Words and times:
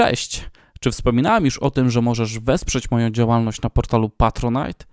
Cześć! 0.00 0.48
Czy 0.80 0.90
wspominałem 0.90 1.44
już 1.44 1.58
o 1.58 1.70
tym, 1.70 1.90
że 1.90 2.02
możesz 2.02 2.38
wesprzeć 2.38 2.90
moją 2.90 3.10
działalność 3.10 3.62
na 3.62 3.70
portalu 3.70 4.10
Patronite? 4.10 4.84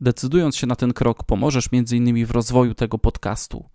Decydując 0.00 0.56
się 0.56 0.66
na 0.66 0.76
ten 0.76 0.92
krok, 0.92 1.24
pomożesz 1.24 1.68
m.in. 1.72 2.26
w 2.26 2.30
rozwoju 2.30 2.74
tego 2.74 2.98
podcastu. 2.98 3.68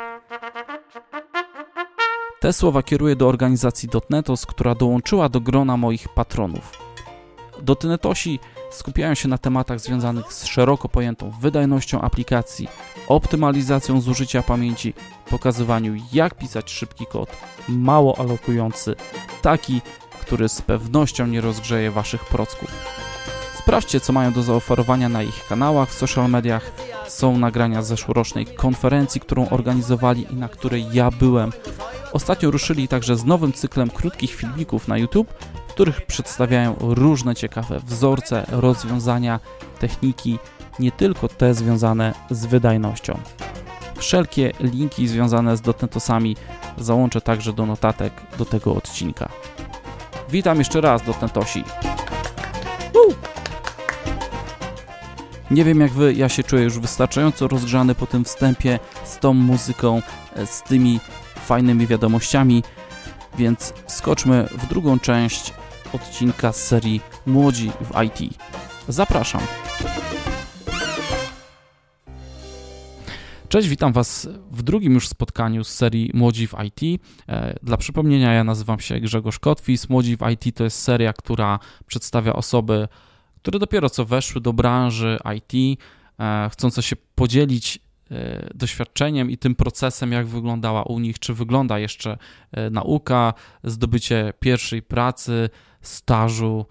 Te 2.41 2.53
słowa 2.53 2.83
kieruję 2.83 3.15
do 3.15 3.27
organizacji 3.27 3.89
Dotnetos, 3.89 4.45
która 4.45 4.75
dołączyła 4.75 5.29
do 5.29 5.41
grona 5.41 5.77
moich 5.77 6.09
patronów. 6.09 6.71
Dotnetosi 7.61 8.39
skupiają 8.71 9.15
się 9.15 9.27
na 9.27 9.37
tematach 9.37 9.79
związanych 9.79 10.33
z 10.33 10.45
szeroko 10.45 10.89
pojętą 10.89 11.31
wydajnością 11.41 12.01
aplikacji, 12.01 12.67
optymalizacją 13.07 14.01
zużycia 14.01 14.43
pamięci, 14.43 14.93
pokazywaniu 15.29 15.95
jak 16.13 16.35
pisać 16.35 16.71
szybki 16.71 17.05
kod, 17.05 17.29
mało 17.69 18.19
alokujący, 18.19 18.95
taki, 19.41 19.81
który 20.21 20.49
z 20.49 20.61
pewnością 20.61 21.27
nie 21.27 21.41
rozgrzeje 21.41 21.91
waszych 21.91 22.25
procków. 22.25 22.71
Sprawdźcie, 23.59 23.99
co 23.99 24.13
mają 24.13 24.33
do 24.33 24.43
zaoferowania 24.43 25.09
na 25.09 25.23
ich 25.23 25.47
kanałach 25.47 25.89
w 25.89 25.97
social 25.97 26.29
mediach. 26.29 26.71
Są 27.11 27.37
nagrania 27.37 27.81
z 27.81 27.87
zeszłorocznej 27.87 28.45
konferencji, 28.45 29.21
którą 29.21 29.49
organizowali 29.49 30.27
i 30.33 30.35
na 30.35 30.49
której 30.49 30.85
ja 30.93 31.11
byłem. 31.11 31.51
Ostatnio 32.13 32.51
ruszyli 32.51 32.87
także 32.87 33.15
z 33.15 33.25
nowym 33.25 33.53
cyklem 33.53 33.89
krótkich 33.89 34.35
filmików 34.35 34.87
na 34.87 34.97
YouTube, 34.97 35.33
w 35.67 35.73
których 35.73 36.05
przedstawiają 36.05 36.75
różne 36.79 37.35
ciekawe 37.35 37.79
wzorce, 37.79 38.45
rozwiązania, 38.49 39.39
techniki, 39.79 40.39
nie 40.79 40.91
tylko 40.91 41.27
te 41.27 41.53
związane 41.53 42.13
z 42.29 42.45
wydajnością. 42.45 43.19
Wszelkie 43.97 44.51
linki 44.59 45.07
związane 45.07 45.57
z 45.57 45.61
dotnetosami 45.61 46.35
załączę 46.77 47.21
także 47.21 47.53
do 47.53 47.65
notatek 47.65 48.13
do 48.37 48.45
tego 48.45 48.75
odcinka. 48.75 49.29
Witam 50.29 50.57
jeszcze 50.59 50.81
raz, 50.81 51.03
dotnetosi. 51.03 51.63
Nie 55.51 55.63
wiem 55.63 55.79
jak 55.79 55.91
wy, 55.91 56.13
ja 56.13 56.29
się 56.29 56.43
czuję 56.43 56.63
już 56.63 56.79
wystarczająco 56.79 57.47
rozgrzany 57.47 57.95
po 57.95 58.07
tym 58.07 58.25
wstępie 58.25 58.79
z 59.03 59.19
tą 59.19 59.33
muzyką, 59.33 60.01
e, 60.35 60.45
z 60.45 60.63
tymi 60.63 60.99
fajnymi 61.35 61.87
wiadomościami, 61.87 62.63
więc 63.37 63.73
skoczmy 63.87 64.47
w 64.57 64.67
drugą 64.67 64.99
część 64.99 65.53
odcinka 65.93 66.53
z 66.53 66.67
serii 66.67 67.01
Młodzi 67.25 67.71
w 67.81 68.03
IT. 68.03 68.33
Zapraszam. 68.87 69.41
Cześć, 73.49 73.67
witam 73.67 73.93
Was 73.93 74.29
w 74.51 74.63
drugim 74.63 74.93
już 74.93 75.07
spotkaniu 75.07 75.63
z 75.63 75.69
serii 75.73 76.11
Młodzi 76.13 76.47
w 76.47 76.55
IT. 76.65 77.01
E, 77.29 77.59
dla 77.63 77.77
przypomnienia, 77.77 78.33
ja 78.33 78.43
nazywam 78.43 78.79
się 78.79 78.99
Grzegorz 78.99 79.39
Kotwis. 79.39 79.89
Młodzi 79.89 80.17
w 80.17 80.29
IT 80.29 80.55
to 80.55 80.63
jest 80.63 80.79
seria, 80.79 81.13
która 81.13 81.59
przedstawia 81.87 82.33
osoby, 82.33 82.87
które 83.41 83.59
dopiero 83.59 83.89
co 83.89 84.05
weszły 84.05 84.41
do 84.41 84.53
branży 84.53 85.17
IT, 85.37 85.79
e, 86.19 86.49
chcące 86.51 86.83
się 86.83 86.95
podzielić 87.15 87.79
e, 88.11 88.49
doświadczeniem 88.55 89.31
i 89.31 89.37
tym 89.37 89.55
procesem, 89.55 90.11
jak 90.11 90.27
wyglądała 90.27 90.83
u 90.83 90.99
nich, 90.99 91.19
czy 91.19 91.33
wygląda 91.33 91.79
jeszcze 91.79 92.17
nauka, 92.71 93.33
zdobycie 93.63 94.33
pierwszej 94.39 94.81
pracy, 94.81 95.49
stażu, 95.81 96.65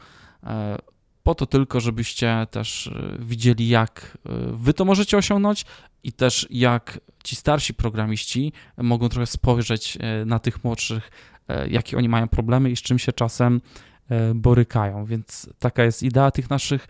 po 1.22 1.34
to 1.34 1.46
tylko, 1.46 1.80
żebyście 1.80 2.46
też 2.50 2.90
widzieli, 3.18 3.68
jak 3.68 4.18
wy 4.52 4.74
to 4.74 4.84
możecie 4.84 5.16
osiągnąć 5.16 5.64
i 6.05 6.12
też 6.12 6.46
jak 6.50 7.00
ci 7.24 7.36
starsi 7.36 7.74
programiści 7.74 8.52
mogą 8.77 9.08
trochę 9.08 9.27
spojrzeć 9.27 9.98
na 10.27 10.39
tych 10.39 10.64
młodszych, 10.64 11.11
jakie 11.68 11.96
oni 11.96 12.08
mają 12.08 12.28
problemy 12.28 12.70
i 12.70 12.77
z 12.77 12.83
czym 12.83 12.98
się 12.98 13.12
czasem 13.12 13.61
borykają. 14.34 15.04
Więc 15.04 15.50
taka 15.58 15.84
jest 15.84 16.02
idea 16.02 16.30
tych 16.30 16.50
naszych 16.50 16.88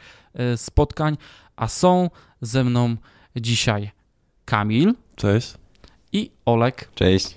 spotkań, 0.57 1.17
a 1.57 1.69
są 1.69 2.11
ze 2.41 2.65
mną 2.65 2.97
dzisiaj 3.37 3.91
Kamil. 4.45 4.95
Cześć. 5.17 5.55
I 6.13 6.31
Olek. 6.45 6.91
Cześć. 6.95 7.37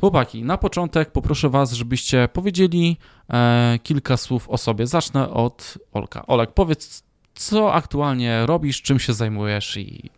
Chłopaki, 0.00 0.44
na 0.44 0.58
początek 0.58 1.10
poproszę 1.10 1.48
Was, 1.48 1.72
żebyście 1.72 2.28
powiedzieli 2.32 2.96
e, 3.32 3.78
kilka 3.82 4.16
słów 4.16 4.50
o 4.50 4.58
sobie. 4.58 4.86
Zacznę 4.86 5.30
od 5.30 5.78
Olka. 5.92 6.26
Olek, 6.26 6.50
powiedz, 6.50 7.02
co 7.34 7.74
aktualnie 7.74 8.46
robisz, 8.46 8.82
czym 8.82 8.98
się 8.98 9.12
zajmujesz 9.12 9.76
i. 9.76 10.10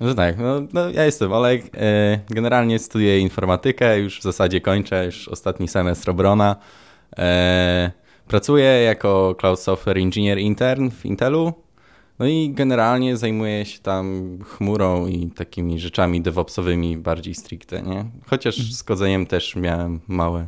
No 0.00 0.14
tak, 0.14 0.38
no, 0.38 0.60
no 0.72 0.90
ja 0.90 1.04
jestem 1.04 1.32
Olek. 1.32 1.62
E, 1.74 2.20
generalnie 2.30 2.78
studiuję 2.78 3.18
informatykę, 3.18 3.98
już 3.98 4.20
w 4.20 4.22
zasadzie 4.22 4.60
kończę, 4.60 5.06
już 5.06 5.28
ostatni 5.28 5.68
semestr 5.68 6.10
obrona. 6.10 6.56
E, 7.18 7.90
pracuję 8.28 8.64
jako 8.64 9.34
Cloud 9.40 9.60
Software 9.60 9.98
Engineer 9.98 10.38
Intern 10.38 10.90
w 10.90 11.06
Intelu. 11.06 11.52
No 12.18 12.26
i 12.26 12.50
generalnie 12.54 13.16
zajmuję 13.16 13.64
się 13.64 13.78
tam 13.78 14.38
chmurą 14.44 15.06
i 15.06 15.30
takimi 15.30 15.80
rzeczami 15.80 16.20
DevOpsowymi 16.20 16.96
bardziej 16.96 17.34
stricte, 17.34 17.82
nie? 17.82 18.04
Chociaż 18.26 18.72
z 18.72 18.82
kodzeniem 18.82 19.26
też 19.26 19.56
miałem 19.56 20.00
małe 20.08 20.46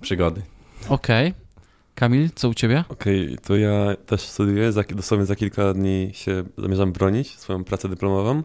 przygody. 0.00 0.42
Okej. 0.88 1.28
Okay. 1.28 1.46
Kamil, 1.94 2.30
co 2.34 2.48
u 2.48 2.54
ciebie? 2.54 2.84
Okej, 2.88 3.24
okay, 3.24 3.38
to 3.38 3.56
ja 3.56 3.96
też 4.06 4.20
studiuję. 4.20 4.72
Za, 4.72 4.82
dosłownie 4.82 5.26
za 5.26 5.36
kilka 5.36 5.74
dni 5.74 6.10
się 6.12 6.44
zamierzam 6.58 6.92
bronić 6.92 7.38
swoją 7.38 7.64
pracę 7.64 7.88
dyplomową 7.88 8.42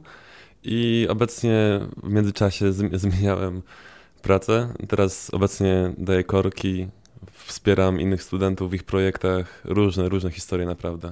i 0.64 1.08
obecnie 1.10 1.80
w 2.04 2.10
międzyczasie 2.10 2.74
zmieniałem 2.94 3.62
pracę. 4.22 4.74
Teraz 4.88 5.30
obecnie 5.34 5.94
daję 5.98 6.24
korki, 6.24 6.88
wspieram 7.34 8.00
innych 8.00 8.24
studentów 8.24 8.72
w 8.72 8.74
ich 8.74 8.84
projektach. 8.84 9.62
Różne, 9.64 10.10
różne 10.10 10.32
historie 10.32 10.66
naprawdę. 10.66 11.12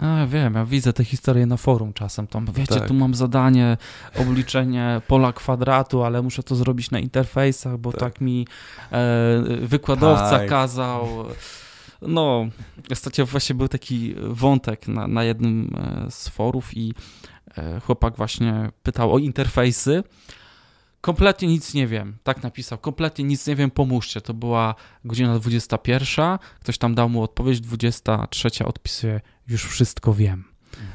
A, 0.00 0.26
wiem, 0.26 0.54
ja 0.54 0.64
widzę 0.64 0.92
te 0.92 1.04
historie 1.04 1.46
na 1.46 1.56
forum 1.56 1.92
czasem. 1.92 2.26
Tam, 2.26 2.46
wiecie, 2.52 2.74
tak. 2.74 2.88
tu 2.88 2.94
mam 2.94 3.14
zadanie, 3.14 3.76
obliczenie 4.16 5.02
pola 5.06 5.32
kwadratu, 5.32 6.02
ale 6.02 6.22
muszę 6.22 6.42
to 6.42 6.54
zrobić 6.56 6.90
na 6.90 6.98
interfejsach, 6.98 7.78
bo 7.78 7.92
tak, 7.92 8.00
tak 8.00 8.20
mi 8.20 8.46
e, 8.92 9.42
wykładowca 9.62 10.30
tak. 10.30 10.48
kazał. 10.48 11.08
No, 12.02 12.48
ostatnio 12.90 13.26
właśnie 13.26 13.54
był 13.54 13.68
taki 13.68 14.14
wątek 14.18 14.88
na, 14.88 15.08
na 15.08 15.24
jednym 15.24 15.70
e, 15.76 16.10
z 16.10 16.28
forów 16.28 16.76
i 16.76 16.94
e, 17.56 17.80
chłopak 17.80 18.16
właśnie 18.16 18.70
pytał 18.82 19.14
o 19.14 19.18
interfejsy. 19.18 20.02
Kompletnie 21.00 21.48
nic 21.48 21.74
nie 21.74 21.86
wiem. 21.86 22.16
Tak 22.22 22.42
napisał. 22.42 22.78
Kompletnie 22.78 23.24
nic 23.24 23.46
nie 23.46 23.56
wiem, 23.56 23.70
pomóżcie. 23.70 24.20
To 24.20 24.34
była 24.34 24.74
godzina 25.04 25.38
21. 25.38 26.38
Ktoś 26.60 26.78
tam 26.78 26.94
dał 26.94 27.08
mu 27.08 27.22
odpowiedź. 27.22 27.60
23 27.60 28.64
odpisuje, 28.64 29.20
już 29.48 29.64
wszystko 29.64 30.14
wiem. 30.14 30.44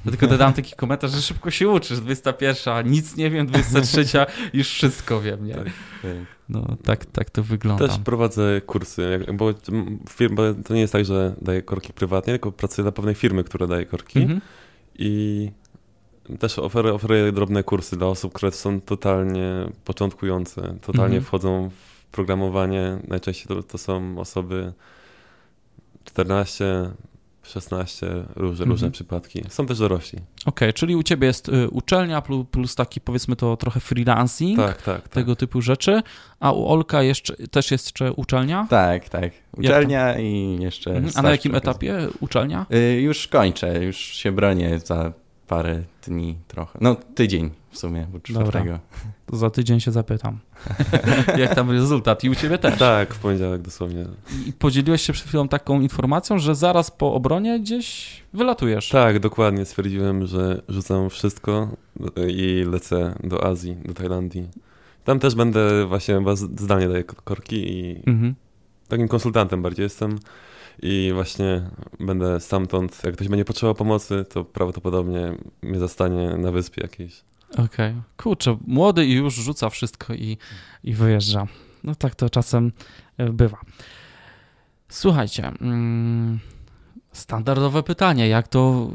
No 0.05 0.11
tylko 0.11 0.27
dodam 0.27 0.53
taki 0.53 0.75
komentarz, 0.75 1.11
że 1.11 1.21
szybko 1.21 1.51
się 1.51 1.69
uczysz. 1.69 1.99
21, 1.99 2.91
nic 2.91 3.15
nie 3.15 3.29
wiem, 3.29 3.47
23, 3.47 4.05
już 4.53 4.69
wszystko 4.69 5.21
wiem, 5.21 5.45
nie? 5.45 5.53
Tak, 5.53 5.63
tak. 6.01 6.11
No 6.49 6.77
tak, 6.83 7.05
tak 7.05 7.29
to 7.29 7.43
wygląda. 7.43 7.87
Też 7.87 7.97
prowadzę 7.97 8.61
kursy, 8.61 9.19
bo 9.33 9.53
firma, 10.09 10.41
to 10.65 10.73
nie 10.73 10.81
jest 10.81 10.93
tak, 10.93 11.05
że 11.05 11.35
daję 11.41 11.61
korki 11.61 11.93
prywatnie, 11.93 12.33
tylko 12.33 12.51
pracuję 12.51 12.83
dla 12.83 12.91
pewnej 12.91 13.15
firmy, 13.15 13.43
która 13.43 13.67
daje 13.67 13.85
korki 13.85 14.19
mhm. 14.19 14.41
i 14.95 15.51
też 16.39 16.59
oferuję, 16.59 16.93
oferuję 16.93 17.31
drobne 17.31 17.63
kursy 17.63 17.97
dla 17.97 18.07
osób, 18.07 18.33
które 18.33 18.51
są 18.51 18.81
totalnie 18.81 19.69
początkujące, 19.85 20.61
totalnie 20.61 21.17
mhm. 21.17 21.23
wchodzą 21.23 21.69
w 21.69 22.05
programowanie. 22.11 22.97
Najczęściej 23.07 23.47
to, 23.47 23.63
to 23.63 23.77
są 23.77 24.19
osoby 24.19 24.73
14, 26.05 26.91
16, 27.43 28.07
różne, 28.35 28.51
mhm. 28.51 28.69
różne 28.69 28.91
przypadki. 28.91 29.43
Są 29.49 29.65
też 29.65 29.79
dorośli. 29.79 30.19
Okej, 30.19 30.45
okay, 30.45 30.73
czyli 30.73 30.95
u 30.95 31.03
ciebie 31.03 31.27
jest 31.27 31.49
y, 31.49 31.69
uczelnia 31.69 32.21
plus, 32.21 32.45
plus, 32.51 32.75
taki 32.75 33.01
powiedzmy 33.01 33.35
to 33.35 33.57
trochę 33.57 33.79
freelancing, 33.79 34.57
tak, 34.57 34.81
tak, 34.81 35.07
tego 35.07 35.35
tak. 35.35 35.39
typu 35.39 35.61
rzeczy, 35.61 36.01
a 36.39 36.51
u 36.51 36.67
Olka 36.67 37.03
jeszcze, 37.03 37.47
też 37.47 37.71
jest 37.71 37.85
jeszcze 37.85 38.13
uczelnia? 38.13 38.67
Tak, 38.69 39.09
tak. 39.09 39.31
Uczelnia 39.57 40.19
i 40.19 40.57
jeszcze 40.59 40.91
mhm. 40.91 41.13
A 41.15 41.21
na 41.21 41.31
jakim 41.31 41.55
etapie 41.55 42.07
uczelnia? 42.19 42.65
Y, 42.73 43.01
już 43.01 43.27
kończę, 43.27 43.83
już 43.83 43.97
się 43.97 44.31
bronię 44.31 44.79
za 44.79 45.13
parę 45.47 45.83
dni 46.07 46.37
trochę. 46.47 46.79
No 46.81 46.95
tydzień 47.15 47.49
w 47.71 47.77
sumie, 47.77 48.07
bo 48.11 48.19
czwartego. 48.19 48.59
Dobra, 48.59 48.79
to 49.25 49.37
za 49.37 49.49
tydzień 49.49 49.79
się 49.79 49.91
zapytam. 49.91 50.39
Jak 51.37 51.55
tam 51.55 51.71
rezultat? 51.71 52.23
I 52.23 52.29
u 52.29 52.35
ciebie 52.35 52.57
też? 52.57 52.79
Tak, 52.79 53.13
w 53.13 53.19
poniedziałek 53.19 53.61
dosłownie. 53.61 54.05
I 54.47 54.53
podzieliłeś 54.53 55.01
się 55.01 55.13
przed 55.13 55.27
chwilą 55.27 55.47
taką 55.47 55.81
informacją, 55.81 56.39
że 56.39 56.55
zaraz 56.55 56.91
po 56.91 57.13
obronie 57.13 57.59
gdzieś 57.59 58.17
wylatujesz. 58.33 58.89
Tak, 58.89 59.19
dokładnie. 59.19 59.65
Stwierdziłem, 59.65 60.27
że 60.27 60.61
rzucam 60.69 61.09
wszystko 61.09 61.67
i 62.27 62.65
lecę 62.71 63.15
do 63.23 63.45
Azji, 63.45 63.75
do 63.85 63.93
Tajlandii. 63.93 64.49
Tam 65.03 65.19
też 65.19 65.35
będę 65.35 65.85
właśnie 65.85 66.15
chyba 66.15 66.35
zdalnie 66.35 66.87
daję 66.87 67.03
korki 67.03 67.71
i 67.71 68.03
mhm. 68.07 68.35
takim 68.87 69.07
konsultantem 69.07 69.61
bardziej 69.61 69.83
jestem 69.83 70.19
i 70.81 71.11
właśnie 71.13 71.69
będę 71.99 72.39
stamtąd, 72.39 73.03
jak 73.03 73.13
ktoś 73.13 73.27
będzie 73.27 73.45
potrzebował 73.45 73.75
pomocy, 73.75 74.25
to 74.29 74.43
prawdopodobnie 74.43 75.35
mnie 75.61 75.79
zastanie 75.79 76.37
na 76.37 76.51
wyspie 76.51 76.81
jakiejś. 76.81 77.23
Okej, 77.51 77.63
okay. 77.63 78.01
kurczę, 78.17 78.57
młody 78.67 79.05
i 79.05 79.13
już 79.13 79.35
rzuca 79.35 79.69
wszystko 79.69 80.13
i, 80.13 80.37
i 80.83 80.93
wyjeżdża. 80.93 81.47
No 81.83 81.95
tak 81.95 82.15
to 82.15 82.29
czasem 82.29 82.71
e, 83.17 83.29
bywa. 83.29 83.57
Słuchajcie, 84.89 85.51
mm, 85.61 86.39
standardowe 87.11 87.83
pytanie, 87.83 88.27
jak 88.27 88.47
to 88.47 88.91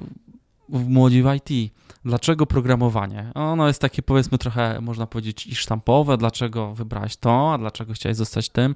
w 0.68 0.88
młodzi 0.88 1.22
w 1.22 1.34
IT? 1.34 1.72
Dlaczego 2.04 2.46
programowanie? 2.46 3.30
Ono 3.34 3.66
jest 3.66 3.80
takie 3.80 4.02
powiedzmy 4.02 4.38
trochę, 4.38 4.80
można 4.80 5.06
powiedzieć, 5.06 5.46
i 5.46 5.54
sztampowe. 5.54 6.16
Dlaczego 6.16 6.74
wybrałeś 6.74 7.16
to, 7.16 7.52
a 7.52 7.58
dlaczego 7.58 7.92
chciałeś 7.92 8.16
zostać 8.16 8.48
tym, 8.48 8.74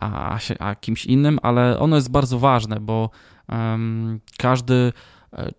a, 0.00 0.38
a 0.58 0.74
kimś 0.74 1.06
innym, 1.06 1.38
ale 1.42 1.78
ono 1.78 1.96
jest 1.96 2.10
bardzo 2.10 2.38
ważne, 2.38 2.80
bo 2.80 3.10
um, 3.48 4.20
każdy 4.38 4.92
e, 5.32 5.52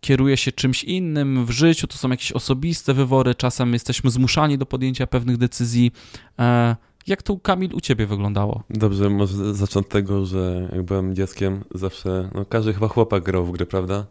kieruje 0.00 0.36
się 0.36 0.52
czymś 0.52 0.84
innym 0.84 1.46
w 1.46 1.50
życiu, 1.50 1.86
to 1.86 1.96
są 1.96 2.10
jakieś 2.10 2.32
osobiste 2.32 2.94
wywory, 2.94 3.34
czasem 3.34 3.72
jesteśmy 3.72 4.10
zmuszani 4.10 4.58
do 4.58 4.66
podjęcia 4.66 5.06
pewnych 5.06 5.36
decyzji. 5.36 5.92
E, 6.38 6.76
jak 7.06 7.22
to, 7.22 7.36
Kamil, 7.36 7.74
u 7.74 7.80
ciebie 7.80 8.06
wyglądało? 8.06 8.62
Dobrze, 8.70 9.10
może 9.10 9.54
zacznę 9.54 9.80
od 9.80 9.88
tego, 9.88 10.26
że 10.26 10.68
jak 10.72 10.82
byłem 10.82 11.14
dzieckiem, 11.14 11.64
zawsze, 11.74 12.30
no 12.34 12.44
każdy 12.44 12.74
chyba 12.74 12.88
chłopak 12.88 13.22
grał 13.22 13.44
w 13.44 13.52
gry, 13.52 13.66
prawda? 13.66 14.06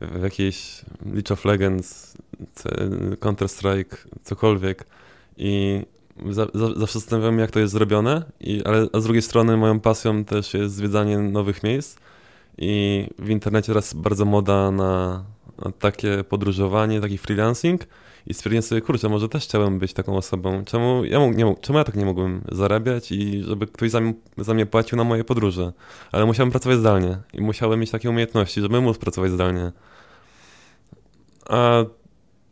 W 0.00 0.22
jakiejś 0.22 0.84
League 1.06 1.32
of 1.32 1.44
Legends, 1.44 2.16
Counter-Strike, 3.20 3.96
cokolwiek. 4.22 4.86
I 5.36 5.82
zawsze 6.76 6.98
zastanawiam 6.98 7.38
jak 7.38 7.50
to 7.50 7.60
jest 7.60 7.72
zrobione, 7.72 8.22
i, 8.40 8.64
ale 8.64 8.86
a 8.92 9.00
z 9.00 9.04
drugiej 9.04 9.22
strony 9.22 9.56
moją 9.56 9.80
pasją 9.80 10.24
też 10.24 10.54
jest 10.54 10.74
zwiedzanie 10.74 11.18
nowych 11.18 11.62
miejsc 11.62 11.98
i 12.58 13.06
w 13.18 13.30
internecie 13.30 13.66
teraz 13.66 13.94
bardzo 13.94 14.24
moda 14.24 14.70
na, 14.70 15.24
na 15.64 15.72
takie 15.72 16.24
podróżowanie, 16.24 17.00
taki 17.00 17.18
freelancing 17.18 17.86
i 18.26 18.34
stwierdziłem 18.34 18.62
sobie, 18.62 18.80
kurczę, 18.80 19.08
może 19.08 19.28
też 19.28 19.44
chciałem 19.44 19.78
być 19.78 19.92
taką 19.92 20.16
osobą. 20.16 20.64
Czemu 20.64 21.04
ja, 21.04 21.26
nie, 21.26 21.54
czemu 21.60 21.78
ja 21.78 21.84
tak 21.84 21.96
nie 21.96 22.04
mogłem 22.04 22.40
zarabiać 22.52 23.12
i 23.12 23.42
żeby 23.42 23.66
ktoś 23.66 23.90
za, 23.90 24.00
za 24.38 24.54
mnie 24.54 24.66
płacił 24.66 24.98
na 24.98 25.04
moje 25.04 25.24
podróże? 25.24 25.72
Ale 26.12 26.26
musiałem 26.26 26.50
pracować 26.50 26.78
zdalnie 26.78 27.18
i 27.32 27.40
musiałem 27.40 27.80
mieć 27.80 27.90
takie 27.90 28.10
umiejętności, 28.10 28.60
żeby 28.60 28.80
móc 28.80 28.98
pracować 28.98 29.30
zdalnie. 29.30 29.72
A 31.48 31.84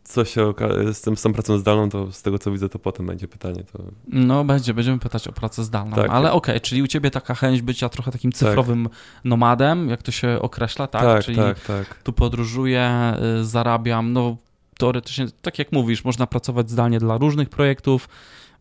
co 0.08 0.24
się 0.24 0.54
z, 0.92 1.00
tym, 1.00 1.16
z 1.16 1.22
tą 1.22 1.32
pracą 1.32 1.58
zdalną, 1.58 1.90
to 1.90 2.12
z 2.12 2.22
tego 2.22 2.38
co 2.38 2.50
widzę, 2.50 2.68
to 2.68 2.78
potem 2.78 3.06
będzie 3.06 3.28
pytanie. 3.28 3.64
To... 3.72 3.82
No 4.08 4.44
będzie, 4.44 4.74
będziemy 4.74 4.98
pytać 4.98 5.28
o 5.28 5.32
pracę 5.32 5.64
zdalną, 5.64 5.96
tak. 5.96 6.10
ale 6.10 6.32
okej, 6.32 6.54
okay, 6.54 6.60
czyli 6.60 6.82
u 6.82 6.86
ciebie 6.86 7.10
taka 7.10 7.34
chęć 7.34 7.62
bycia 7.62 7.88
trochę 7.88 8.12
takim 8.12 8.32
tak. 8.32 8.38
cyfrowym 8.38 8.88
tak. 8.88 9.24
nomadem, 9.24 9.88
jak 9.88 10.02
to 10.02 10.12
się 10.12 10.38
określa, 10.40 10.86
tak? 10.86 11.02
Tak, 11.02 11.24
czyli 11.24 11.36
tak, 11.36 11.60
tak. 11.60 12.02
tu 12.02 12.12
podróżuję, 12.12 13.14
y, 13.40 13.44
zarabiam, 13.44 14.12
no 14.12 14.36
teoretycznie, 14.78 15.26
tak 15.42 15.58
jak 15.58 15.72
mówisz, 15.72 16.04
można 16.04 16.26
pracować 16.26 16.70
zdalnie 16.70 16.98
dla 16.98 17.18
różnych 17.18 17.48
projektów, 17.48 18.08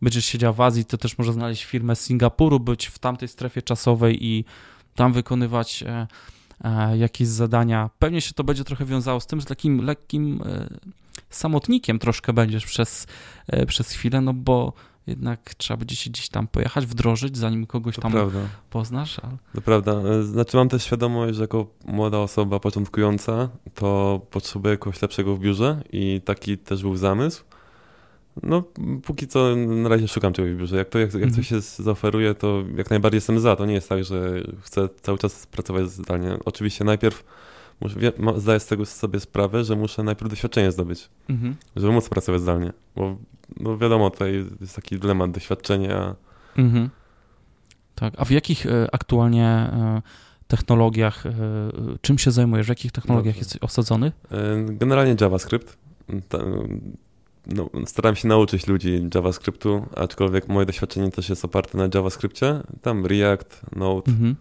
będziesz 0.02 0.24
siedział 0.24 0.54
w 0.54 0.60
Azji, 0.60 0.84
to 0.84 0.98
też 0.98 1.18
można 1.18 1.32
znaleźć 1.32 1.64
firmę 1.64 1.96
z 1.96 2.00
Singapuru, 2.00 2.60
być 2.60 2.86
w 2.86 2.98
tamtej 2.98 3.28
strefie 3.28 3.62
czasowej 3.62 4.26
i 4.26 4.44
tam 4.94 5.12
wykonywać 5.12 5.82
e, 5.82 6.06
e, 6.64 6.98
jakieś 6.98 7.28
zadania. 7.28 7.90
Pewnie 7.98 8.20
się 8.20 8.32
to 8.34 8.44
będzie 8.44 8.64
trochę 8.64 8.84
wiązało 8.84 9.20
z 9.20 9.26
tym, 9.26 9.40
że 9.40 9.46
takim 9.46 9.84
lekkim 9.84 10.42
e, 10.46 10.68
samotnikiem 11.30 11.98
troszkę 11.98 12.32
będziesz 12.32 12.66
przez, 12.66 13.06
e, 13.46 13.66
przez 13.66 13.90
chwilę, 13.90 14.20
no 14.20 14.34
bo 14.34 14.72
jednak 15.06 15.54
trzeba 15.54 15.78
będzie 15.78 15.96
się 15.96 16.10
gdzieś 16.10 16.28
tam 16.28 16.48
pojechać, 16.48 16.86
wdrożyć, 16.86 17.36
zanim 17.36 17.66
kogoś 17.66 17.94
to 17.94 18.02
tam 18.02 18.12
prawda. 18.12 18.38
poznasz. 18.70 19.18
Ale... 19.22 19.36
To 19.54 19.60
prawda. 19.60 19.92
E, 19.92 20.22
znaczy 20.22 20.56
mam 20.56 20.68
też 20.68 20.84
świadomość, 20.84 21.34
że 21.34 21.42
jako 21.42 21.66
młoda 21.86 22.18
osoba 22.18 22.60
początkująca, 22.60 23.48
to 23.74 24.20
potrzebuję 24.30 24.76
kogoś 24.76 25.02
lepszego 25.02 25.36
w 25.36 25.40
biurze 25.40 25.82
i 25.92 26.20
taki 26.24 26.58
też 26.58 26.82
był 26.82 26.96
zamysł. 26.96 27.44
No, 28.42 28.62
póki 29.04 29.26
co 29.26 29.56
na 29.56 29.88
razie 29.88 30.08
szukam 30.08 30.32
czegoś 30.32 30.52
w 30.52 30.56
biurze. 30.56 30.76
Jak, 30.76 30.88
to, 30.88 30.98
jak, 30.98 31.14
jak 31.14 31.30
coś 31.30 31.38
mhm. 31.38 31.44
się 31.44 31.60
zaoferuje, 31.60 32.34
to 32.34 32.62
jak 32.76 32.90
najbardziej 32.90 33.16
jestem 33.16 33.40
za. 33.40 33.56
To 33.56 33.66
nie 33.66 33.74
jest 33.74 33.88
tak, 33.88 34.04
że 34.04 34.42
chcę 34.62 34.88
cały 35.02 35.18
czas 35.18 35.46
pracować 35.46 35.90
zdalnie. 35.90 36.36
Oczywiście 36.44 36.84
najpierw 36.84 37.24
muszę, 37.80 38.12
zdaję 38.36 38.60
z 38.60 38.66
tego 38.66 38.86
sobie 38.86 39.20
sprawę, 39.20 39.64
że 39.64 39.76
muszę 39.76 40.02
najpierw 40.02 40.30
doświadczenie 40.30 40.72
zdobyć, 40.72 41.08
mhm. 41.28 41.56
żeby 41.76 41.92
móc 41.92 42.08
pracować 42.08 42.40
zdalnie. 42.40 42.72
Bo 42.96 43.16
no 43.56 43.78
wiadomo, 43.78 44.10
tutaj 44.10 44.44
jest 44.60 44.76
taki 44.76 44.98
dylemat 44.98 45.30
doświadczenia. 45.30 46.16
Mhm. 46.56 46.90
Tak, 47.94 48.14
a 48.16 48.24
w 48.24 48.30
jakich 48.30 48.66
e, 48.66 48.88
aktualnie 48.92 49.46
e, 49.46 50.02
technologiach, 50.48 51.26
e, 51.26 51.32
czym 52.00 52.18
się 52.18 52.30
zajmujesz? 52.30 52.66
W 52.66 52.68
jakich 52.68 52.92
technologiach 52.92 53.34
Dobrze. 53.34 53.38
jesteś 53.38 53.62
osadzony? 53.62 54.12
Generalnie 54.66 55.16
JavaScript. 55.20 55.78
No, 57.46 57.70
staram 57.86 58.16
się 58.16 58.28
nauczyć 58.28 58.66
ludzi 58.66 59.08
JavaScriptu, 59.14 59.86
aczkolwiek 59.96 60.48
moje 60.48 60.66
doświadczenie 60.66 61.10
też 61.10 61.28
jest 61.28 61.44
oparte 61.44 61.78
na 61.78 61.88
JavaScriptie. 61.94 62.60
Tam 62.82 63.06
React, 63.06 63.76
Node. 63.76 64.12
Mhm. 64.12 64.36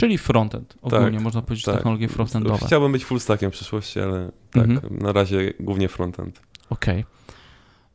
Czyli 0.00 0.18
frontend, 0.18 0.74
ogólnie 0.82 1.10
tak, 1.10 1.22
można 1.22 1.42
powiedzieć 1.42 1.64
tak. 1.64 1.74
technologie 1.74 2.08
frontendowe. 2.08 2.66
Chciałbym 2.66 2.92
być 2.92 3.04
full 3.04 3.20
stackiem 3.20 3.50
w 3.50 3.54
przyszłości, 3.54 4.00
ale 4.00 4.30
tak, 4.52 4.64
mhm. 4.64 4.98
na 4.98 5.12
razie 5.12 5.52
głównie 5.60 5.88
frontend. 5.88 6.40
Okej. 6.70 7.04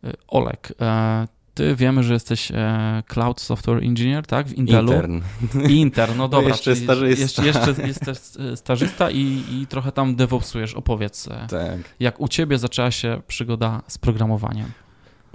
Okay. 0.03 0.15
Olek, 0.27 0.73
e, 0.81 1.27
ty 1.53 1.75
wiemy, 1.75 2.03
że 2.03 2.13
jesteś 2.13 2.51
e, 2.51 3.03
Cloud 3.07 3.41
Software 3.41 3.83
Engineer, 3.83 4.25
tak? 4.25 4.47
W 4.47 4.53
Intelu. 4.53 4.93
Intern. 4.93 5.21
Intern, 5.69 6.17
no 6.17 6.27
dobra. 6.27 6.47
jeszcze 6.47 6.75
stażysta. 6.75 7.21
Jeszcze, 7.21 7.45
jeszcze 7.45 7.87
jesteś 7.87 8.17
stażysta 8.55 9.11
i, 9.11 9.43
i 9.51 9.67
trochę 9.67 9.91
tam 9.91 10.15
DevOpsujesz. 10.15 10.73
Opowiedz, 10.73 11.27
e, 11.27 11.47
tak. 11.49 11.79
jak 11.99 12.21
u 12.21 12.27
ciebie 12.27 12.57
zaczęła 12.57 12.91
się 12.91 13.21
przygoda 13.27 13.81
z 13.87 13.97
programowaniem. 13.97 14.71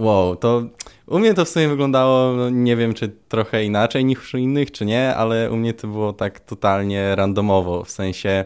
Wow, 0.01 0.35
to 0.35 0.63
u 1.07 1.19
mnie 1.19 1.33
to 1.33 1.45
w 1.45 1.49
sumie 1.49 1.67
wyglądało, 1.67 2.33
no 2.33 2.49
nie 2.49 2.75
wiem 2.75 2.93
czy 2.93 3.09
trochę 3.29 3.63
inaczej 3.63 4.05
niż 4.05 4.33
u 4.33 4.37
innych, 4.37 4.71
czy 4.71 4.85
nie, 4.85 5.15
ale 5.15 5.51
u 5.51 5.57
mnie 5.57 5.73
to 5.73 5.87
było 5.87 6.13
tak 6.13 6.39
totalnie 6.39 7.15
randomowo, 7.15 7.83
w 7.83 7.89
sensie 7.89 8.45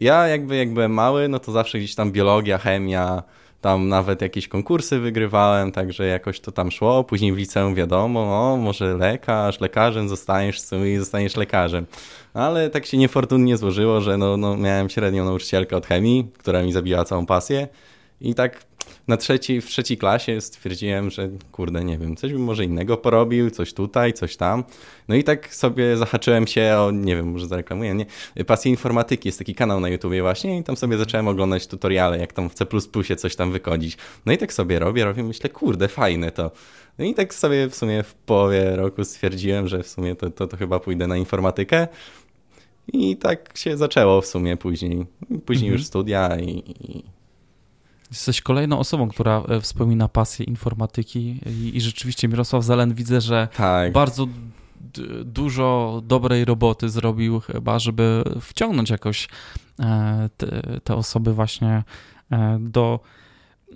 ja 0.00 0.28
jakby 0.28 0.56
jak 0.56 0.72
byłem 0.72 0.92
mały, 0.92 1.28
no 1.28 1.38
to 1.38 1.52
zawsze 1.52 1.78
gdzieś 1.78 1.94
tam 1.94 2.12
biologia, 2.12 2.58
chemia, 2.58 3.22
tam 3.60 3.88
nawet 3.88 4.22
jakieś 4.22 4.48
konkursy 4.48 4.98
wygrywałem, 4.98 5.72
także 5.72 6.06
jakoś 6.06 6.40
to 6.40 6.52
tam 6.52 6.70
szło. 6.70 7.04
Później 7.04 7.32
w 7.32 7.36
liceum 7.36 7.74
wiadomo, 7.74 8.26
no 8.26 8.56
może 8.56 8.94
lekarz, 8.94 9.60
lekarzem 9.60 10.08
zostaniesz 10.08 10.60
w 10.60 10.66
sumie 10.66 10.94
i 10.94 10.96
zostaniesz 10.96 11.36
lekarzem. 11.36 11.86
Ale 12.34 12.70
tak 12.70 12.86
się 12.86 12.98
niefortunnie 12.98 13.56
złożyło, 13.56 14.00
że 14.00 14.16
no, 14.16 14.36
no 14.36 14.56
miałem 14.56 14.88
średnią 14.88 15.24
nauczycielkę 15.24 15.76
od 15.76 15.86
chemii, 15.86 16.30
która 16.38 16.62
mi 16.62 16.72
zabiła 16.72 17.04
całą 17.04 17.26
pasję. 17.26 17.68
I 18.20 18.34
tak 18.34 18.67
na 19.08 19.16
trzeciej, 19.16 19.60
w 19.60 19.66
trzeciej 19.66 19.98
klasie 19.98 20.40
stwierdziłem, 20.40 21.10
że 21.10 21.28
kurde, 21.52 21.84
nie 21.84 21.98
wiem, 21.98 22.16
coś 22.16 22.32
bym 22.32 22.42
może 22.42 22.64
innego 22.64 22.96
porobił, 22.96 23.50
coś 23.50 23.72
tutaj, 23.74 24.12
coś 24.12 24.36
tam. 24.36 24.64
No 25.08 25.14
i 25.14 25.24
tak 25.24 25.54
sobie 25.54 25.96
zahaczyłem 25.96 26.46
się 26.46 26.76
o, 26.78 26.90
nie 26.90 27.16
wiem, 27.16 27.30
może 27.30 27.46
zareklamuję, 27.46 27.94
nie? 27.94 28.06
Pasję 28.44 28.70
informatyki, 28.70 29.28
jest 29.28 29.38
taki 29.38 29.54
kanał 29.54 29.80
na 29.80 29.88
YouTubie 29.88 30.22
właśnie 30.22 30.58
i 30.58 30.64
tam 30.64 30.76
sobie 30.76 30.98
zacząłem 30.98 31.28
oglądać 31.28 31.66
tutoriale, 31.66 32.18
jak 32.18 32.32
tam 32.32 32.50
w 32.50 32.54
C++ 32.54 32.66
coś 33.16 33.36
tam 33.36 33.52
wykodzić. 33.52 33.96
No 34.26 34.32
i 34.32 34.38
tak 34.38 34.52
sobie 34.52 34.78
robię, 34.78 35.04
robię, 35.04 35.22
myślę, 35.22 35.50
kurde, 35.50 35.88
fajne 35.88 36.30
to. 36.30 36.50
No 36.98 37.04
i 37.04 37.14
tak 37.14 37.34
sobie 37.34 37.68
w 37.68 37.74
sumie 37.74 38.02
w 38.02 38.14
połowie 38.14 38.76
roku 38.76 39.04
stwierdziłem, 39.04 39.68
że 39.68 39.82
w 39.82 39.88
sumie 39.88 40.14
to, 40.14 40.30
to, 40.30 40.46
to 40.46 40.56
chyba 40.56 40.80
pójdę 40.80 41.06
na 41.06 41.16
informatykę. 41.16 41.88
I 42.92 43.16
tak 43.16 43.58
się 43.58 43.76
zaczęło 43.76 44.20
w 44.20 44.26
sumie 44.26 44.56
później. 44.56 45.06
Później 45.46 45.68
mhm. 45.68 45.72
już 45.72 45.86
studia 45.86 46.36
i, 46.40 46.50
i 46.80 47.02
Jesteś 48.10 48.40
kolejną 48.40 48.78
osobą, 48.78 49.08
która 49.08 49.42
e, 49.48 49.60
wspomina 49.60 50.08
pasję 50.08 50.44
informatyki 50.44 51.40
i, 51.46 51.76
i 51.76 51.80
rzeczywiście 51.80 52.28
Mirosław 52.28 52.64
Zelen 52.64 52.94
widzę, 52.94 53.20
że 53.20 53.48
tak. 53.56 53.92
bardzo 53.92 54.26
dużo 55.24 56.00
dobrej 56.04 56.44
roboty 56.44 56.88
zrobił 56.88 57.40
chyba, 57.40 57.78
żeby 57.78 58.22
wciągnąć 58.40 58.90
jakoś 58.90 59.28
e, 59.80 60.28
te, 60.36 60.62
te 60.84 60.94
osoby 60.94 61.34
właśnie 61.34 61.82
e, 62.30 62.58
do 62.60 63.00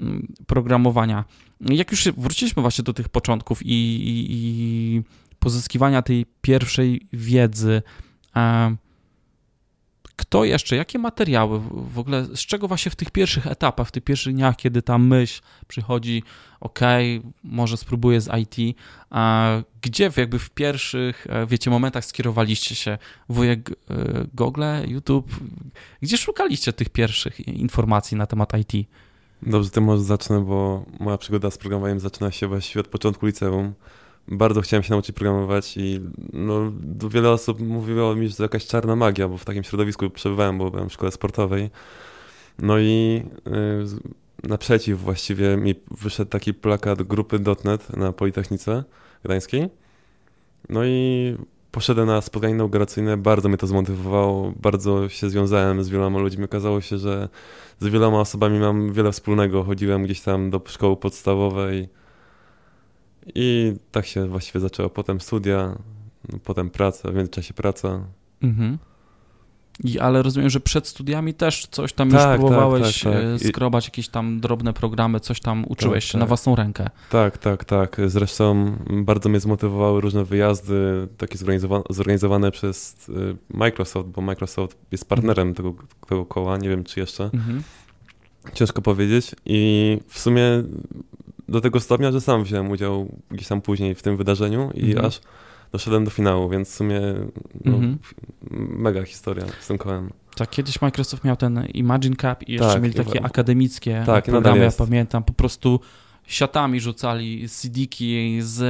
mm, 0.00 0.32
programowania. 0.46 1.24
Jak 1.60 1.90
już 1.90 2.08
wróciliśmy 2.16 2.62
właśnie 2.62 2.84
do 2.84 2.92
tych 2.92 3.08
początków 3.08 3.62
i, 3.62 3.68
i, 3.68 4.26
i 4.30 5.02
pozyskiwania 5.38 6.02
tej 6.02 6.26
pierwszej 6.40 7.06
wiedzy, 7.12 7.82
kto 10.16 10.44
jeszcze, 10.44 10.76
jakie 10.76 10.98
materiały 10.98 11.60
w 11.72 11.98
ogóle, 11.98 12.24
z 12.24 12.40
czego 12.40 12.68
właśnie 12.68 12.90
w 12.90 12.96
tych 12.96 13.10
pierwszych 13.10 13.46
etapach, 13.46 13.88
w 13.88 13.90
tych 13.90 14.04
pierwszych 14.04 14.34
dniach, 14.34 14.56
kiedy 14.56 14.82
ta 14.82 14.98
myśl 14.98 15.42
przychodzi, 15.68 16.22
ok, 16.60 16.80
może 17.44 17.76
spróbuję 17.76 18.20
z 18.20 18.28
IT, 18.40 18.78
a 19.10 19.50
gdzie 19.82 20.10
jakby 20.16 20.38
w 20.38 20.50
pierwszych, 20.50 21.26
e, 21.30 21.46
wiecie, 21.46 21.70
momentach 21.70 22.04
skierowaliście 22.04 22.74
się? 22.74 22.98
Wujek 23.28 23.70
e, 23.70 23.74
Google, 24.34 24.62
YouTube, 24.86 25.30
gdzie 26.02 26.16
szukaliście 26.16 26.72
tych 26.72 26.88
pierwszych 26.88 27.48
informacji 27.48 28.16
na 28.16 28.26
temat 28.26 28.52
IT? 28.58 28.88
Dobrze, 29.42 29.70
tym 29.70 29.84
może 29.84 30.02
zacznę, 30.02 30.44
bo 30.44 30.84
moja 31.00 31.18
przygoda 31.18 31.50
z 31.50 31.58
programowaniem 31.58 32.00
zaczyna 32.00 32.30
się 32.30 32.48
właściwie 32.48 32.80
od 32.80 32.88
początku 32.88 33.26
liceum. 33.26 33.74
Bardzo 34.28 34.60
chciałem 34.60 34.82
się 34.82 34.90
nauczyć 34.90 35.16
programować 35.16 35.76
i 35.76 36.00
no, 36.32 36.72
wiele 37.08 37.30
osób 37.30 37.60
mówiło 37.60 38.14
mi, 38.14 38.28
że 38.28 38.36
to 38.36 38.42
jakaś 38.42 38.66
czarna 38.66 38.96
magia, 38.96 39.28
bo 39.28 39.38
w 39.38 39.44
takim 39.44 39.64
środowisku 39.64 40.10
przebywałem, 40.10 40.58
bo 40.58 40.70
byłem 40.70 40.88
w 40.88 40.92
szkole 40.92 41.12
sportowej. 41.12 41.70
No 42.58 42.78
i 42.78 43.22
yy, 43.46 44.48
naprzeciw 44.48 45.00
właściwie 45.00 45.56
mi 45.56 45.74
wyszedł 45.90 46.30
taki 46.30 46.54
plakat 46.54 47.02
grupy 47.02 47.38
.NET 47.64 47.96
na 47.96 48.12
Politechnice 48.12 48.84
Gdańskiej. 49.24 49.68
No 50.68 50.84
i 50.84 51.36
poszedłem 51.70 52.06
na 52.06 52.20
spotkanie 52.20 52.54
inauguracyjne, 52.54 53.16
bardzo 53.16 53.48
mnie 53.48 53.58
to 53.58 53.66
zmotywowało, 53.66 54.52
bardzo 54.56 55.08
się 55.08 55.30
związałem 55.30 55.84
z 55.84 55.88
wieloma 55.88 56.18
ludźmi. 56.18 56.44
Okazało 56.44 56.80
się, 56.80 56.98
że 56.98 57.28
z 57.80 57.86
wieloma 57.86 58.20
osobami 58.20 58.58
mam 58.58 58.92
wiele 58.92 59.12
wspólnego. 59.12 59.64
Chodziłem 59.64 60.02
gdzieś 60.02 60.20
tam 60.20 60.50
do 60.50 60.60
szkoły 60.66 60.96
podstawowej 60.96 61.88
i 63.34 63.74
tak 63.92 64.06
się 64.06 64.26
właściwie 64.26 64.60
zaczęło. 64.60 64.90
Potem 64.90 65.20
studia, 65.20 65.78
potem 66.44 66.70
praca, 66.70 67.10
w 67.10 67.14
międzyczasie 67.14 67.54
praca. 67.54 68.00
Mhm. 68.42 68.78
I, 69.84 69.98
ale 69.98 70.22
rozumiem, 70.22 70.50
że 70.50 70.60
przed 70.60 70.88
studiami 70.88 71.34
też 71.34 71.66
coś 71.66 71.92
tam 71.92 72.10
tak, 72.10 72.30
już 72.30 72.40
próbowałeś 72.40 73.02
tak, 73.02 73.12
tak, 73.12 73.22
tak. 73.22 73.42
E, 73.42 73.48
skrobać, 73.48 73.84
jakieś 73.84 74.08
tam 74.08 74.40
drobne 74.40 74.72
programy, 74.72 75.20
coś 75.20 75.40
tam 75.40 75.64
uczyłeś 75.68 76.04
się 76.04 76.12
tak, 76.12 76.18
na 76.18 76.24
tak. 76.24 76.28
własną 76.28 76.56
rękę. 76.56 76.90
Tak, 77.10 77.38
tak, 77.38 77.64
tak. 77.64 78.00
Zresztą 78.06 78.76
bardzo 78.90 79.28
mnie 79.28 79.40
zmotywowały 79.40 80.00
różne 80.00 80.24
wyjazdy, 80.24 81.08
takie 81.18 81.38
zorganizowane, 81.38 81.84
zorganizowane 81.90 82.50
przez 82.50 83.08
e, 83.08 83.12
Microsoft, 83.56 84.08
bo 84.08 84.22
Microsoft 84.22 84.78
jest 84.92 85.08
partnerem 85.08 85.48
mhm. 85.48 85.54
tego, 85.54 85.84
tego 86.08 86.26
koła, 86.26 86.56
nie 86.56 86.68
wiem 86.68 86.84
czy 86.84 87.00
jeszcze. 87.00 87.24
Mhm. 87.24 87.62
Ciężko 88.54 88.82
powiedzieć 88.82 89.34
i 89.46 89.98
w 90.08 90.18
sumie 90.18 90.42
do 91.48 91.60
tego 91.60 91.80
stopnia, 91.80 92.12
że 92.12 92.20
sam 92.20 92.44
wziąłem 92.44 92.70
udział 92.70 93.08
gdzieś 93.30 93.48
tam 93.48 93.60
później 93.60 93.94
w 93.94 94.02
tym 94.02 94.16
wydarzeniu 94.16 94.70
i 94.74 94.90
mhm. 94.90 95.06
aż 95.06 95.20
doszedłem 95.72 96.04
do 96.04 96.10
finału, 96.10 96.48
więc 96.48 96.70
w 96.70 96.74
sumie 96.74 97.00
no, 97.64 97.74
mhm. 97.74 97.98
mega 98.50 99.04
historia 99.04 99.46
z 99.60 99.66
tym 99.66 99.78
kołem. 99.78 100.10
Tak, 100.36 100.50
kiedyś 100.50 100.80
Microsoft 100.80 101.24
miał 101.24 101.36
ten 101.36 101.66
Imagine 101.74 102.16
Cup 102.16 102.48
i 102.48 102.52
jeszcze 102.52 102.72
tak, 102.72 102.82
mieli 102.82 102.94
takie 102.94 103.22
akademickie 103.24 104.02
tak, 104.06 104.24
programy, 104.24 104.60
ja 104.60 104.70
pamiętam, 104.70 105.24
po 105.24 105.32
prostu 105.32 105.80
siatami 106.26 106.80
rzucali 106.80 107.48
CD-ki 107.48 108.38
z 108.42 108.60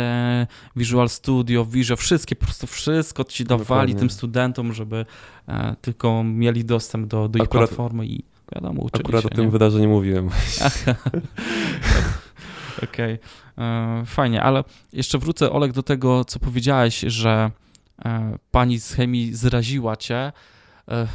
Visual 0.76 1.08
Studio, 1.08 1.64
Visual, 1.64 1.96
wszystkie, 1.96 2.36
po 2.36 2.44
prostu 2.44 2.66
wszystko 2.66 3.24
ci 3.24 3.44
dawali 3.44 3.64
Dokładnie. 3.66 3.94
tym 3.94 4.10
studentom, 4.10 4.72
żeby 4.72 5.06
e, 5.48 5.76
tylko 5.80 6.24
mieli 6.24 6.64
dostęp 6.64 7.06
do, 7.06 7.28
do 7.28 7.38
ich 7.38 7.44
akurat, 7.44 7.68
platformy 7.68 8.06
i 8.06 8.24
wiadomo, 8.54 8.82
uczyli 8.82 9.04
Akurat 9.04 9.22
się, 9.22 9.28
o 9.28 9.34
tym 9.34 9.44
nie? 9.44 9.50
wydarzeniu 9.50 9.88
mówiłem. 9.88 10.30
Okej, 12.78 13.18
okay. 13.54 13.64
E, 13.64 14.02
fajnie, 14.06 14.42
ale 14.42 14.64
jeszcze 14.92 15.18
wrócę, 15.18 15.50
Olek, 15.50 15.72
do 15.72 15.82
tego, 15.82 16.24
co 16.24 16.38
powiedziałeś, 16.38 17.00
że 17.00 17.50
e, 18.04 18.38
pani 18.50 18.80
z 18.80 18.92
chemii 18.92 19.34
zraziła 19.34 19.96
cię. 19.96 20.32
E, 20.88 21.06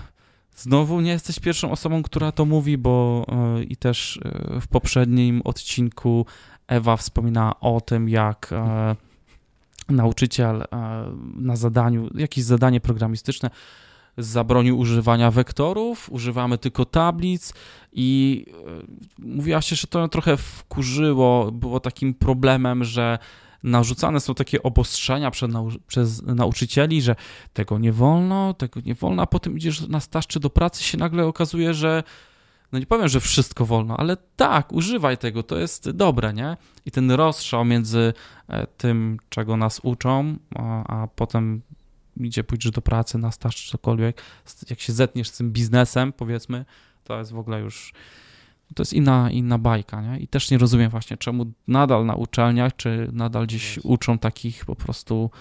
znowu 0.55 1.01
nie 1.01 1.11
jesteś 1.11 1.39
pierwszą 1.39 1.71
osobą, 1.71 2.03
która 2.03 2.31
to 2.31 2.45
mówi, 2.45 2.77
bo 2.77 3.25
i 3.67 3.77
też 3.77 4.19
w 4.61 4.67
poprzednim 4.67 5.41
odcinku 5.45 6.25
Ewa 6.67 6.97
wspominała 6.97 7.59
o 7.59 7.81
tym, 7.81 8.09
jak 8.09 8.53
nauczyciel 9.89 10.63
na 11.35 11.55
zadaniu, 11.55 12.09
jakieś 12.15 12.43
zadanie 12.43 12.81
programistyczne 12.81 13.49
zabronił 14.17 14.79
używania 14.79 15.31
wektorów, 15.31 16.09
używamy 16.11 16.57
tylko 16.57 16.85
tablic 16.85 17.53
i 17.91 18.45
e, 19.19 19.25
mówiła 19.27 19.61
się, 19.61 19.75
że 19.75 19.87
to 19.87 20.07
trochę 20.07 20.37
wkurzyło, 20.37 21.51
było 21.51 21.79
takim 21.79 22.13
problemem, 22.13 22.83
że 22.83 23.19
narzucane 23.63 24.19
są 24.19 24.35
takie 24.35 24.63
obostrzenia 24.63 25.31
nau 25.49 25.69
przez 25.87 26.21
nauczycieli, 26.21 27.01
że 27.01 27.15
tego 27.53 27.79
nie 27.79 27.91
wolno, 27.91 28.53
tego 28.53 28.81
nie 28.85 28.95
wolno, 28.95 29.23
a 29.23 29.27
potem 29.27 29.57
idziesz 29.57 29.87
na 29.87 29.99
staż 29.99 30.27
czy 30.27 30.39
do 30.39 30.49
pracy 30.49 30.83
się 30.83 30.97
nagle 30.97 31.25
okazuje, 31.25 31.73
że 31.73 32.03
no 32.71 32.79
nie 32.79 32.85
powiem, 32.85 33.07
że 33.07 33.19
wszystko 33.19 33.65
wolno, 33.65 33.97
ale 33.97 34.17
tak, 34.35 34.73
używaj 34.73 35.17
tego, 35.17 35.43
to 35.43 35.57
jest 35.57 35.91
dobre, 35.91 36.33
nie? 36.33 36.57
I 36.85 36.91
ten 36.91 37.11
rozstrzał 37.11 37.65
między 37.65 38.13
e, 38.47 38.67
tym, 38.67 39.17
czego 39.29 39.57
nas 39.57 39.79
uczą, 39.83 40.35
a, 40.55 41.01
a 41.01 41.07
potem 41.07 41.61
idzie, 42.25 42.43
pójdziesz 42.43 42.71
do 42.71 42.81
pracy, 42.81 43.17
na 43.17 43.31
staż 43.31 43.55
czy 43.55 43.71
cokolwiek, 43.71 44.21
jak 44.69 44.79
się 44.79 44.93
zetniesz 44.93 45.29
z 45.29 45.37
tym 45.37 45.51
biznesem, 45.51 46.13
powiedzmy, 46.13 46.65
to 47.03 47.19
jest 47.19 47.31
w 47.31 47.37
ogóle 47.37 47.59
już, 47.59 47.93
to 48.75 48.81
jest 48.81 48.93
inna, 48.93 49.31
inna 49.31 49.57
bajka, 49.57 50.01
nie? 50.01 50.19
I 50.19 50.27
też 50.27 50.51
nie 50.51 50.57
rozumiem 50.57 50.91
właśnie, 50.91 51.17
czemu 51.17 51.45
nadal 51.67 52.05
na 52.05 52.15
uczelniach, 52.15 52.75
czy 52.75 53.09
nadal 53.13 53.47
gdzieś 53.47 53.79
uczą 53.83 54.19
takich 54.19 54.65
po 54.65 54.75
prostu 54.75 55.31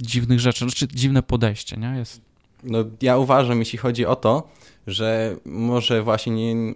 dziwnych 0.00 0.40
rzeczy, 0.40 0.64
znaczy 0.64 0.88
dziwne 0.88 1.22
podejście, 1.22 1.76
nie? 1.76 1.94
Jest... 1.98 2.20
No 2.62 2.78
ja 3.02 3.18
uważam, 3.18 3.58
jeśli 3.58 3.78
chodzi 3.78 4.06
o 4.06 4.16
to, 4.16 4.48
że 4.86 5.36
może 5.44 6.02
właśnie 6.02 6.54
nie, 6.54 6.74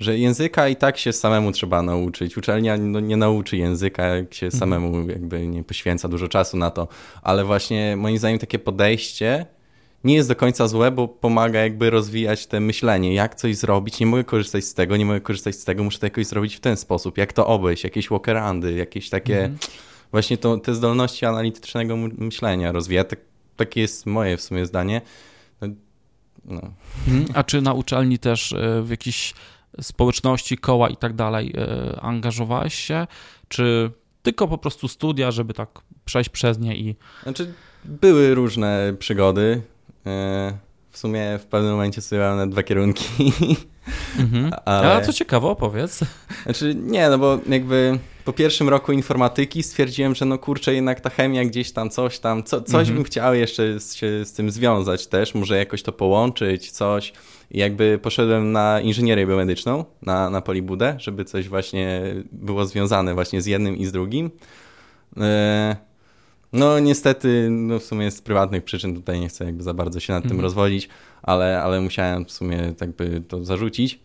że 0.00 0.18
języka 0.18 0.68
i 0.68 0.76
tak 0.76 0.98
się 0.98 1.12
samemu 1.12 1.52
trzeba 1.52 1.82
nauczyć. 1.82 2.36
Uczelnia 2.36 2.76
no, 2.76 3.00
nie 3.00 3.16
nauczy 3.16 3.56
języka, 3.56 4.02
jak 4.04 4.34
się 4.34 4.46
mhm. 4.46 4.60
samemu 4.60 5.08
jakby 5.08 5.46
nie 5.46 5.64
poświęca 5.64 6.08
dużo 6.08 6.28
czasu 6.28 6.56
na 6.56 6.70
to, 6.70 6.88
ale 7.22 7.44
właśnie 7.44 7.96
moim 7.96 8.18
zdaniem 8.18 8.38
takie 8.38 8.58
podejście 8.58 9.46
nie 10.04 10.14
jest 10.14 10.28
do 10.28 10.36
końca 10.36 10.68
złe, 10.68 10.90
bo 10.90 11.08
pomaga 11.08 11.60
jakby 11.60 11.90
rozwijać 11.90 12.46
te 12.46 12.60
myślenie, 12.60 13.14
jak 13.14 13.34
coś 13.34 13.56
zrobić, 13.56 14.00
nie 14.00 14.06
mogę 14.06 14.24
korzystać 14.24 14.64
z 14.64 14.74
tego, 14.74 14.96
nie 14.96 15.06
mogę 15.06 15.20
korzystać 15.20 15.54
z 15.54 15.64
tego, 15.64 15.84
muszę 15.84 15.98
to 15.98 16.06
jakoś 16.06 16.26
zrobić 16.26 16.56
w 16.56 16.60
ten 16.60 16.76
sposób, 16.76 17.18
jak 17.18 17.32
to 17.32 17.46
obejść, 17.46 17.84
jakieś 17.84 18.08
walkerandy, 18.08 18.72
jakieś 18.72 19.10
takie 19.10 19.38
mhm. 19.38 19.58
właśnie 20.10 20.38
to, 20.38 20.56
te 20.56 20.74
zdolności 20.74 21.26
analitycznego 21.26 21.96
myślenia 21.96 22.72
rozwija. 22.72 23.04
Tak, 23.04 23.18
takie 23.56 23.80
jest 23.80 24.06
moje 24.06 24.36
w 24.36 24.42
sumie 24.42 24.66
zdanie. 24.66 25.00
No. 25.60 25.68
no. 26.44 26.60
Mhm. 27.08 27.26
A 27.34 27.44
czy 27.44 27.60
na 27.60 27.72
uczelni 27.72 28.18
też 28.18 28.52
e, 28.52 28.82
w 28.82 28.90
jakiś 28.90 29.34
społeczności, 29.80 30.58
koła 30.58 30.88
i 30.88 30.96
tak 30.96 31.12
dalej 31.12 31.54
e, 31.56 32.00
angażowałeś 32.00 32.74
się, 32.74 33.06
czy 33.48 33.90
tylko 34.22 34.48
po 34.48 34.58
prostu 34.58 34.88
studia, 34.88 35.30
żeby 35.30 35.54
tak 35.54 35.68
przejść 36.04 36.30
przez 36.30 36.58
nie 36.58 36.76
i... 36.76 36.96
Znaczy, 37.22 37.52
były 37.84 38.34
różne 38.34 38.94
przygody. 38.98 39.62
E, 40.06 40.58
w 40.90 40.98
sumie 40.98 41.38
w 41.38 41.46
pewnym 41.46 41.72
momencie 41.72 42.00
studiowałem 42.00 42.36
na 42.36 42.46
dwa 42.46 42.62
kierunki. 42.62 43.04
Mhm. 44.18 44.50
Ale... 44.64 44.94
A 44.94 45.00
co 45.00 45.12
ciekawe, 45.12 45.46
opowiedz. 45.48 46.00
Znaczy, 46.44 46.74
nie, 46.74 47.08
no 47.08 47.18
bo 47.18 47.38
jakby 47.48 47.98
po 48.24 48.32
pierwszym 48.32 48.68
roku 48.68 48.92
informatyki 48.92 49.62
stwierdziłem, 49.62 50.14
że 50.14 50.24
no 50.24 50.38
kurczę, 50.38 50.74
jednak 50.74 51.00
ta 51.00 51.10
chemia 51.10 51.44
gdzieś 51.44 51.72
tam, 51.72 51.90
coś 51.90 52.18
tam, 52.18 52.42
co, 52.42 52.60
coś 52.60 52.80
mhm. 52.80 52.94
bym 52.94 53.04
chciał 53.04 53.34
jeszcze 53.34 53.80
się 53.94 54.24
z 54.24 54.32
tym 54.32 54.50
związać 54.50 55.06
też, 55.06 55.34
może 55.34 55.58
jakoś 55.58 55.82
to 55.82 55.92
połączyć, 55.92 56.70
coś. 56.70 57.12
I 57.50 57.58
jakby 57.58 57.98
poszedłem 58.02 58.52
na 58.52 58.80
inżynierię 58.80 59.26
biomedyczną, 59.26 59.84
na, 60.02 60.30
na 60.30 60.40
Polibudę, 60.40 60.94
żeby 60.98 61.24
coś 61.24 61.48
właśnie 61.48 62.14
było 62.32 62.66
związane 62.66 63.14
właśnie 63.14 63.42
z 63.42 63.46
jednym 63.46 63.76
i 63.76 63.86
z 63.86 63.92
drugim. 63.92 64.30
E, 65.16 65.76
no 66.52 66.78
niestety, 66.78 67.48
no 67.50 67.78
w 67.78 67.84
sumie 67.84 68.10
z 68.10 68.22
prywatnych 68.22 68.64
przyczyn 68.64 68.94
tutaj 68.94 69.20
nie 69.20 69.28
chcę 69.28 69.44
jakby 69.44 69.62
za 69.62 69.74
bardzo 69.74 70.00
się 70.00 70.12
nad 70.12 70.22
tym 70.22 70.30
mhm. 70.32 70.44
rozwodzić, 70.44 70.88
ale, 71.22 71.62
ale 71.62 71.80
musiałem 71.80 72.24
w 72.24 72.32
sumie 72.32 72.74
tak 72.78 72.90
by 72.96 73.22
to 73.28 73.44
zarzucić. 73.44 74.00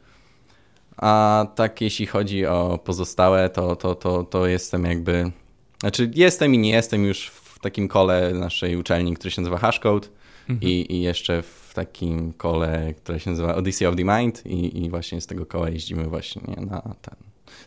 A 0.97 1.45
tak 1.55 1.81
jeśli 1.81 2.05
chodzi 2.05 2.45
o 2.45 2.79
pozostałe, 2.83 3.49
to, 3.49 3.75
to, 3.75 3.95
to, 3.95 4.23
to 4.23 4.47
jestem 4.47 4.85
jakby... 4.85 5.31
Znaczy 5.79 6.11
jestem 6.15 6.55
i 6.55 6.57
nie 6.57 6.69
jestem 6.69 7.05
już 7.05 7.27
w 7.27 7.59
takim 7.59 7.87
kole 7.87 8.33
naszej 8.33 8.77
uczelni, 8.77 9.13
który 9.13 9.31
się 9.31 9.41
nazywa 9.41 9.57
Hashcode 9.57 10.07
mhm. 10.49 10.71
i, 10.71 10.85
i 10.89 11.01
jeszcze 11.01 11.41
w 11.41 11.62
takim 11.73 12.33
kole, 12.33 12.93
które 12.93 13.19
się 13.19 13.29
nazywa 13.29 13.55
Odyssey 13.55 13.87
of 13.87 13.95
the 13.95 14.03
Mind 14.03 14.45
i, 14.45 14.83
i 14.83 14.89
właśnie 14.89 15.21
z 15.21 15.27
tego 15.27 15.45
koła 15.45 15.69
jeździmy 15.69 16.07
właśnie 16.07 16.55
na 16.65 16.81
ten... 16.81 17.15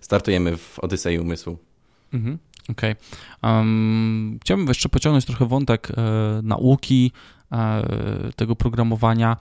Startujemy 0.01 0.57
w 0.57 0.79
Odyssey 0.79 1.19
Umysłu. 1.19 1.59
Mhm. 2.13 2.39
Okej. 2.71 2.93
Okay. 3.43 3.53
Um, 3.53 4.39
chciałbym 4.43 4.69
jeszcze 4.69 4.89
pociągnąć 4.89 5.25
trochę 5.25 5.47
wątek 5.47 5.91
e, 5.91 5.93
nauki, 6.43 7.13
e, 7.53 7.83
tego 8.37 8.57
programowania, 8.57 9.37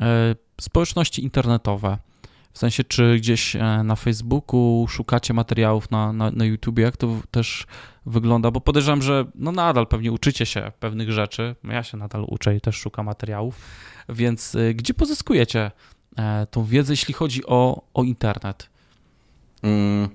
e, 0.00 0.34
społeczności 0.60 1.22
internetowe. 1.22 1.98
W 2.52 2.58
sensie, 2.58 2.84
czy 2.84 3.16
gdzieś 3.16 3.56
e, 3.56 3.82
na 3.84 3.96
Facebooku 3.96 4.86
szukacie 4.88 5.34
materiałów 5.34 5.90
na, 5.90 6.12
na, 6.12 6.30
na 6.30 6.44
YouTubie, 6.44 6.82
jak 6.82 6.96
to 6.96 7.16
też 7.30 7.66
wygląda? 8.10 8.50
Bo 8.50 8.60
podejrzewam, 8.60 9.02
że 9.02 9.24
no 9.34 9.52
nadal 9.52 9.86
pewnie 9.86 10.12
uczycie 10.12 10.46
się 10.46 10.72
pewnych 10.80 11.12
rzeczy. 11.12 11.54
Ja 11.64 11.82
się 11.82 11.96
nadal 11.96 12.24
uczę 12.28 12.56
i 12.56 12.60
też 12.60 12.76
szukam 12.76 13.06
materiałów. 13.06 13.58
Więc 14.08 14.54
e, 14.54 14.74
gdzie 14.74 14.94
pozyskujecie 14.94 15.70
e, 16.18 16.46
tą 16.50 16.64
wiedzę, 16.64 16.92
jeśli 16.92 17.14
chodzi 17.14 17.46
o, 17.46 17.82
o 17.94 18.02
internet? 18.02 18.70
Mm, 19.62 20.08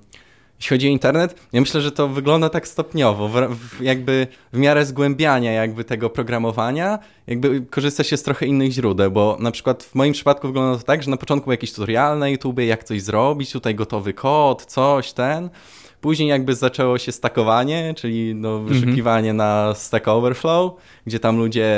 jeśli 0.60 0.70
chodzi 0.70 0.88
o 0.88 0.92
internet, 0.92 1.48
ja 1.54 1.62
myślę, 1.62 1.82
że 1.82 1.92
to 1.92 2.08
wygląda 2.08 2.50
tak 2.50 2.68
stopniowo, 2.68 3.30
w, 3.30 3.56
w, 3.56 3.82
jakby 3.82 4.28
w 4.54 4.58
miarę 4.58 4.86
zgłębiania 4.86 5.52
jakby 5.52 5.84
tego 5.84 6.10
programowania, 6.10 7.00
jakby 7.28 7.62
korzysta 7.62 8.04
się 8.04 8.18
z 8.18 8.24
trochę 8.24 8.46
innych 8.46 8.72
źródeł, 8.72 9.12
bo 9.12 9.38
na 9.40 9.52
przykład 9.52 9.84
w 9.84 9.96
moim 9.96 10.14
przypadku 10.14 10.48
wygląda 10.48 10.78
to 10.80 10.84
tak, 10.84 11.04
że 11.04 11.12
na 11.12 11.18
początku 11.18 11.46
był 11.46 11.52
jakiś 11.52 11.74
tutorial 11.74 12.20
na 12.20 12.30
YouTubie, 12.30 12.66
jak 12.66 12.84
coś 12.84 13.02
zrobić, 13.02 13.52
tutaj 13.52 13.76
gotowy 13.76 14.14
kod, 14.14 14.66
coś, 14.66 15.14
ten, 15.14 15.50
Później 16.02 16.30
jakby 16.30 16.56
zaczęło 16.56 16.98
się 16.98 17.12
stakowanie, 17.12 17.94
czyli 17.98 18.36
no 18.36 18.58
mhm. 18.58 18.68
wyszukiwanie 18.68 19.30
mm 19.30 19.36
-hmm. 19.36 19.68
na 19.68 19.74
Stack 19.76 20.08
Overflow, 20.08 20.74
gdzie 21.06 21.20
tam 21.20 21.38
ludzie 21.38 21.70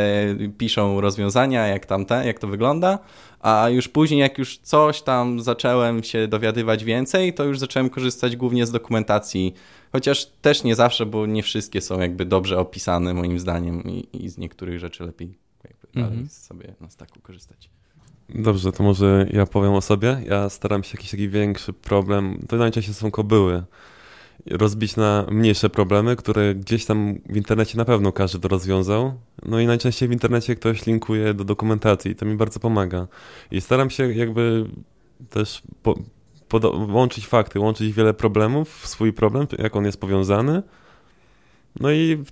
piszą 0.58 1.02
rozwiązania, 1.02 1.68
jak, 1.68 1.86
tam 1.86 2.06
te, 2.06 2.28
jak 2.28 2.40
to 2.40 2.48
wygląda, 2.48 3.00
a 3.40 3.70
już 3.70 3.88
później 3.88 4.20
jak 4.20 4.38
już 4.38 4.58
coś 4.58 5.02
tam 5.02 5.40
zacząłem 5.40 6.04
się 6.04 6.28
dowiadywać 6.28 6.84
więcej, 6.84 7.34
to 7.34 7.44
już 7.44 7.60
zacząłem 7.60 7.90
korzystać 7.90 8.36
głównie 8.36 8.66
z 8.66 8.72
dokumentacji, 8.72 9.54
chociaż 9.92 10.26
też 10.26 10.64
nie 10.64 10.76
zawsze, 10.76 11.06
bo 11.06 11.26
nie 11.26 11.44
wszystkie 11.44 11.82
są 11.82 12.00
jakby 12.00 12.26
dobrze 12.26 12.60
opisane 12.60 13.14
moim 13.14 13.40
zdaniem 13.40 13.84
i, 13.84 14.08
i 14.14 14.30
z 14.30 14.38
niektórych 14.38 14.80
rzeczy 14.80 15.04
lepiej 15.04 15.38
jakby 15.64 16.00
mm 16.02 16.26
-hmm. 16.26 16.30
sobie 16.30 16.74
na 16.82 16.90
Stacku 16.90 17.20
korzystać. 17.20 17.70
Dobrze, 18.30 18.72
to 18.72 18.84
może 18.84 19.28
ja 19.34 19.46
powiem 19.46 19.74
o 19.74 19.82
sobie. 19.82 20.22
Ja 20.26 20.50
staram 20.50 20.84
się 20.84 20.98
jakiś 20.98 21.12
taki 21.12 21.30
większy 21.30 21.74
problem, 21.74 22.46
to 22.50 22.56
najczęściej 22.56 22.94
są 22.94 23.12
kobyły 23.12 23.64
rozbić 24.46 24.96
na 24.96 25.26
mniejsze 25.32 25.70
problemy, 25.70 26.16
które 26.16 26.56
gdzieś 26.56 26.86
tam 26.86 27.16
w 27.30 27.38
internecie 27.38 27.78
na 27.78 27.86
pewno 27.86 28.12
każdy 28.12 28.40
to 28.40 28.48
rozwiązał. 28.48 29.14
No 29.46 29.60
i 29.60 29.68
najczęściej 29.68 30.10
w 30.10 30.12
internecie 30.12 30.56
ktoś 30.56 30.86
linkuje 30.86 31.34
do 31.34 31.44
dokumentacji 31.44 32.12
i 32.12 32.16
to 32.16 32.26
mi 32.26 32.36
bardzo 32.36 32.60
pomaga. 32.60 33.08
I 33.52 33.62
staram 33.62 33.90
się 33.90 34.14
jakby 34.14 34.66
też 35.30 35.62
po, 35.84 35.96
łączyć 36.90 37.28
fakty, 37.28 37.60
łączyć 37.60 37.94
wiele 37.94 38.14
problemów 38.14 38.80
w 38.82 38.88
swój 38.88 39.14
problem, 39.14 39.48
jak 39.60 39.76
on 39.76 39.86
jest 39.86 40.00
powiązany. 40.00 40.64
No 41.80 41.92
i 41.92 42.24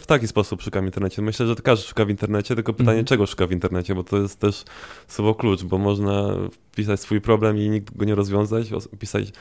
w, 0.00 0.06
taki 0.06 0.28
sposób 0.28 0.62
szukam 0.62 0.84
w 0.84 0.86
internecie. 0.86 1.22
Myślę, 1.22 1.46
że 1.46 1.54
każdy 1.56 1.86
szuka 1.86 2.04
w 2.04 2.10
internecie, 2.10 2.54
tylko 2.54 2.72
pytanie, 2.72 2.98
mm. 2.98 3.04
czego 3.04 3.26
szuka 3.26 3.46
w 3.46 3.52
internecie, 3.52 3.94
bo 3.94 4.04
to 4.04 4.16
jest 4.18 4.40
też 4.40 4.64
słowo 5.08 5.34
klucz, 5.34 5.62
bo 5.62 5.78
można 5.78 6.34
wpisać 6.72 7.00
swój 7.00 7.20
problem 7.20 7.58
i 7.58 7.70
nikt 7.70 7.96
go 7.96 8.04
nie 8.04 8.14
rozwiązać, 8.14 8.70
pisać 8.98 9.32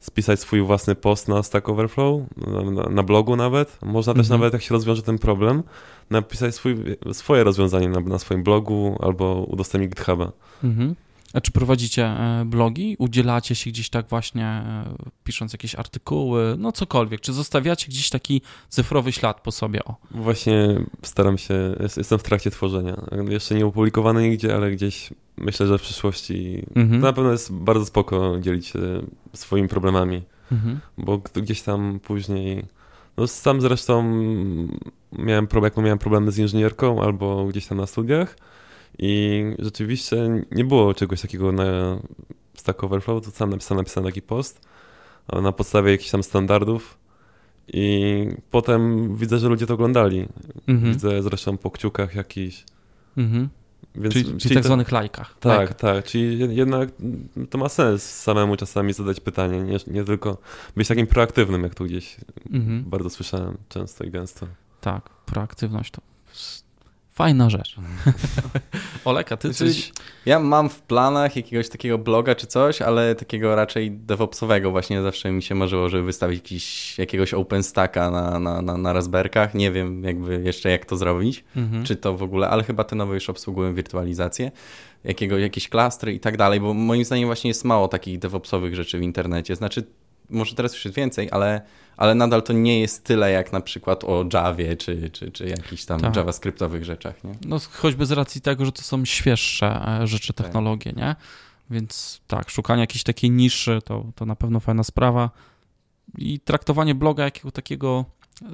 spisać 0.00 0.40
swój 0.40 0.62
własny 0.62 0.94
post 0.94 1.28
na 1.28 1.42
Stack 1.42 1.68
Overflow, 1.68 2.20
na, 2.72 2.82
na 2.82 3.02
blogu 3.02 3.36
nawet. 3.36 3.78
Można 3.82 4.14
też 4.14 4.20
mhm. 4.26 4.40
nawet, 4.40 4.52
jak 4.52 4.62
się 4.62 4.74
rozwiąże 4.74 5.02
ten 5.02 5.18
problem, 5.18 5.62
napisać 6.10 6.54
swój, 6.54 6.76
swoje 7.12 7.44
rozwiązanie 7.44 7.88
na, 7.88 8.00
na 8.00 8.18
swoim 8.18 8.42
blogu 8.42 8.98
albo 9.00 9.44
udostępnić 9.48 9.90
GitHuba. 9.90 10.32
Mhm. 10.64 10.94
A 11.34 11.40
czy 11.40 11.52
prowadzicie 11.52 12.04
e, 12.04 12.44
blogi? 12.46 12.96
Udzielacie 12.98 13.54
się 13.54 13.70
gdzieś 13.70 13.90
tak 13.90 14.08
właśnie, 14.08 14.44
e, 14.44 14.94
pisząc 15.24 15.52
jakieś 15.52 15.74
artykuły, 15.74 16.54
no 16.58 16.72
cokolwiek? 16.72 17.20
Czy 17.20 17.32
zostawiacie 17.32 17.88
gdzieś 17.88 18.10
taki 18.10 18.42
cyfrowy 18.68 19.12
ślad 19.12 19.40
po 19.40 19.52
sobie? 19.52 19.84
O. 19.84 19.96
Właśnie 20.10 20.80
staram 21.02 21.38
się, 21.38 21.54
jestem 21.96 22.18
w 22.18 22.22
trakcie 22.22 22.50
tworzenia. 22.50 23.02
Jeszcze 23.28 23.54
nie 23.54 23.66
opublikowane 23.66 24.28
nigdzie, 24.28 24.54
ale 24.54 24.70
gdzieś 24.70 25.10
myślę, 25.36 25.66
że 25.66 25.78
w 25.78 25.82
przyszłości 25.82 26.62
mhm. 26.76 27.00
to 27.00 27.06
na 27.06 27.12
pewno 27.12 27.32
jest 27.32 27.52
bardzo 27.52 27.86
spoko 27.86 28.40
dzielić 28.40 28.66
się 28.66 28.78
swoimi 29.32 29.68
problemami, 29.68 30.22
mhm. 30.52 30.80
bo 30.98 31.18
gdzieś 31.18 31.62
tam 31.62 32.00
później, 32.00 32.64
no 33.16 33.26
sam 33.26 33.60
zresztą 33.60 34.02
miałem, 35.12 35.46
problem, 35.46 35.72
jak 35.76 35.84
miałem 35.84 35.98
problemy 35.98 36.32
z 36.32 36.38
inżynierką 36.38 37.02
albo 37.02 37.46
gdzieś 37.46 37.66
tam 37.66 37.78
na 37.78 37.86
studiach 37.86 38.36
i 38.98 39.44
rzeczywiście 39.58 40.16
nie 40.50 40.64
było 40.64 40.94
czegoś 40.94 41.20
takiego 41.20 41.52
na 41.52 41.64
Stack 42.54 42.84
Overflow, 42.84 43.24
to 43.24 43.30
sam 43.30 43.50
napisałem, 43.50 43.78
napisałem 43.78 44.08
taki 44.08 44.22
post 44.22 44.66
na 45.42 45.52
podstawie 45.52 45.90
jakichś 45.90 46.10
tam 46.10 46.22
standardów 46.22 46.98
i 47.68 48.26
potem 48.50 49.14
widzę, 49.16 49.38
że 49.38 49.48
ludzie 49.48 49.66
to 49.66 49.74
oglądali. 49.74 50.28
Mhm. 50.66 50.92
Widzę 50.92 51.22
zresztą 51.22 51.56
po 51.56 51.70
kciukach 51.70 52.14
jakichś. 52.14 52.64
Mhm. 53.16 53.48
Więc, 53.94 54.14
czyli, 54.14 54.24
czyli, 54.24 54.38
czyli 54.38 54.54
tak 54.54 54.64
zwanych 54.64 54.92
lajkach. 54.92 55.36
Tak, 55.40 55.68
tak, 55.68 55.78
tak, 55.78 56.04
Czyli 56.04 56.56
jednak 56.56 56.88
to 57.50 57.58
ma 57.58 57.68
sens 57.68 58.02
samemu 58.02 58.56
czasami 58.56 58.92
zadać 58.92 59.20
pytanie, 59.20 59.62
nie, 59.62 59.78
nie 59.86 60.04
tylko 60.04 60.38
być 60.76 60.88
takim 60.88 61.06
proaktywnym, 61.06 61.62
jak 61.62 61.74
tu 61.74 61.84
gdzieś 61.84 62.16
mhm. 62.52 62.84
bardzo 62.84 63.10
słyszałem 63.10 63.56
często 63.68 64.04
i 64.04 64.10
gęsto. 64.10 64.46
Tak, 64.80 65.10
proaktywność 65.10 65.90
to 65.90 66.02
Fajna 67.16 67.50
rzecz. 67.50 67.76
Oleka, 69.04 69.36
ty 69.36 69.52
znaczy, 69.52 69.74
coś... 69.74 69.92
Ja 70.26 70.40
mam 70.40 70.68
w 70.68 70.82
planach 70.82 71.36
jakiegoś 71.36 71.68
takiego 71.68 71.98
bloga 71.98 72.34
czy 72.34 72.46
coś, 72.46 72.82
ale 72.82 73.14
takiego 73.14 73.54
raczej 73.54 73.90
DevOpsowego 73.90 74.70
właśnie 74.70 75.02
zawsze 75.02 75.32
mi 75.32 75.42
się 75.42 75.54
marzyło, 75.54 75.88
żeby 75.88 76.02
wystawić 76.02 76.38
jakiś, 76.38 76.98
jakiegoś 76.98 77.34
OpenStacka 77.34 78.10
na, 78.10 78.38
na, 78.38 78.62
na, 78.62 78.76
na 78.76 78.92
Raspberkach. 78.92 79.54
Nie 79.54 79.72
wiem 79.72 80.04
jakby 80.04 80.42
jeszcze 80.44 80.70
jak 80.70 80.84
to 80.84 80.96
zrobić, 80.96 81.44
mhm. 81.56 81.84
czy 81.84 81.96
to 81.96 82.16
w 82.16 82.22
ogóle, 82.22 82.48
ale 82.48 82.64
chyba 82.64 82.84
te 82.84 82.96
nowe 82.96 83.14
już 83.14 83.30
obsługują 83.30 83.74
wirtualizację, 83.74 84.50
jakiego, 85.04 85.38
jakieś 85.38 85.68
klastry 85.68 86.14
i 86.14 86.20
tak 86.20 86.36
dalej, 86.36 86.60
bo 86.60 86.74
moim 86.74 87.04
zdaniem 87.04 87.28
właśnie 87.28 87.48
jest 87.48 87.64
mało 87.64 87.88
takich 87.88 88.18
DevOpsowych 88.18 88.74
rzeczy 88.74 88.98
w 88.98 89.02
internecie. 89.02 89.56
Znaczy 89.56 89.86
może 90.30 90.54
teraz 90.54 90.74
już 90.74 90.84
jest 90.84 90.96
więcej, 90.96 91.28
ale, 91.30 91.60
ale 91.96 92.14
nadal 92.14 92.42
to 92.42 92.52
nie 92.52 92.80
jest 92.80 93.04
tyle 93.04 93.30
jak 93.30 93.52
na 93.52 93.60
przykład 93.60 94.04
o 94.04 94.24
Javie 94.32 94.76
czy, 94.76 95.10
czy, 95.10 95.30
czy 95.30 95.48
jakichś 95.48 95.84
tam 95.84 96.00
tak. 96.00 96.16
JavaScriptowych 96.16 96.84
rzeczach. 96.84 97.24
Nie? 97.24 97.32
No 97.46 97.58
choćby 97.72 98.06
z 98.06 98.12
racji 98.12 98.40
tego, 98.40 98.64
że 98.64 98.72
to 98.72 98.82
są 98.82 99.04
świeższe 99.04 99.98
e, 100.02 100.06
rzeczy, 100.06 100.32
tak. 100.32 100.46
technologie, 100.46 100.92
tak. 100.92 100.96
nie? 100.96 101.16
Więc 101.70 102.20
tak, 102.26 102.50
szukanie 102.50 102.80
jakiejś 102.80 103.02
takiej 103.02 103.30
niszy 103.30 103.78
to, 103.84 104.04
to 104.14 104.26
na 104.26 104.36
pewno 104.36 104.60
fajna 104.60 104.84
sprawa. 104.84 105.30
I 106.18 106.40
traktowanie 106.40 106.94
bloga 106.94 107.24
jakiego 107.24 107.50
takiego 107.50 108.04
yy, 108.42 108.48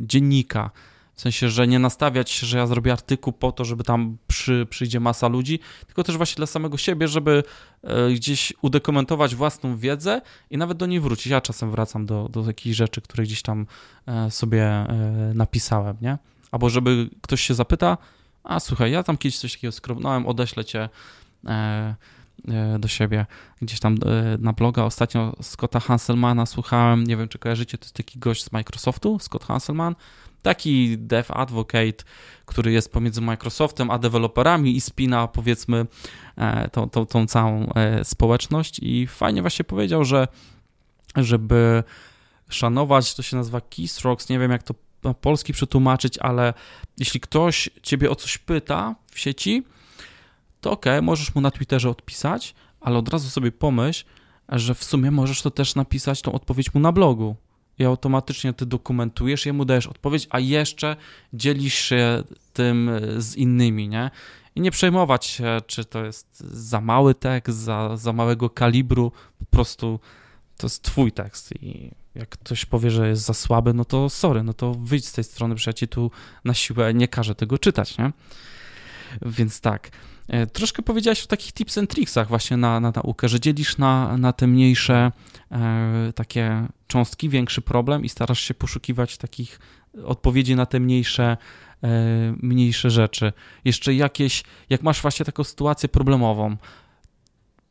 dziennika, 0.00 0.70
w 1.14 1.20
sensie, 1.20 1.48
że 1.48 1.66
nie 1.66 1.78
nastawiać 1.78 2.30
się, 2.30 2.46
że 2.46 2.58
ja 2.58 2.66
zrobię 2.66 2.92
artykuł 2.92 3.32
po 3.32 3.52
to, 3.52 3.64
żeby 3.64 3.84
tam 3.84 4.16
przy, 4.26 4.66
przyjdzie 4.70 5.00
masa 5.00 5.28
ludzi, 5.28 5.58
tylko 5.86 6.04
też 6.04 6.16
właśnie 6.16 6.36
dla 6.36 6.46
samego 6.46 6.76
siebie, 6.76 7.08
żeby 7.08 7.42
e, 7.82 8.12
gdzieś 8.12 8.52
udokumentować 8.62 9.34
własną 9.34 9.76
wiedzę 9.76 10.20
i 10.50 10.58
nawet 10.58 10.78
do 10.78 10.86
niej 10.86 11.00
wrócić. 11.00 11.26
Ja 11.26 11.40
czasem 11.40 11.70
wracam 11.70 12.06
do, 12.06 12.28
do 12.28 12.46
jakichś 12.46 12.76
rzeczy, 12.76 13.00
które 13.00 13.24
gdzieś 13.24 13.42
tam 13.42 13.66
e, 14.06 14.30
sobie 14.30 14.64
e, 14.64 15.32
napisałem, 15.34 15.96
nie? 16.00 16.18
Albo 16.50 16.70
żeby 16.70 17.10
ktoś 17.22 17.40
się 17.40 17.54
zapyta, 17.54 17.98
a 18.44 18.60
słuchaj, 18.60 18.92
ja 18.92 19.02
tam 19.02 19.16
kiedyś 19.16 19.38
coś 19.38 19.52
takiego 19.52 19.72
skrobnąłem, 19.72 20.26
odeślę 20.26 20.64
cię 20.64 20.88
do 22.78 22.88
siebie 22.88 23.26
gdzieś 23.62 23.80
tam 23.80 23.98
na 24.38 24.52
bloga. 24.52 24.84
Ostatnio 24.84 25.36
Scotta 25.42 25.80
Hanselmana 25.80 26.46
słuchałem, 26.46 27.04
nie 27.04 27.16
wiem 27.16 27.28
czy 27.28 27.38
kojarzycie, 27.38 27.78
to 27.78 27.84
jest 27.84 27.94
taki 27.94 28.18
gość 28.18 28.44
z 28.44 28.52
Microsoftu, 28.52 29.18
Scott 29.18 29.44
Hanselman, 29.44 29.94
taki 30.44 30.98
dev 30.98 31.34
advocate, 31.34 32.04
który 32.46 32.72
jest 32.72 32.92
pomiędzy 32.92 33.20
Microsoftem 33.20 33.90
a 33.90 33.98
deweloperami 33.98 34.76
i 34.76 34.80
spina 34.80 35.28
powiedzmy 35.28 35.86
e, 36.36 36.68
tą, 36.68 36.90
tą, 36.90 37.06
tą 37.06 37.26
całą 37.26 37.72
e, 37.72 38.04
społeczność. 38.04 38.78
I 38.82 39.06
fajnie 39.06 39.40
właśnie 39.40 39.64
powiedział, 39.64 40.04
że 40.04 40.28
żeby 41.16 41.84
szanować, 42.48 43.14
to 43.14 43.22
się 43.22 43.36
nazywa 43.36 43.60
keystrokes, 43.60 44.28
nie 44.28 44.38
wiem 44.38 44.50
jak 44.50 44.62
to 44.62 44.74
na 45.02 45.14
polski 45.14 45.52
przetłumaczyć, 45.52 46.18
ale 46.18 46.54
jeśli 46.98 47.20
ktoś 47.20 47.70
ciebie 47.82 48.10
o 48.10 48.14
coś 48.14 48.38
pyta 48.38 48.94
w 49.10 49.18
sieci, 49.18 49.62
to 50.60 50.70
ok, 50.70 50.86
możesz 51.02 51.34
mu 51.34 51.40
na 51.40 51.50
Twitterze 51.50 51.90
odpisać, 51.90 52.54
ale 52.80 52.98
od 52.98 53.08
razu 53.08 53.30
sobie 53.30 53.52
pomyśl, 53.52 54.04
że 54.48 54.74
w 54.74 54.84
sumie 54.84 55.10
możesz 55.10 55.42
to 55.42 55.50
też 55.50 55.74
napisać 55.74 56.22
tą 56.22 56.32
odpowiedź 56.32 56.74
mu 56.74 56.80
na 56.80 56.92
blogu 56.92 57.36
i 57.78 57.84
automatycznie 57.84 58.52
ty 58.52 58.66
dokumentujesz, 58.66 59.46
jemu 59.46 59.64
dajesz 59.64 59.86
odpowiedź, 59.86 60.26
a 60.30 60.40
jeszcze 60.40 60.96
dzielisz 61.32 61.74
się 61.74 62.22
tym 62.52 62.90
z 63.16 63.36
innymi, 63.36 63.88
nie? 63.88 64.10
I 64.54 64.60
nie 64.60 64.70
przejmować 64.70 65.26
się, 65.26 65.58
czy 65.66 65.84
to 65.84 66.04
jest 66.04 66.40
za 66.40 66.80
mały 66.80 67.14
tekst, 67.14 67.58
za, 67.58 67.96
za 67.96 68.12
małego 68.12 68.50
kalibru, 68.50 69.12
po 69.38 69.44
prostu 69.44 70.00
to 70.56 70.66
jest 70.66 70.82
twój 70.82 71.12
tekst 71.12 71.62
i 71.62 71.90
jak 72.14 72.28
ktoś 72.28 72.64
powie, 72.64 72.90
że 72.90 73.08
jest 73.08 73.22
za 73.22 73.34
słaby, 73.34 73.74
no 73.74 73.84
to 73.84 74.10
sorry, 74.10 74.42
no 74.42 74.52
to 74.52 74.74
wyjdź 74.74 75.06
z 75.06 75.12
tej 75.12 75.24
strony, 75.24 75.54
przecież 75.54 75.66
ja 75.66 75.72
ci 75.72 75.88
tu 75.88 76.10
na 76.44 76.54
siłę 76.54 76.94
nie 76.94 77.08
każę 77.08 77.34
tego 77.34 77.58
czytać, 77.58 77.98
nie? 77.98 78.12
Więc 79.22 79.60
tak. 79.60 79.90
E, 80.28 80.46
troszkę 80.46 80.82
powiedziałeś 80.82 81.24
o 81.24 81.26
takich 81.26 81.52
tips 81.52 81.78
and 81.78 81.90
tricksach 81.90 82.28
właśnie 82.28 82.56
na, 82.56 82.80
na 82.80 82.92
naukę, 82.96 83.28
że 83.28 83.40
dzielisz 83.40 83.78
na, 83.78 84.16
na 84.16 84.32
te 84.32 84.46
mniejsze 84.46 85.12
e, 85.52 86.12
takie 86.14 86.66
cząstki, 86.86 87.28
większy 87.28 87.62
problem 87.62 88.04
i 88.04 88.08
starasz 88.08 88.40
się 88.40 88.54
poszukiwać 88.54 89.16
takich 89.16 89.60
odpowiedzi 90.04 90.56
na 90.56 90.66
te 90.66 90.80
mniejsze, 90.80 91.36
e, 91.82 91.88
mniejsze 92.42 92.90
rzeczy. 92.90 93.32
Jeszcze 93.64 93.94
jakieś, 93.94 94.44
jak 94.70 94.82
masz 94.82 95.02
właśnie 95.02 95.26
taką 95.26 95.44
sytuację 95.44 95.88
problemową, 95.88 96.56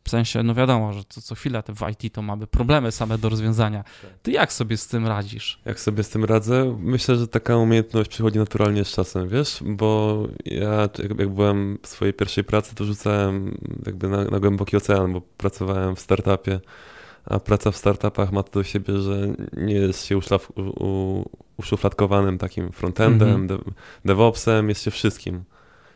w 0.04 0.10
sensie, 0.10 0.44
no 0.44 0.56
wiadomo, 0.56 0.94
że 0.94 1.04
co, 1.10 1.22
co 1.22 1.36
chwilę 1.36 1.63
w 1.68 1.89
IT 1.89 2.13
to 2.13 2.22
mamy 2.22 2.48
problemy 2.48 2.92
same 2.92 3.18
do 3.18 3.30
rozwiązania. 3.30 3.84
Ty 4.24 4.32
jak 4.32 4.54
sobie 4.54 4.78
z 4.78 4.88
tym 4.88 5.08
radzisz? 5.08 5.60
Jak 5.66 5.80
sobie 5.80 6.04
z 6.04 6.10
tym 6.10 6.26
radzę? 6.26 6.78
Myślę, 6.80 7.16
że 7.16 7.28
taka 7.28 7.58
umiejętność 7.58 8.10
przychodzi 8.10 8.39
naturalnie 8.39 8.86
z 8.86 8.92
czasem, 8.92 9.30
wiesz? 9.30 9.60
Bo 9.66 10.20
ja 10.46 10.89
jak 11.00 11.30
byłem 11.30 11.80
w 11.82 11.88
swojej 11.88 12.13
pierwszej 12.13 12.44
pracy, 12.44 12.76
to 12.76 12.86
rzucałem 12.86 13.58
jakby 13.86 14.08
na, 14.08 14.24
na 14.24 14.39
głęboki 14.39 14.78
ocean, 14.78 15.13
bo 15.13 15.22
pracowałem 15.22 15.96
w 15.96 16.00
startupie 16.00 16.60
a 17.26 17.39
praca 17.39 17.72
w 17.72 17.78
startupach 17.78 18.32
ma 18.32 18.44
to 18.44 18.52
do 18.52 18.63
siebie, 18.63 19.00
że 19.00 19.28
nie 19.54 19.74
jest 19.74 20.06
się 20.06 20.18
uszlaf, 20.18 20.52
u, 20.58 21.30
uszufladkowanym 21.58 22.38
takim 22.38 22.72
frontendem, 22.72 23.30
mm 23.30 23.48
-hmm. 23.48 23.72
DevOpsem, 24.06 24.70
jest 24.70 24.84
się 24.84 24.92
wszystkim. 24.92 25.44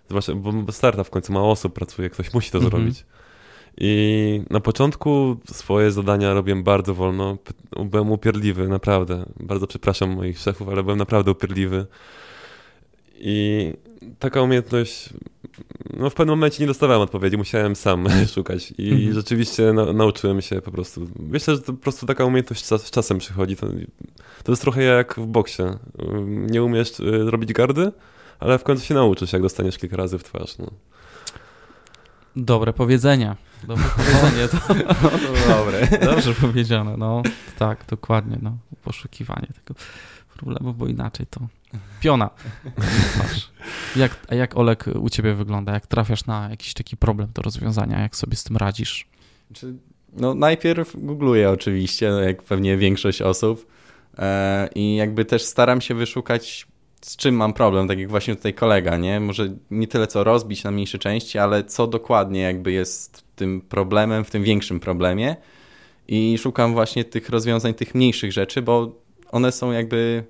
Zwłaszcza, 0.10 0.36
bo 0.36 0.72
startup 0.72 1.08
w 1.08 1.10
końcu 1.10 1.34
ma 1.34 1.42
osób 1.42 1.74
pracuje, 1.74 2.10
ktoś 2.10 2.34
musi 2.34 2.52
to 2.52 2.58
mm 2.58 2.70
-hmm. 2.70 2.72
zrobić. 2.72 3.06
I 3.78 4.42
na 4.50 4.60
początku 4.60 5.38
swoje 5.52 5.92
zadania 5.92 6.34
robiłem 6.34 6.64
bardzo 6.64 6.94
wolno. 6.94 7.38
Byłem 7.86 8.12
upierdliwy, 8.12 8.68
naprawdę. 8.68 9.26
Bardzo 9.40 9.68
przepraszam 9.68 10.10
moich 10.10 10.40
szefów, 10.40 10.70
ale 10.70 10.84
byłem 10.84 10.98
naprawdę 10.98 11.32
upierdliwy. 11.32 11.86
I 13.20 13.74
taka 14.20 14.42
umiejętność, 14.42 15.10
no 15.94 16.10
w 16.10 16.14
pewnym 16.14 16.38
momencie 16.38 16.64
nie 16.64 16.68
dostawałem 16.68 17.02
odpowiedzi, 17.02 17.38
musiałem 17.38 17.76
sam 17.76 18.08
szukać 18.36 18.74
i 18.78 18.92
mhm. 18.92 19.14
rzeczywiście 19.14 19.74
na, 19.74 19.94
nauczyłem 19.94 20.42
się 20.42 20.62
po 20.62 20.72
prostu. 20.72 21.08
Myślę, 21.20 21.56
że 21.56 21.62
to 21.62 21.74
po 21.74 21.80
prostu 21.80 22.06
taka 22.06 22.26
umiejętność 22.26 22.66
z 22.66 22.92
czasem 22.92 23.18
przychodzi. 23.18 23.56
To, 23.56 23.68
to 24.44 24.52
jest 24.52 24.62
trochę 24.62 24.84
jak 24.84 25.16
w 25.16 25.26
boksie. 25.26 25.64
Nie 26.28 26.64
umiesz 26.64 27.00
y, 27.00 27.32
robić 27.32 27.54
gardy, 27.54 27.92
ale 28.40 28.58
w 28.58 28.64
końcu 28.64 28.86
się 28.86 28.94
nauczysz, 28.94 29.34
jak 29.34 29.42
dostaniesz 29.42 29.78
kilka 29.78 29.98
razy 29.98 30.18
w 30.18 30.24
twarz. 30.24 30.58
No. 30.58 30.72
Dobre 32.36 32.74
powiedzenie. 32.74 33.36
Dobre 33.64 33.86
powiedzenie. 33.98 34.48
To, 34.48 34.58
no, 35.04 35.10
to 35.10 35.56
dobre. 35.58 35.88
Dobrze 36.14 36.34
powiedziane, 36.34 36.98
no 36.98 37.24
tak, 37.58 37.86
dokładnie. 37.90 38.38
No, 38.42 38.58
poszukiwanie 38.84 39.48
tego 39.48 39.80
problemu, 40.38 40.74
bo 40.74 40.88
inaczej 40.88 41.26
to 41.30 41.40
piona. 42.00 42.30
Masz. 43.18 43.52
Jak, 43.96 44.18
a 44.30 44.36
jak 44.36 44.58
Olek 44.58 44.86
u 45.00 45.10
ciebie 45.10 45.34
wygląda? 45.34 45.74
Jak 45.74 45.88
trafiasz 45.88 46.26
na 46.26 46.50
jakiś 46.50 46.74
taki 46.74 46.98
problem 46.98 47.30
do 47.34 47.42
rozwiązania? 47.42 48.02
Jak 48.02 48.16
sobie 48.16 48.36
z 48.36 48.44
tym 48.44 48.58
radzisz? 48.58 49.08
No 50.14 50.34
najpierw 50.34 50.96
googluję 50.96 51.50
oczywiście, 51.50 52.12
no, 52.12 52.20
jak 52.20 52.44
pewnie 52.44 52.78
większość 52.78 53.22
osób 53.22 53.68
e, 54.18 54.70
i 54.76 54.96
jakby 54.96 55.26
też 55.26 55.44
staram 55.44 55.82
się 55.82 55.96
wyszukać 55.96 56.68
z 57.02 57.16
czym 57.16 57.36
mam 57.36 57.54
problem, 57.54 57.88
tak 57.88 58.00
jak 58.00 58.10
właśnie 58.10 58.36
tutaj 58.36 58.54
kolega, 58.54 58.98
nie? 58.98 59.20
Może 59.20 59.50
nie 59.72 59.88
tyle 59.88 60.08
co 60.08 60.24
rozbić 60.24 60.64
na 60.64 60.72
mniejsze 60.72 61.00
części, 61.00 61.38
ale 61.38 61.64
co 61.64 61.88
dokładnie 61.88 62.42
jakby 62.42 62.72
jest 62.72 63.27
tym 63.38 63.62
problemem, 63.62 64.24
w 64.24 64.32
tym 64.32 64.44
większym 64.44 64.80
problemie 64.80 65.36
i 66.08 66.38
szukam 66.38 66.74
właśnie 66.74 67.04
tych 67.04 67.30
rozwiązań, 67.30 67.74
tych 67.74 67.96
mniejszych 67.96 68.32
rzeczy, 68.32 68.62
bo 68.62 68.92
one 69.32 69.52
są 69.52 69.72
jakby 69.72 70.24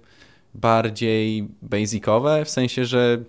bardziej 0.54 1.48
basicowe, 1.62 2.46
w 2.46 2.50
sensie, 2.50 2.86
że 2.86 3.24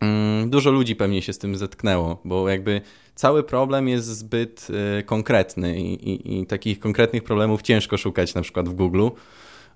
mm, 0.00 0.50
dużo 0.50 0.70
ludzi 0.70 0.96
pewnie 0.96 1.22
się 1.22 1.32
z 1.32 1.38
tym 1.38 1.56
zetknęło, 1.56 2.20
bo 2.24 2.48
jakby 2.48 2.80
cały 3.14 3.42
problem 3.42 3.88
jest 3.88 4.06
zbyt 4.06 4.68
y, 5.00 5.02
konkretny 5.02 5.80
i, 5.80 6.10
i, 6.10 6.40
i, 6.40 6.46
takich 6.46 6.78
konkretnych 6.78 7.24
problemów 7.24 7.62
ciężko 7.62 7.96
szukać 7.96 8.34
na 8.34 8.42
przykład 8.42 8.68
w 8.68 8.74
Google, 8.74 9.08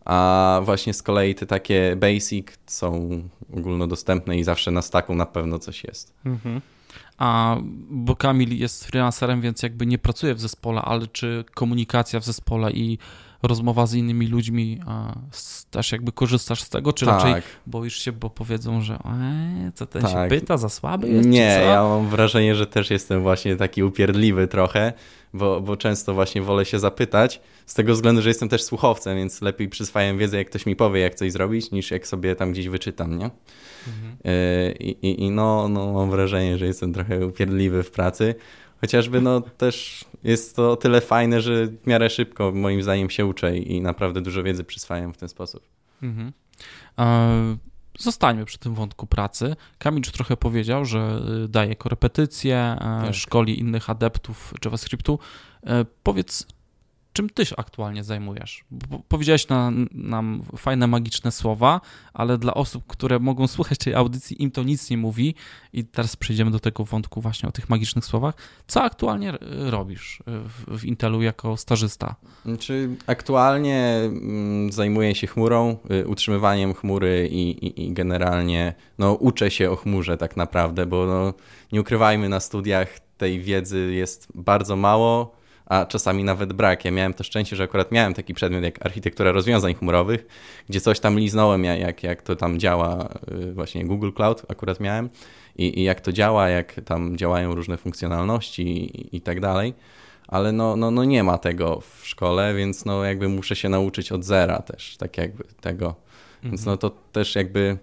a 0.05 0.61
właśnie 0.65 0.95
z 0.95 1.03
kolei 1.03 1.35
te 1.35 1.47
takie 1.47 1.97
basic 1.97 2.47
są 2.67 3.23
ogólnodostępne 3.57 4.39
i 4.39 4.45
zawsze 4.45 4.71
na 4.71 4.83
staku 4.83 5.15
na 5.15 5.27
pewno 5.27 5.59
coś 5.59 5.85
jest. 5.85 6.15
Mhm. 6.25 6.61
A 7.23 7.57
bo 7.91 8.17
Kamil 8.17 8.59
jest 8.59 8.85
freelancerem, 8.85 9.41
więc 9.41 9.63
jakby 9.63 9.87
nie 9.87 9.99
pracuje 9.99 10.35
w 10.35 10.41
zespole, 10.41 10.83
ale 10.83 11.07
czy 11.07 11.45
komunikacja 11.55 12.21
w 12.21 12.25
zespole 12.25 12.73
i 12.73 12.99
rozmowa 13.43 13.87
z 13.87 13.95
innymi 13.95 14.27
ludźmi, 14.27 14.81
a 14.87 15.15
też 15.71 15.93
jakby 15.93 16.13
korzystasz 16.13 16.63
z 16.63 16.69
tego, 16.69 16.93
czy 16.93 17.07
tak. 17.07 17.15
raczej 17.15 17.43
boisz 17.67 17.99
się, 17.99 18.13
bo 18.13 18.31
powiedzą, 18.31 18.81
że 18.81 18.95
e, 18.95 19.73
co 19.75 19.87
ten 19.87 20.03
tak. 20.03 20.11
się 20.11 20.29
pyta, 20.29 20.57
za 20.57 20.69
słaby 20.69 21.09
jest, 21.09 21.29
Nie, 21.29 21.61
ja 21.67 21.83
mam 21.83 22.09
wrażenie, 22.09 22.55
że 22.55 22.67
też 22.67 22.91
jestem 22.91 23.23
właśnie 23.23 23.57
taki 23.57 23.83
upierdliwy 23.83 24.49
trochę, 24.49 24.93
bo, 25.35 25.61
bo 25.61 25.77
często 25.77 26.15
właśnie 26.15 26.43
wolę 26.43 26.65
się 26.65 26.79
zapytać, 26.79 27.41
z 27.67 27.75
tego 27.75 27.93
względu, 27.93 28.23
że 28.23 28.29
jestem 28.29 28.49
też 28.49 28.63
słuchowcem, 28.63 29.17
więc 29.17 29.43
lepiej 29.43 29.69
przyswajam 29.69 30.19
wiedzę, 30.19 30.37
jak 30.37 30.51
ktoś 30.51 30.67
mi 30.67 30.77
powie, 30.77 31.01
jak 31.01 31.15
coś 31.15 31.33
zrobić, 31.33 31.71
niż 31.71 31.91
jak 31.91 32.07
sobie 32.07 32.37
tam 32.37 32.53
gdzieś 32.53 32.69
wyczytam, 32.69 33.19
nie? 33.19 33.31
Mhm. 33.89 34.17
E, 34.25 34.73
I, 34.73 35.07
i, 35.07 35.23
I 35.23 35.31
no, 35.31 35.69
no 35.69 35.93
mam 35.93 36.11
wrażenie, 36.11 36.59
że 36.59 36.67
jestem 36.67 36.93
trochę 36.93 37.27
upierdliwy 37.27 37.83
w 37.83 37.91
pracy, 37.91 38.35
Chociażby 38.83 39.21
no 39.21 39.41
też 39.41 40.05
jest 40.25 40.57
to 40.57 40.73
o 40.73 40.77
tyle 40.77 41.01
fajne, 41.01 41.41
że 41.41 41.67
w 41.67 41.87
miarę 41.87 42.11
szybko 42.11 42.53
moim 42.55 42.83
zdaniem 42.83 43.11
się 43.11 43.27
uczę 43.27 43.57
i 43.57 43.81
naprawdę 43.81 44.21
dużo 44.21 44.43
wiedzy 44.43 44.65
przyswajam 44.65 45.15
w 45.15 45.17
ten 45.17 45.29
sposób. 45.29 45.63
Mhm. 46.03 46.33
Zostańmy 47.99 48.45
przy 48.45 48.59
tym 48.59 48.75
wątku 48.75 49.07
pracy. 49.07 49.57
Kamil 49.79 50.03
już 50.05 50.13
trochę 50.13 50.37
powiedział, 50.37 50.85
że 50.85 51.21
y, 51.45 51.49
daje 51.49 51.77
korepetycje, 51.77 52.57
e, 52.57 52.79
tak. 52.79 53.15
szkoli 53.15 53.61
innych 53.61 53.91
adeptów 53.91 54.55
JavaScriptu. 54.65 55.19
E, 55.67 55.85
powiedz, 56.03 56.47
czym 57.13 57.31
ty 57.31 57.47
się 57.47 57.57
aktualnie 57.57 58.05
zajmujesz? 58.05 58.65
Bo 58.71 58.99
powiedziałeś 59.09 59.49
na, 59.49 59.73
nam 59.93 60.43
fajne, 60.57 60.87
magiczne 60.87 61.33
słowa, 61.33 61.81
ale 62.15 62.39
dla 62.39 62.55
osób, 62.55 62.85
które 62.87 63.19
mogą 63.19 63.47
słuchać 63.47 63.79
tej 63.79 63.95
audycji, 63.95 64.43
im 64.43 64.51
to 64.51 64.63
nic 64.63 64.91
nie 64.91 64.99
mówi. 64.99 65.35
I 65.73 65.85
teraz 65.85 66.17
przejdziemy 66.17 66.51
do 66.51 66.61
tego 66.61 66.85
wątku 66.85 67.21
właśnie 67.21 67.49
o 67.49 67.53
tych 67.53 67.71
magicznych 67.71 68.05
słowach. 68.05 68.35
Co 68.67 68.83
aktualnie 68.83 69.33
robisz 69.71 70.23
w, 70.27 70.79
w 70.79 70.85
Intelu 70.85 71.23
jako 71.23 71.57
stażysta? 71.57 72.15
Znaczy, 72.45 72.89
aktualnie 73.07 74.01
mm, 74.05 74.73
zajmuję 74.73 75.15
się 75.15 75.27
chmurą, 75.27 75.77
y, 75.91 76.07
utrzymywaniem 76.07 76.75
chmury 76.75 77.29
i, 77.31 77.67
i, 77.67 77.87
i, 77.87 77.93
generalnie 77.93 78.75
no, 78.99 79.13
uczę 79.13 79.51
się 79.51 79.71
o 79.71 79.77
chmurze 79.77 80.17
tak 80.17 80.37
naprawdę, 80.37 80.87
bo 80.87 81.07
no, 81.07 81.35
nie 81.73 81.81
ukrywajmy, 81.81 82.29
na 82.29 82.41
studiach 82.41 82.99
tej 83.19 83.41
wiedzy 83.41 83.93
jest 83.93 84.29
bardzo 84.35 84.77
mało 84.77 85.42
a 85.73 85.87
czasami 85.87 86.25
nawet 86.25 86.53
brak. 86.53 86.85
Ja 86.85 86.91
miałem 86.91 87.15
to 87.15 87.25
szczęście, 87.25 87.57
że 87.57 87.65
akurat 87.65 87.93
miałem 87.93 88.15
taki 88.15 88.35
przedmiot 88.35 88.63
jak 88.63 88.87
architektura 88.87 89.33
rozwiązań 89.33 89.75
chmurowych, 89.75 90.27
gdzie 90.69 90.81
coś 90.81 91.01
tam 91.01 91.19
liznąłem, 91.19 91.65
jak, 91.65 92.03
jak 92.03 92.23
to 92.23 92.37
tam 92.37 92.59
działa, 92.59 93.09
y, 93.51 93.53
właśnie 93.53 93.85
Google 93.85 94.11
Cloud 94.17 94.43
akurat 94.49 94.81
miałem 94.81 95.11
i, 95.57 95.81
i 95.81 95.83
jak 95.83 96.01
to 96.01 96.13
działa, 96.13 96.49
jak 96.49 96.81
tam 96.85 97.17
działają 97.17 97.55
różne 97.55 97.77
funkcjonalności 97.77 98.63
i, 98.63 99.17
i 99.17 99.21
tak 99.21 99.41
dalej 99.41 99.75
ale 100.29 100.53
no, 100.53 100.77
no, 100.77 100.91
no 100.91 101.05
nie 101.05 101.25
ma 101.25 101.39
tego 101.39 101.81
w 101.81 102.07
szkole, 102.07 102.55
więc 102.55 102.85
no 102.85 103.05
jakby 103.05 103.29
muszę 103.29 103.57
się 103.57 103.69
nauczyć 103.69 104.13
od 104.13 104.25
zera 104.25 104.59
też, 104.59 104.97
tak 104.97 105.19
jakby 105.19 105.45
tego. 105.61 105.87
Mhm. 105.87 106.51
Więc 106.51 106.65
no 106.65 106.77
to 106.77 106.91
też 106.91 107.35
jakby, 107.35 107.79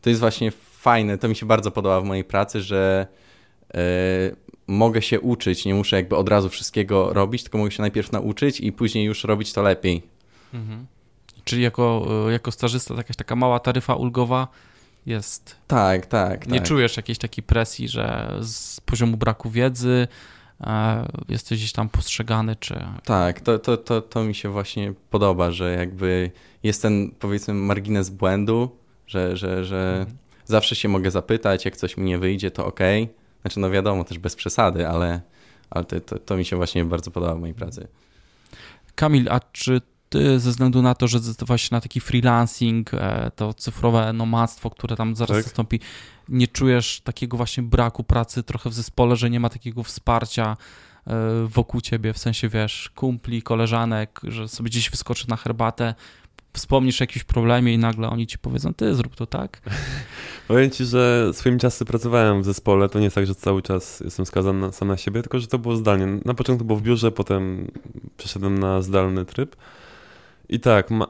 to 0.00 0.10
jest 0.10 0.20
właśnie 0.20 0.50
fajne, 0.80 1.18
to 1.18 1.28
mi 1.28 1.36
się 1.36 1.46
bardzo 1.46 1.70
podoba 1.70 2.00
w 2.00 2.04
mojej 2.04 2.24
pracy, 2.24 2.60
że 2.60 3.06
yy, 3.74 3.80
mogę 4.68 5.02
się 5.02 5.20
uczyć, 5.20 5.64
nie 5.64 5.74
muszę 5.74 5.96
jakby 5.96 6.16
od 6.16 6.28
razu 6.28 6.48
wszystkiego 6.48 7.12
robić, 7.12 7.42
tylko 7.42 7.58
mogę 7.58 7.70
się 7.70 7.82
najpierw 7.82 8.12
nauczyć 8.12 8.60
i 8.60 8.72
później 8.72 9.04
już 9.04 9.24
robić 9.24 9.52
to 9.52 9.62
lepiej. 9.62 10.02
Mhm. 10.54 10.86
Czyli 11.44 11.62
jako, 11.62 12.06
jako 12.30 12.52
stażysta 12.52 12.94
jakaś 12.94 13.16
taka 13.16 13.36
mała 13.36 13.60
taryfa 13.60 13.94
ulgowa 13.94 14.48
jest. 15.06 15.56
Tak, 15.66 16.06
tak. 16.06 16.48
Nie 16.48 16.58
tak. 16.58 16.68
czujesz 16.68 16.96
jakiejś 16.96 17.18
takiej 17.18 17.44
presji, 17.44 17.88
że 17.88 18.34
z 18.40 18.80
poziomu 18.80 19.16
braku 19.16 19.50
wiedzy 19.50 20.08
e, 20.60 21.08
jesteś 21.28 21.58
gdzieś 21.58 21.72
tam 21.72 21.88
postrzegany, 21.88 22.56
czy... 22.56 22.84
Tak, 23.04 23.40
to, 23.40 23.58
to, 23.58 23.76
to, 23.76 24.02
to 24.02 24.24
mi 24.24 24.34
się 24.34 24.48
właśnie 24.48 24.92
podoba, 25.10 25.50
że 25.50 25.72
jakby 25.72 26.30
jest 26.62 26.82
ten 26.82 27.10
powiedzmy 27.18 27.54
margines 27.54 28.10
błędu, 28.10 28.76
że, 29.06 29.36
że, 29.36 29.64
że 29.64 29.96
mhm. 30.00 30.18
zawsze 30.44 30.76
się 30.76 30.88
mogę 30.88 31.10
zapytać, 31.10 31.64
jak 31.64 31.76
coś 31.76 31.96
mi 31.96 32.04
nie 32.04 32.18
wyjdzie, 32.18 32.50
to 32.50 32.66
ok 32.66 32.80
znaczy, 33.48 33.60
no 33.60 33.70
wiadomo, 33.70 34.04
też 34.04 34.18
bez 34.18 34.36
przesady, 34.36 34.88
ale, 34.88 35.20
ale 35.70 35.84
to, 35.84 36.00
to, 36.00 36.18
to 36.18 36.36
mi 36.36 36.44
się 36.44 36.56
właśnie 36.56 36.84
bardzo 36.84 37.10
podoba 37.10 37.34
w 37.34 37.40
mojej 37.40 37.54
pracy. 37.54 37.88
Kamil, 38.94 39.28
a 39.30 39.40
czy 39.52 39.80
ty 40.08 40.40
ze 40.40 40.50
względu 40.50 40.82
na 40.82 40.94
to, 40.94 41.08
że 41.08 41.18
zdecydowałeś 41.18 41.62
się 41.62 41.68
na 41.72 41.80
taki 41.80 42.00
freelancing, 42.00 42.94
e, 42.94 43.30
to 43.36 43.54
cyfrowe 43.54 44.12
nomadztwo, 44.12 44.70
które 44.70 44.96
tam 44.96 45.16
zaraz 45.16 45.36
tak. 45.36 45.44
zastąpi, 45.44 45.80
nie 46.28 46.48
czujesz 46.48 47.00
takiego 47.00 47.36
właśnie 47.36 47.62
braku 47.62 48.04
pracy 48.04 48.42
trochę 48.42 48.70
w 48.70 48.74
zespole, 48.74 49.16
że 49.16 49.30
nie 49.30 49.40
ma 49.40 49.48
takiego 49.48 49.82
wsparcia 49.82 50.56
e, 51.06 51.14
wokół 51.46 51.80
ciebie, 51.80 52.12
w 52.12 52.18
sensie, 52.18 52.48
wiesz, 52.48 52.90
kumpli, 52.94 53.42
koleżanek, 53.42 54.20
że 54.24 54.48
sobie 54.48 54.70
gdzieś 54.70 54.90
wyskoczy 54.90 55.28
na 55.28 55.36
herbatę, 55.36 55.94
wspomnisz 56.58 57.00
o 57.00 57.04
jakimś 57.04 57.24
problemie 57.24 57.74
i 57.74 57.78
nagle 57.78 58.10
oni 58.10 58.26
ci 58.26 58.38
powiedzą, 58.38 58.74
ty 58.74 58.94
zrób 58.94 59.16
to 59.16 59.26
tak. 59.26 59.60
Powiem 60.48 60.70
ci, 60.70 60.84
że 60.84 61.30
swoim 61.32 61.58
czasem 61.58 61.86
pracowałem 61.86 62.42
w 62.42 62.44
zespole, 62.44 62.88
to 62.88 62.98
nie 62.98 63.04
jest 63.04 63.14
tak, 63.14 63.26
że 63.26 63.34
cały 63.34 63.62
czas 63.62 64.00
jestem 64.00 64.26
skazany 64.26 64.60
na, 64.60 64.72
sam 64.72 64.88
na 64.88 64.96
siebie, 64.96 65.22
tylko 65.22 65.38
że 65.38 65.46
to 65.46 65.58
było 65.58 65.76
zdalnie. 65.76 66.06
Na 66.24 66.34
początku 66.34 66.64
było 66.64 66.78
w 66.78 66.82
biurze, 66.82 67.12
potem 67.12 67.70
przeszedłem 68.16 68.58
na 68.58 68.82
zdalny 68.82 69.24
tryb. 69.24 69.56
I 70.48 70.60
tak, 70.60 70.90
ma, 70.90 71.06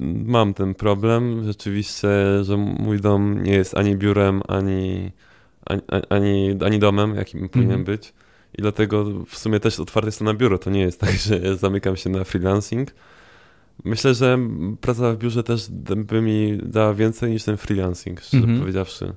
mam 0.00 0.54
ten 0.54 0.74
problem 0.74 1.44
rzeczywiście, 1.44 2.08
że 2.42 2.56
mój 2.56 3.00
dom 3.00 3.42
nie 3.42 3.52
jest 3.52 3.76
ani 3.76 3.96
biurem, 3.96 4.42
ani, 4.48 5.10
ani, 5.66 5.82
ani, 6.10 6.58
ani 6.64 6.78
domem, 6.78 7.14
jakim 7.14 7.48
powinien 7.48 7.82
-hmm. 7.82 7.86
być. 7.86 8.12
I 8.58 8.62
dlatego 8.62 9.04
w 9.26 9.38
sumie 9.38 9.60
też 9.60 9.80
otwarte 9.80 10.08
jest 10.08 10.18
to 10.18 10.24
na 10.24 10.34
biuro. 10.34 10.58
To 10.58 10.70
nie 10.70 10.80
jest 10.80 11.00
tak, 11.00 11.12
że 11.26 11.56
zamykam 11.56 11.96
się 11.96 12.10
na 12.10 12.24
freelancing 12.24 12.90
Myślę, 13.84 14.14
że 14.14 14.38
praca 14.80 15.12
w 15.12 15.18
biurze 15.18 15.42
też 15.42 15.70
by 15.96 16.22
mi 16.22 16.58
dała 16.62 16.94
więcej 16.94 17.30
niż 17.30 17.44
ten 17.44 17.56
freelancing, 17.56 18.20
szczerze 18.20 18.44
mm 18.44 18.56
-hmm. 18.56 18.60
powiedziawszy. 18.60 19.12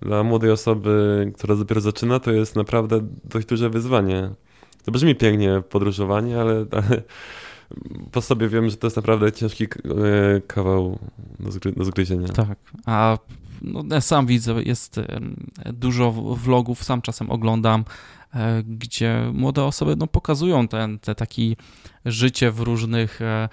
Dla 0.00 0.22
młodej 0.22 0.50
osoby, 0.50 1.32
która 1.36 1.56
dopiero 1.56 1.80
zaczyna, 1.80 2.20
to 2.20 2.32
jest 2.32 2.56
naprawdę 2.56 3.00
dość 3.24 3.46
duże 3.46 3.70
wyzwanie. 3.70 4.30
to 4.84 4.92
brzmi 4.92 5.14
pięknie 5.14 5.62
podróżowanie, 5.70 6.40
ale, 6.40 6.66
ale 6.70 7.02
po 8.12 8.20
sobie 8.20 8.48
wiem, 8.48 8.70
że 8.70 8.76
to 8.76 8.86
jest 8.86 8.96
naprawdę 8.96 9.32
ciężki 9.32 9.64
e, 9.64 9.68
kawał 10.46 10.98
do, 11.40 11.52
zgry, 11.52 11.72
do 11.72 11.84
zgryzienia. 11.84 12.28
Tak, 12.28 12.58
a 12.86 13.18
no, 13.64 14.00
sam 14.00 14.26
widzę, 14.26 14.62
jest 14.62 15.00
dużo 15.72 16.12
vlogów, 16.12 16.84
sam 16.84 17.02
czasem 17.02 17.30
oglądam, 17.30 17.84
e, 18.34 18.62
gdzie 18.62 19.30
młode 19.32 19.64
osoby 19.64 19.96
no, 19.96 20.06
pokazują 20.06 20.68
ten, 20.68 20.98
te 20.98 21.14
taki 21.14 21.56
życie 22.04 22.50
w 22.50 22.60
różnych 22.60 23.20
e, 23.22 23.48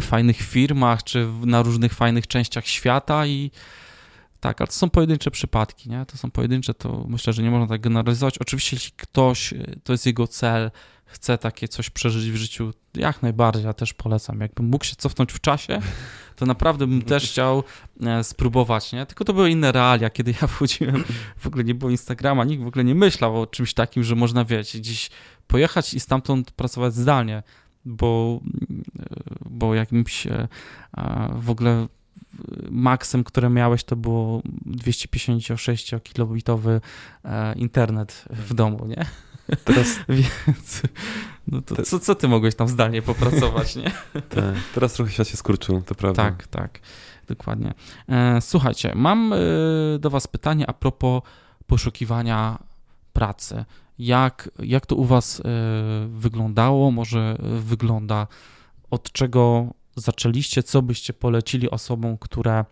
fajnych 0.00 0.36
firmach, 0.36 1.04
czy 1.04 1.28
na 1.44 1.62
różnych 1.62 1.94
fajnych 1.94 2.26
częściach 2.26 2.66
świata 2.66 3.26
i 3.26 3.50
tak, 4.40 4.60
ale 4.60 4.66
to 4.66 4.72
są 4.72 4.90
pojedyncze 4.90 5.30
przypadki, 5.30 5.90
nie? 5.90 6.06
To 6.06 6.16
są 6.16 6.30
pojedyncze, 6.30 6.74
to 6.74 7.04
myślę, 7.08 7.32
że 7.32 7.42
nie 7.42 7.50
można 7.50 7.66
tak 7.66 7.80
generalizować. 7.80 8.38
Oczywiście, 8.38 8.76
jeśli 8.76 8.92
ktoś, 8.96 9.54
to 9.84 9.92
jest 9.92 10.06
jego 10.06 10.26
cel, 10.26 10.70
chce 11.04 11.38
takie 11.38 11.68
coś 11.68 11.90
przeżyć 11.90 12.30
w 12.30 12.36
życiu, 12.36 12.72
jak 12.94 13.22
najbardziej, 13.22 13.64
ja 13.64 13.72
też 13.72 13.94
polecam. 13.94 14.40
Jakbym 14.40 14.66
mógł 14.66 14.84
się 14.84 14.96
cofnąć 14.96 15.32
w 15.32 15.40
czasie, 15.40 15.80
to 16.40 16.46
naprawdę 16.46 16.86
bym 16.86 17.02
też 17.02 17.30
chciał 17.30 17.62
e, 18.02 18.24
spróbować, 18.24 18.92
nie? 18.92 19.06
Tylko 19.06 19.24
to 19.24 19.32
były 19.32 19.50
inne 19.50 19.72
realia, 19.72 20.10
kiedy 20.10 20.34
ja 20.42 20.46
wchodziłem, 20.56 21.04
w 21.36 21.46
ogóle 21.46 21.64
nie 21.64 21.74
było 21.74 21.90
Instagrama, 21.90 22.44
nikt 22.44 22.64
w 22.64 22.66
ogóle 22.66 22.84
nie 22.84 22.94
myślał 22.94 23.42
o 23.42 23.46
czymś 23.46 23.74
takim, 23.74 24.04
że 24.04 24.14
można, 24.14 24.44
wiecie, 24.44 24.78
gdzieś 24.78 25.10
pojechać 25.46 25.94
i 25.94 26.00
stamtąd 26.00 26.50
pracować 26.50 26.94
zdalnie, 26.94 27.42
bo, 27.84 28.40
e, 28.98 29.04
bo 29.50 29.74
jakimś 29.74 30.26
e, 30.26 30.48
w 31.34 31.50
ogóle 31.50 31.86
maksem, 32.70 33.24
które 33.24 33.50
miałeś, 33.50 33.84
to 33.84 33.96
było 33.96 34.42
256 34.66 35.94
kilobitowy 36.02 36.80
internet 37.56 38.24
w 38.30 38.54
domu, 38.54 38.86
nie? 38.86 39.06
Teraz... 39.64 40.00
Więc 40.08 40.82
no 41.48 41.62
to 41.62 41.82
co, 41.82 41.98
co 41.98 42.14
ty 42.14 42.28
mogłeś 42.28 42.54
tam 42.54 42.68
zdalnie 42.68 43.02
popracować, 43.02 43.76
nie? 43.76 43.90
Tak. 44.28 44.54
Teraz 44.74 44.92
trochę 44.92 45.12
świat 45.12 45.28
się 45.28 45.36
skurczył, 45.36 45.82
to 45.82 45.94
prawda. 45.94 46.22
Tak, 46.22 46.46
tak, 46.46 46.80
dokładnie. 47.28 47.74
E, 48.08 48.40
słuchajcie, 48.40 48.92
mam 48.94 49.32
e, 49.32 49.36
do 49.98 50.10
was 50.10 50.26
pytanie 50.26 50.66
a 50.66 50.72
propos 50.72 51.22
poszukiwania 51.66 52.58
pracy. 53.12 53.64
Jak, 53.98 54.50
jak 54.58 54.86
to 54.86 54.96
u 54.96 55.04
was 55.04 55.40
e, 55.40 55.42
wyglądało? 56.08 56.90
Może 56.90 57.36
wygląda? 57.60 58.26
Od 58.90 59.12
czego 59.12 59.66
zaczęliście? 59.96 60.62
Co 60.62 60.82
byście 60.82 61.12
polecili 61.12 61.70
osobom, 61.70 62.18
które 62.18 62.64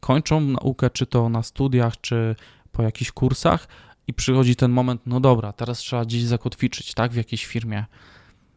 kończą 0.00 0.40
naukę, 0.40 0.90
czy 0.90 1.06
to 1.06 1.28
na 1.28 1.42
studiach, 1.42 2.00
czy 2.00 2.36
po 2.72 2.82
jakichś 2.82 3.12
kursach, 3.12 3.68
i 4.10 4.14
przychodzi 4.14 4.56
ten 4.56 4.70
moment, 4.70 5.00
no 5.06 5.20
dobra, 5.20 5.52
teraz 5.52 5.78
trzeba 5.78 6.04
gdzieś 6.04 6.22
zakotwiczyć, 6.22 6.94
tak, 6.94 7.12
w 7.12 7.16
jakiejś 7.16 7.46
firmie. 7.46 7.84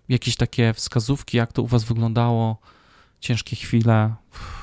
Jakieś 0.10 0.36
takie 0.36 0.74
wskazówki, 0.74 1.38
jak 1.38 1.54
to 1.54 1.62
u 1.62 1.68
was 1.68 1.84
wyglądało, 1.84 2.58
ciężkie 3.20 3.56
chwile, 3.56 4.14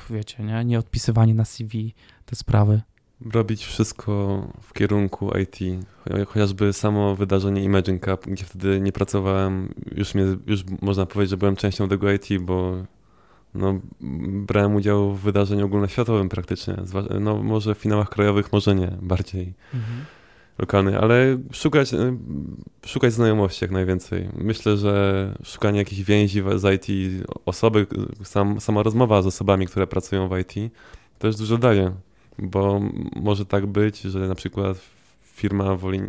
wiecie, 0.09 0.43
nie, 0.43 0.65
nie 0.65 0.79
odpisywanie 0.79 1.33
na 1.33 1.45
CV, 1.45 1.93
te 2.25 2.35
sprawy. 2.35 2.81
Robić 3.33 3.65
wszystko 3.65 4.11
w 4.61 4.73
kierunku 4.73 5.31
IT, 5.37 5.59
chociażby 6.27 6.73
samo 6.73 7.15
wydarzenie 7.15 7.63
Imagine 7.63 7.99
Cup, 7.99 8.27
gdzie 8.27 8.45
wtedy 8.45 8.81
nie 8.81 8.91
pracowałem, 8.91 9.73
już, 9.95 10.15
mnie, 10.15 10.23
już 10.47 10.63
można 10.81 11.05
powiedzieć, 11.05 11.29
że 11.29 11.37
byłem 11.37 11.55
częścią 11.55 11.89
tego 11.89 12.11
IT, 12.11 12.27
bo 12.41 12.83
no, 13.53 13.79
brałem 14.47 14.75
udział 14.75 15.13
w 15.13 15.19
wydarzeniu 15.19 15.65
ogólnoświatowym 15.65 16.29
praktycznie, 16.29 16.75
no 17.19 17.43
może 17.43 17.75
w 17.75 17.77
finałach 17.77 18.09
krajowych, 18.09 18.51
może 18.51 18.75
nie, 18.75 18.97
bardziej. 19.01 19.53
Mhm 19.73 20.05
lokalnej, 20.59 20.95
ale 20.95 21.37
szukać, 21.51 21.93
e, 21.93 22.17
szukać 22.85 23.13
znajomości 23.13 23.63
jak 23.63 23.71
najwięcej. 23.71 24.29
Myślę, 24.37 24.77
że 24.77 25.35
szukanie 25.43 25.79
jakichś 25.79 26.01
więzi 26.01 26.43
z 26.55 26.73
IT, 26.73 26.87
osoby, 27.45 27.87
sam, 28.23 28.61
sama 28.61 28.83
rozmowa 28.83 29.21
z 29.21 29.27
osobami, 29.27 29.67
które 29.67 29.87
pracują 29.87 30.27
w 30.27 30.37
IT, 30.37 30.71
też 31.19 31.35
dużo 31.35 31.57
daje, 31.57 31.91
bo 32.39 32.81
może 33.15 33.45
tak 33.45 33.65
być, 33.65 34.01
że 34.01 34.19
na 34.19 34.35
przykład 34.35 34.77
firma 35.23 35.75
woli 35.75 36.01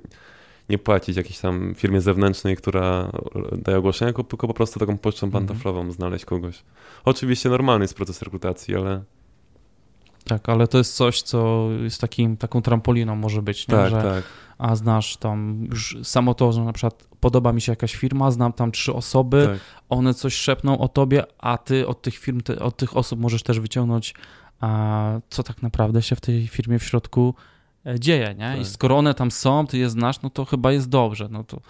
nie 0.68 0.78
płacić 0.78 1.16
jakiejś 1.16 1.38
tam 1.38 1.74
firmie 1.74 2.00
zewnętrznej, 2.00 2.56
która 2.56 3.12
daje 3.58 3.78
ogłoszenia, 3.78 4.12
tylko 4.12 4.46
po 4.46 4.54
prostu 4.54 4.80
taką 4.80 4.98
pocztą 4.98 5.26
mhm. 5.26 5.46
pantoflową 5.46 5.92
znaleźć 5.92 6.24
kogoś. 6.24 6.62
Oczywiście 7.04 7.48
normalny 7.48 7.84
jest 7.84 7.94
proces 7.94 8.22
rekrutacji, 8.22 8.76
ale 8.76 9.02
tak, 10.24 10.48
ale 10.48 10.68
to 10.68 10.78
jest 10.78 10.96
coś, 10.96 11.22
co 11.22 11.68
jest 11.82 12.00
takim, 12.00 12.36
taką 12.36 12.62
trampoliną 12.62 13.16
może 13.16 13.42
być, 13.42 13.68
nie? 13.68 13.74
Tak, 13.74 13.90
że, 13.90 14.02
tak. 14.02 14.24
A 14.58 14.76
znasz 14.76 15.16
tam 15.16 15.66
już 15.70 15.96
samo 16.02 16.34
to, 16.34 16.52
że 16.52 16.60
na 16.60 16.72
przykład 16.72 17.04
podoba 17.20 17.52
mi 17.52 17.60
się 17.60 17.72
jakaś 17.72 17.94
firma, 17.94 18.30
znam 18.30 18.52
tam 18.52 18.72
trzy 18.72 18.94
osoby, 18.94 19.48
tak. 19.52 19.60
one 19.88 20.14
coś 20.14 20.34
szepną 20.34 20.78
o 20.78 20.88
tobie, 20.88 21.24
a 21.38 21.58
ty 21.58 21.86
od 21.86 22.02
tych 22.02 22.18
firm, 22.18 22.40
od 22.60 22.76
tych 22.76 22.96
osób 22.96 23.20
możesz 23.20 23.42
też 23.42 23.60
wyciągnąć, 23.60 24.14
a, 24.60 25.12
co 25.30 25.42
tak 25.42 25.62
naprawdę 25.62 26.02
się 26.02 26.16
w 26.16 26.20
tej 26.20 26.46
firmie 26.46 26.78
w 26.78 26.84
środku 26.84 27.34
e, 27.86 28.00
dzieje, 28.00 28.34
nie? 28.38 28.48
Tak. 28.48 28.60
I 28.60 28.64
skoro 28.64 28.98
one 28.98 29.14
tam 29.14 29.30
są, 29.30 29.66
ty 29.66 29.78
je 29.78 29.90
znasz, 29.90 30.22
no 30.22 30.30
to 30.30 30.44
chyba 30.44 30.72
jest 30.72 30.88
dobrze, 30.88 31.28
no 31.30 31.44
to 31.44 31.60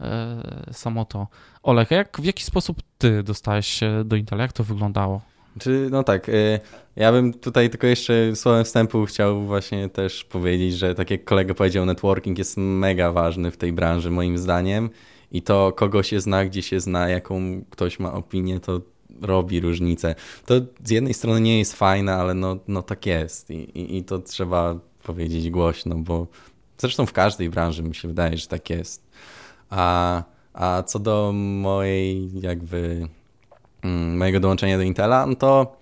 e, 0.00 0.70
samo 0.72 1.04
to. 1.04 1.26
Olek, 1.62 1.90
jak, 1.90 2.20
w 2.20 2.24
jaki 2.24 2.44
sposób 2.44 2.82
ty 2.98 3.22
dostałeś 3.22 3.66
się 3.66 4.04
do 4.04 4.16
Intela? 4.16 4.42
Jak 4.42 4.52
to 4.52 4.64
wyglądało? 4.64 5.20
Czy, 5.58 5.88
no 5.90 6.02
tak, 6.02 6.28
y, 6.28 6.60
ja 6.96 7.12
bym 7.12 7.32
tutaj 7.32 7.70
tylko 7.70 7.86
jeszcze 7.86 8.36
słowem 8.36 8.64
wstępu 8.64 9.06
chciał 9.06 9.42
właśnie 9.42 9.88
też 9.88 10.24
powiedzieć, 10.24 10.74
że 10.74 10.94
tak 10.94 11.10
jak 11.10 11.24
kolega 11.24 11.54
powiedział, 11.54 11.86
networking 11.86 12.38
jest 12.38 12.56
mega 12.56 13.12
ważny 13.12 13.50
w 13.50 13.56
tej 13.56 13.72
branży 13.72 14.10
moim 14.10 14.38
zdaniem 14.38 14.90
i 15.32 15.42
to 15.42 15.72
kogo 15.72 16.02
się 16.02 16.20
zna, 16.20 16.44
gdzie 16.44 16.62
się 16.62 16.80
zna, 16.80 17.08
jaką 17.08 17.64
ktoś 17.70 17.98
ma 17.98 18.12
opinię, 18.12 18.60
to 18.60 18.80
robi 19.22 19.60
różnicę. 19.60 20.14
To 20.46 20.54
z 20.84 20.90
jednej 20.90 21.14
strony 21.14 21.40
nie 21.40 21.58
jest 21.58 21.74
fajne, 21.74 22.14
ale 22.14 22.34
no, 22.34 22.56
no 22.68 22.82
tak 22.82 23.06
jest 23.06 23.50
I, 23.50 23.54
i, 23.54 23.96
i 23.96 24.04
to 24.04 24.18
trzeba 24.18 24.78
powiedzieć 25.02 25.50
głośno, 25.50 25.94
bo 25.96 26.26
zresztą 26.78 27.06
w 27.06 27.12
każdej 27.12 27.50
branży 27.50 27.82
mi 27.82 27.94
się 27.94 28.08
wydaje, 28.08 28.36
że 28.36 28.46
tak 28.46 28.70
jest. 28.70 29.10
A, 29.70 30.22
a 30.52 30.82
co 30.82 30.98
do 30.98 31.32
mojej 31.34 32.40
jakby 32.40 33.08
mojego 34.16 34.40
dołączenia 34.40 34.76
do 34.76 34.82
Intela, 34.82 35.26
no 35.26 35.34
to 35.34 35.80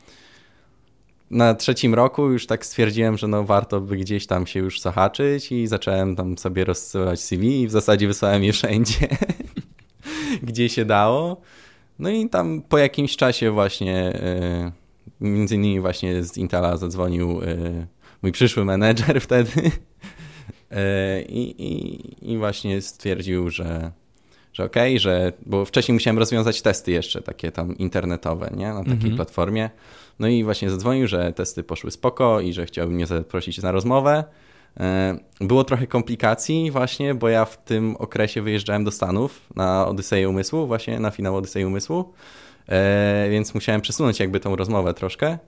na 1.31 1.55
trzecim 1.55 1.95
roku 1.95 2.31
już 2.31 2.47
tak 2.47 2.67
stwierdziłem, 2.67 3.19
że 3.19 3.29
no 3.29 3.45
warto 3.45 3.81
by 3.81 3.97
gdzieś 3.97 4.27
tam 4.27 4.47
się 4.47 4.61
już 4.61 4.81
zahaczyć 4.81 5.53
i 5.53 5.67
zacząłem 5.67 6.17
tam 6.17 6.39
sobie 6.39 6.65
rozsyłać 6.65 7.21
CV 7.21 7.63
i 7.63 7.67
w 7.67 7.71
zasadzie 7.71 8.07
wysłałem 8.07 8.45
je 8.45 8.53
wszędzie, 8.53 9.09
gdzie 10.43 10.69
się 10.69 10.85
dało. 10.85 11.41
No 11.99 12.11
i 12.11 12.29
tam 12.29 12.63
po 12.69 12.79
jakimś 12.79 13.17
czasie 13.17 13.51
właśnie, 13.51 14.13
y, 14.15 14.73
między 15.21 15.55
innymi 15.55 15.81
właśnie 15.81 16.25
z 16.25 16.37
Intela 16.37 16.77
zadzwonił 16.77 17.43
y, 17.43 17.87
mój 18.23 18.33
przyszły 18.33 18.65
menedżer 18.65 19.21
wtedy 19.27 19.51
y, 19.61 21.23
i, 21.29 21.63
i, 21.63 22.33
i 22.33 22.39
właśnie 22.39 22.83
stwierdził, 22.83 23.51
że 23.51 23.93
że 24.53 24.65
okej, 24.65 24.93
okay, 24.93 25.01
że, 25.01 25.33
bo 25.47 25.65
wcześniej 25.65 25.95
musiałem 25.95 26.19
rozwiązać 26.19 26.63
testy 26.63 26.93
jeszcze 26.93 27.23
takie 27.23 27.53
tam 27.53 27.79
internetowe, 27.79 28.51
nie, 28.57 28.69
na 28.69 28.79
takiej 28.79 28.95
mhm. 28.95 29.17
platformie. 29.17 29.71
No 30.19 30.29
i 30.29 30.45
właśnie 30.45 30.71
zadzwonił, 30.71 31.07
że 31.07 31.33
testy 31.33 31.63
poszły 31.63 31.91
spoko 31.91 32.41
i 32.41 32.53
że 32.53 32.67
chciałby 32.67 32.95
mnie 32.95 33.07
zaprosić 33.07 33.63
na 33.63 33.73
rozmowę. 33.73 34.25
E, 34.81 35.19
było 35.41 35.65
trochę 35.65 35.87
komplikacji 35.87 36.71
właśnie, 36.71 37.15
bo 37.15 37.29
ja 37.29 37.45
w 37.45 37.65
tym 37.65 37.97
okresie 37.97 38.43
wyjeżdżałem 38.43 38.85
do 38.85 38.91
Stanów 38.91 39.41
na 39.57 39.87
Odyseję 39.87 40.29
Umysłu, 40.29 40.67
właśnie 40.67 41.01
na 41.01 41.11
finał 41.11 41.37
Odysei 41.37 41.65
Umysłu, 41.65 42.13
e, 42.69 43.29
więc 43.31 43.55
musiałem 43.55 43.81
przesunąć 43.81 44.21
jakby 44.21 44.41
tą 44.41 44.57
rozmowę 44.57 44.95
troszkę 44.95 45.39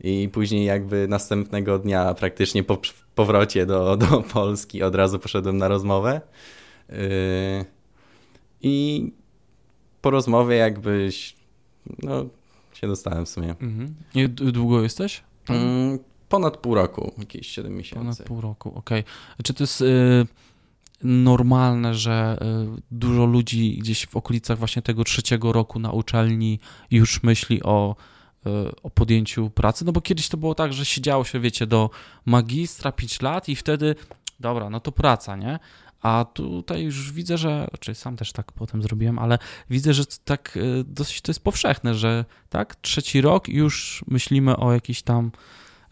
i 0.00 0.28
później 0.32 0.64
jakby 0.64 1.08
następnego 1.08 1.78
dnia 1.78 2.14
praktycznie 2.14 2.62
po 2.62 2.78
powrocie 3.14 3.66
do, 3.66 3.96
do 3.96 4.06
Polski 4.32 4.82
od 4.82 4.94
razu 4.94 5.18
poszedłem 5.18 5.58
na 5.58 5.68
rozmowę. 5.68 6.20
I 8.66 9.12
po 10.02 10.10
rozmowie 10.10 10.56
jakbyś, 10.56 11.36
no, 12.02 12.26
się 12.72 12.86
dostałem 12.86 13.26
w 13.26 13.28
sumie. 13.28 13.50
Mhm. 13.50 13.94
I 14.14 14.28
długo 14.28 14.82
jesteś? 14.82 15.22
Mm, 15.48 15.98
ponad 16.28 16.56
pół 16.56 16.74
roku, 16.74 17.12
jakieś 17.18 17.46
7 17.46 17.76
miesięcy. 17.76 18.04
Ponad 18.04 18.22
pół 18.22 18.40
roku, 18.40 18.68
okej. 18.68 19.00
Okay. 19.00 19.44
Czy 19.44 19.54
to 19.54 19.62
jest 19.62 19.80
y, 19.80 20.26
normalne, 21.02 21.94
że 21.94 22.38
y, 22.78 22.82
dużo 22.90 23.26
ludzi 23.26 23.78
gdzieś 23.78 24.06
w 24.06 24.16
okolicach 24.16 24.58
właśnie 24.58 24.82
tego 24.82 25.04
trzeciego 25.04 25.52
roku 25.52 25.78
na 25.78 25.90
uczelni 25.90 26.60
już 26.90 27.22
myśli 27.22 27.62
o 27.62 27.96
y, 28.46 28.50
o 28.82 28.90
podjęciu 28.90 29.50
pracy, 29.50 29.84
no 29.84 29.92
bo 29.92 30.00
kiedyś 30.00 30.28
to 30.28 30.36
było 30.36 30.54
tak, 30.54 30.72
że 30.72 30.84
siedziało 30.84 31.24
się, 31.24 31.40
wiecie, 31.40 31.66
do 31.66 31.90
magistra 32.24 32.92
5 32.92 33.22
lat 33.22 33.48
i 33.48 33.56
wtedy, 33.56 33.94
dobra, 34.40 34.70
no 34.70 34.80
to 34.80 34.92
praca, 34.92 35.36
nie? 35.36 35.58
A 36.06 36.24
tutaj 36.24 36.82
już 36.82 37.12
widzę, 37.12 37.38
że, 37.38 37.68
czy 37.80 37.94
sam 37.94 38.16
też 38.16 38.32
tak 38.32 38.52
potem 38.52 38.82
zrobiłem, 38.82 39.18
ale 39.18 39.38
widzę, 39.70 39.94
że 39.94 40.04
tak 40.24 40.56
y, 40.56 40.84
dosyć 40.84 41.20
to 41.20 41.30
jest 41.30 41.44
powszechne, 41.44 41.94
że 41.94 42.24
tak, 42.48 42.76
trzeci 42.76 43.20
rok 43.20 43.48
już 43.48 44.04
myślimy 44.08 44.56
o 44.56 44.72
jakiś 44.72 45.02
tam, 45.02 45.32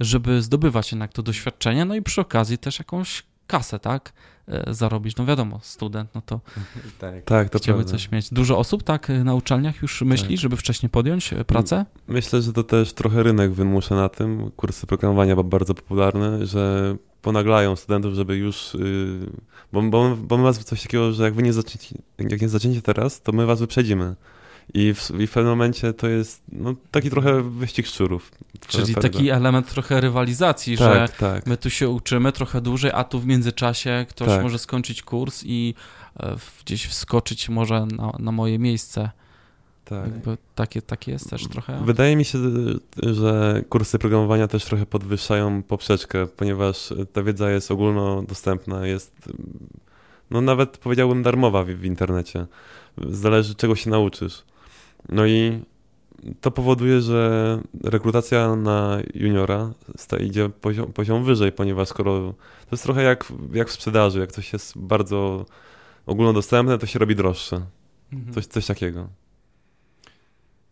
żeby 0.00 0.42
zdobywać 0.42 0.92
jednak 0.92 1.12
to 1.12 1.22
doświadczenie, 1.22 1.85
no 1.85 1.94
i 1.94 2.03
przy 2.03 2.20
okazji 2.20 2.59
też 2.59 2.79
jakąś 2.79 3.22
kasę, 3.46 3.79
tak? 3.79 4.12
E, 4.48 4.74
zarobić. 4.74 5.16
No 5.16 5.27
wiadomo, 5.27 5.61
student, 5.62 6.14
no 6.14 6.22
to 6.27 6.40
tak, 6.98 7.24
tak 7.24 7.50
to 7.50 7.59
chciałby 7.59 7.83
prawda. 7.83 7.98
coś 7.98 8.11
mieć. 8.11 8.31
Dużo 8.31 8.59
osób 8.59 8.83
tak 8.83 9.09
na 9.24 9.35
uczelniach 9.35 9.83
już 9.83 10.03
myśli, 10.03 10.37
tak. 10.37 10.42
żeby 10.42 10.57
wcześniej 10.57 10.90
podjąć 10.90 11.35
pracę? 11.46 11.87
Myślę, 12.09 12.42
że 12.42 12.53
to 12.53 12.64
też 12.64 12.92
trochę 12.92 13.22
rynek 13.22 13.53
wymusza 13.53 13.94
na 13.94 14.09
tym. 14.09 14.50
Kursy 14.57 14.87
programowania 14.87 15.37
bardzo 15.37 15.74
popularne, 15.74 16.46
że 16.46 16.96
ponaglają 17.24 17.76
studentów, 17.76 18.14
żeby 18.14 18.37
już, 18.37 18.74
yy, 18.74 19.30
bo, 19.72 19.82
bo, 19.82 20.16
bo 20.16 20.37
my 20.37 20.42
was 20.42 20.58
coś 20.58 20.82
takiego, 20.82 21.12
że 21.12 21.24
jak 21.24 21.34
wy 21.34 21.42
nie 21.42 21.52
zaczniecie, 21.52 21.98
jak 22.18 22.40
nie 22.40 22.48
zaczniecie 22.48 22.82
teraz, 22.82 23.22
to 23.22 23.32
my 23.32 23.46
was 23.46 23.60
wyprzedzimy. 23.60 24.14
I 24.74 24.94
w, 24.94 25.10
I 25.20 25.26
w 25.26 25.30
pewnym 25.30 25.52
momencie 25.52 25.92
to 25.92 26.08
jest 26.08 26.42
no, 26.52 26.74
taki 26.90 27.10
trochę 27.10 27.42
wyścig 27.42 27.87
szczurów. 27.87 28.30
Czyli 28.68 28.94
taki 28.94 29.30
element 29.30 29.68
trochę 29.68 30.00
rywalizacji, 30.00 30.78
tak, 30.78 30.94
że 30.94 31.08
tak. 31.18 31.46
my 31.46 31.56
tu 31.56 31.70
się 31.70 31.88
uczymy 31.88 32.32
trochę 32.32 32.60
dłużej, 32.60 32.90
a 32.94 33.04
tu 33.04 33.20
w 33.20 33.26
międzyczasie 33.26 34.06
ktoś 34.08 34.28
tak. 34.28 34.42
może 34.42 34.58
skończyć 34.58 35.02
kurs 35.02 35.42
i 35.46 35.74
e, 36.20 36.37
gdzieś 36.64 36.87
wskoczyć 36.87 37.48
może 37.48 37.87
na, 37.87 38.12
na 38.18 38.32
moje 38.32 38.58
miejsce. 38.58 39.10
Tak. 39.84 40.04
Jakby 40.04 40.36
takie, 40.54 40.82
takie 40.82 41.12
jest 41.12 41.30
też 41.30 41.48
trochę. 41.48 41.84
Wydaje 41.84 42.16
mi 42.16 42.24
się, 42.24 42.38
że 43.02 43.62
kursy 43.68 43.98
programowania 43.98 44.48
też 44.48 44.64
trochę 44.64 44.86
podwyższają 44.86 45.62
poprzeczkę, 45.62 46.26
ponieważ 46.26 46.94
ta 47.12 47.22
wiedza 47.22 47.50
jest 47.50 47.70
ogólnodostępna, 47.70 48.86
jest 48.86 49.32
no 50.30 50.40
nawet 50.40 50.78
powiedziałbym 50.78 51.22
darmowa 51.22 51.64
w, 51.64 51.66
w 51.66 51.84
internecie. 51.84 52.46
Zależy 53.08 53.54
czego 53.54 53.76
się 53.76 53.90
nauczysz. 53.90 54.42
No 55.08 55.26
i 55.26 55.60
to 56.40 56.50
powoduje, 56.50 57.00
że 57.00 57.60
rekrutacja 57.84 58.56
na 58.56 58.98
juniora 59.14 59.72
idzie 60.20 60.48
poziom, 60.48 60.92
poziom 60.92 61.24
wyżej, 61.24 61.52
ponieważ 61.52 61.88
skoro 61.88 62.34
to 62.60 62.68
jest 62.72 62.82
trochę 62.82 63.02
jak, 63.02 63.32
jak 63.52 63.68
w 63.68 63.72
sprzedaży, 63.72 64.20
jak 64.20 64.32
coś 64.32 64.52
jest 64.52 64.78
bardzo 64.78 65.46
ogólnodostępne, 66.06 66.78
to 66.78 66.86
się 66.86 66.98
robi 66.98 67.16
droższe. 67.16 67.60
Mhm. 68.12 68.34
Coś, 68.34 68.46
coś 68.46 68.66
takiego. 68.66 69.08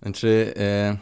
Znaczy, 0.02 0.54
e, 0.56 0.96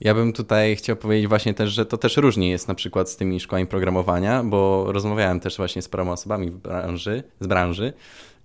ja 0.00 0.14
bym 0.14 0.32
tutaj 0.32 0.76
chciał 0.76 0.96
powiedzieć 0.96 1.28
właśnie 1.28 1.54
też, 1.54 1.70
że 1.70 1.86
to 1.86 1.98
też 1.98 2.16
różnie 2.16 2.50
jest 2.50 2.68
na 2.68 2.74
przykład 2.74 3.10
z 3.10 3.16
tymi 3.16 3.40
szkołami 3.40 3.66
programowania, 3.66 4.44
bo 4.44 4.92
rozmawiałem 4.92 5.40
też 5.40 5.56
właśnie 5.56 5.82
z 5.82 5.88
paroma 5.88 6.12
osobami 6.12 6.50
w 6.50 6.56
branży, 6.56 7.22
z 7.40 7.46
branży 7.46 7.92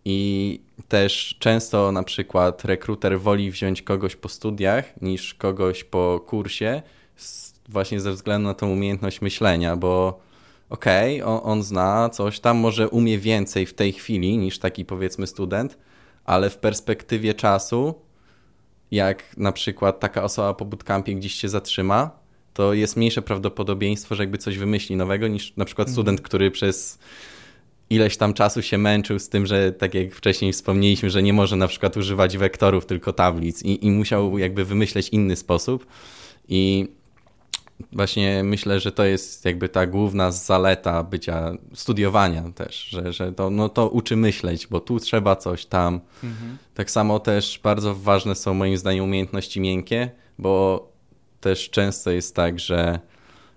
i 0.06 0.60
też 0.88 1.36
często 1.40 1.92
na 1.92 2.04
przykład 2.04 2.66
rekruter 2.66 3.20
woli 3.20 3.52
wziąć 3.52 3.82
kogoś 3.82 4.16
po 4.16 4.30
studiach 4.30 5.02
niż 5.02 5.34
kogoś 5.34 5.84
po 5.84 6.20
kursie, 6.28 6.82
właśnie 7.70 8.02
ze 8.02 8.12
względu 8.12 8.48
na 8.48 8.54
tą 8.54 8.70
umiejętność 8.72 9.22
myślenia, 9.22 9.76
bo 9.76 10.20
okej, 10.70 11.22
okay, 11.22 11.34
on, 11.34 11.42
on 11.44 11.64
zna 11.64 12.10
coś 12.10 12.40
tam, 12.40 12.58
może 12.58 12.90
umie 12.90 13.20
więcej 13.20 13.66
w 13.66 13.74
tej 13.74 13.94
chwili 13.94 14.38
niż 14.38 14.60
taki 14.60 14.86
powiedzmy 14.86 15.28
student, 15.28 15.78
ale 16.26 16.50
w 16.50 16.58
perspektywie 16.58 17.34
czasu, 17.34 17.96
jak 18.92 19.38
na 19.38 19.52
przykład 19.52 20.00
taka 20.00 20.24
osoba 20.24 20.54
po 20.54 20.66
bootcampie 20.66 21.16
gdzieś 21.16 21.34
się 21.34 21.50
zatrzyma, 21.50 22.12
to 22.54 22.74
jest 22.74 22.98
mniejsze 22.98 23.22
prawdopodobieństwo, 23.22 24.16
że 24.16 24.24
jakby 24.24 24.38
coś 24.38 24.58
wymyśli 24.58 24.96
nowego 24.96 25.28
niż 25.28 25.56
na 25.58 25.66
przykład 25.66 25.88
mhm. 25.88 25.94
student, 25.94 26.22
który 26.22 26.52
przez 26.52 27.00
ileś 27.90 28.18
tam 28.18 28.34
czasu 28.34 28.62
się 28.62 28.78
męczył 28.78 29.20
z 29.20 29.30
tym, 29.30 29.46
że 29.46 29.72
tak 29.72 29.94
jak 29.94 30.16
wcześniej 30.16 30.54
wspomnieliśmy, 30.54 31.10
że 31.10 31.24
nie 31.24 31.34
może 31.34 31.56
na 31.56 31.68
przykład 31.68 31.98
używać 31.98 32.38
wektorów, 32.38 32.86
tylko 32.86 33.14
tablic 33.14 33.64
i, 33.64 33.86
i 33.86 33.92
musiał 33.92 34.38
jakby 34.38 34.66
wymyśleć 34.66 35.10
inny 35.10 35.36
sposób. 35.36 35.86
I 36.48 36.88
właśnie 37.92 38.44
myślę, 38.44 38.80
że 38.80 38.92
to 38.92 39.04
jest 39.04 39.46
jakby 39.46 39.70
ta 39.70 39.88
główna 39.88 40.32
zaleta 40.32 41.04
bycia, 41.04 41.52
studiowania 41.74 42.44
też, 42.56 42.84
że, 42.90 43.14
że 43.14 43.32
to, 43.32 43.50
no 43.50 43.70
to 43.70 43.90
uczy 43.90 44.16
myśleć, 44.16 44.68
bo 44.68 44.80
tu 44.80 45.00
trzeba 45.00 45.36
coś 45.36 45.66
tam. 45.66 46.02
Mhm. 46.24 46.58
Tak 46.74 46.92
samo 46.92 47.20
też 47.20 47.60
bardzo 47.64 47.96
ważne 47.96 48.36
są 48.36 48.54
moim 48.54 48.78
zdaniem 48.78 49.04
umiejętności 49.04 49.62
miękkie, 49.62 50.12
bo 50.38 50.88
też 51.40 51.70
często 51.70 52.12
jest 52.12 52.36
tak, 52.36 52.60
że 52.60 53.00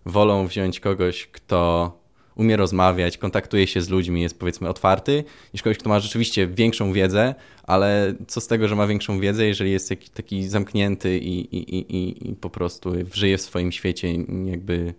wolą 0.07 0.47
wziąć 0.47 0.81
kogoś, 0.81 1.27
kto 1.27 1.93
umie 2.37 2.57
rozmawiać, 2.57 3.19
kontaktuje 3.19 3.67
się 3.67 3.81
z 3.81 3.89
ludźmi, 3.89 4.23
jest 4.23 4.39
powiedzmy 4.39 4.69
otwarty, 4.69 5.25
niż 5.55 5.63
kogoś, 5.63 5.79
kto 5.79 5.89
ma 5.89 6.01
rzeczywiście 6.01 6.47
większą 6.47 6.93
wiedzę, 6.93 7.35
ale 7.63 8.15
co 8.27 8.41
z 8.41 8.47
tego, 8.47 8.69
że 8.69 8.77
ma 8.77 8.87
większą 8.87 9.21
wiedzę, 9.21 9.47
jeżeli 9.47 9.71
jest 9.71 9.93
taki, 10.15 10.49
zamknięty 10.49 11.19
i, 11.19 11.57
i, 11.57 11.79
i, 11.97 12.31
i 12.31 12.35
po 12.35 12.51
prostu 12.51 12.93
żyje 13.13 13.39
w 13.39 13.43
swoim 13.43 13.73
świecie, 13.73 14.15
jakby 14.45 14.95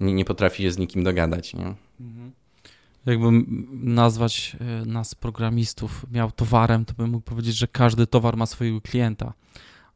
nie, 0.00 0.14
nie 0.14 0.24
potrafi 0.24 0.62
się 0.62 0.72
z 0.72 0.78
nikim 0.78 1.04
dogadać. 1.04 1.54
Nie? 1.54 1.74
Mhm. 2.00 2.32
Jakbym 3.06 3.66
nazwać 3.72 4.56
e, 4.60 4.86
nas 4.86 5.14
programistów 5.14 6.06
miał 6.12 6.30
towarem, 6.30 6.84
to 6.84 6.94
bym 6.94 7.10
mógł 7.10 7.24
powiedzieć, 7.24 7.56
że 7.56 7.68
każdy 7.68 8.06
towar 8.06 8.36
ma 8.36 8.46
swojego 8.46 8.80
klienta. 8.80 9.32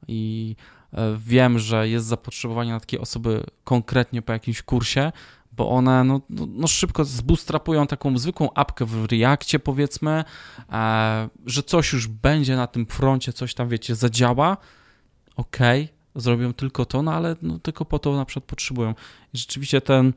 I 0.09 0.57
e, 0.92 1.19
wiem, 1.27 1.59
że 1.59 1.88
jest 1.88 2.07
zapotrzebowanie 2.07 2.71
na 2.71 2.81
takie 2.81 3.01
osoby 3.01 3.45
konkretnie 3.64 4.23
po 4.23 4.33
jakimś 4.33 4.62
kursie, 4.62 5.12
bo 5.57 5.71
one 5.71 6.05
no, 6.05 6.21
no, 6.31 6.47
no 6.49 6.66
szybko 6.66 7.05
zboostrapują 7.05 7.87
taką 7.87 8.19
zwykłą 8.19 8.49
apkę 8.55 8.85
w 8.85 9.05
Reakcie 9.05 9.59
powiedzmy, 9.59 10.25
e, 10.73 11.29
że 11.47 11.62
coś 11.62 11.92
już 11.92 12.07
będzie 12.09 12.57
na 12.57 12.66
tym 12.66 12.87
froncie, 12.87 13.33
coś 13.33 13.55
tam 13.55 13.69
wiecie, 13.69 13.95
zadziała, 13.95 14.57
okej, 15.37 15.85
okay, 15.85 15.97
zrobią 16.16 16.53
tylko 16.53 16.85
to, 16.85 17.03
no 17.03 17.12
ale 17.12 17.37
no, 17.42 17.59
tylko 17.59 17.85
po 17.85 17.99
to 17.99 18.16
na 18.16 18.25
przykład 18.25 18.45
potrzebują. 18.45 18.95
I 19.35 19.38
rzeczywiście 19.38 19.81
ten, 19.81 20.12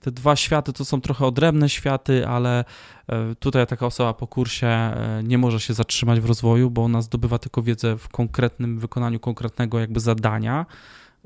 te 0.00 0.12
dwa 0.12 0.36
światy 0.36 0.72
to 0.72 0.84
są 0.84 1.00
trochę 1.00 1.26
odrębne 1.26 1.68
światy, 1.68 2.26
ale 2.26 2.64
e, 3.08 3.34
tutaj 3.34 3.66
taka 3.66 3.86
osoba 3.86 4.14
po 4.14 4.26
kursie 4.26 4.66
e, 4.66 5.20
nie 5.24 5.38
może 5.38 5.60
się 5.60 5.74
zatrzymać 5.74 6.20
w 6.20 6.24
rozwoju, 6.24 6.70
bo 6.70 6.84
ona 6.84 7.02
zdobywa 7.02 7.38
tylko 7.38 7.62
wiedzę 7.62 7.98
w 7.98 8.08
konkretnym 8.08 8.78
wykonaniu 8.78 9.20
konkretnego 9.20 9.80
jakby 9.80 10.00
zadania, 10.00 10.66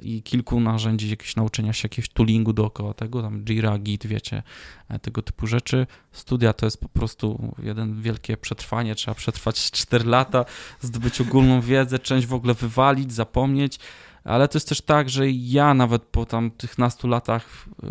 i 0.03 0.23
kilku 0.23 0.61
narzędzi, 0.61 1.11
jakieś 1.11 1.37
nauczenia 1.37 1.73
się, 1.73 1.85
jakiegoś 1.85 2.09
toolingu 2.09 2.53
dookoła 2.53 2.95
tego, 2.95 3.23
tam 3.23 3.45
Jira, 3.45 3.79
Git, 3.79 4.07
wiecie, 4.07 4.43
e, 4.89 4.99
tego 4.99 5.23
typu 5.23 5.47
rzeczy. 5.47 5.87
Studia 6.13 6.53
to 6.53 6.67
jest 6.67 6.81
po 6.81 6.89
prostu 6.89 7.55
jeden 7.63 8.03
wielkie 8.03 8.37
przetrwanie, 8.37 8.95
trzeba 8.95 9.15
przetrwać 9.15 9.71
4 9.71 10.05
lata, 10.05 10.45
zdobyć 10.81 11.21
ogólną 11.21 11.61
wiedzę, 11.61 11.99
część 11.99 12.27
w 12.27 12.35
ogóle 12.35 12.55
wywalić, 12.55 13.13
zapomnieć, 13.13 13.79
ale 14.25 14.49
to 14.49 14.59
jest 14.59 14.69
też 14.69 14.81
tak, 14.81 15.11
że 15.11 15.31
ja 15.31 15.75
nawet 15.75 16.03
po 16.03 16.27
tam 16.27 16.51
tych 16.51 16.79
nastu 16.79 17.09
latach 17.09 17.67
e, 17.83 17.87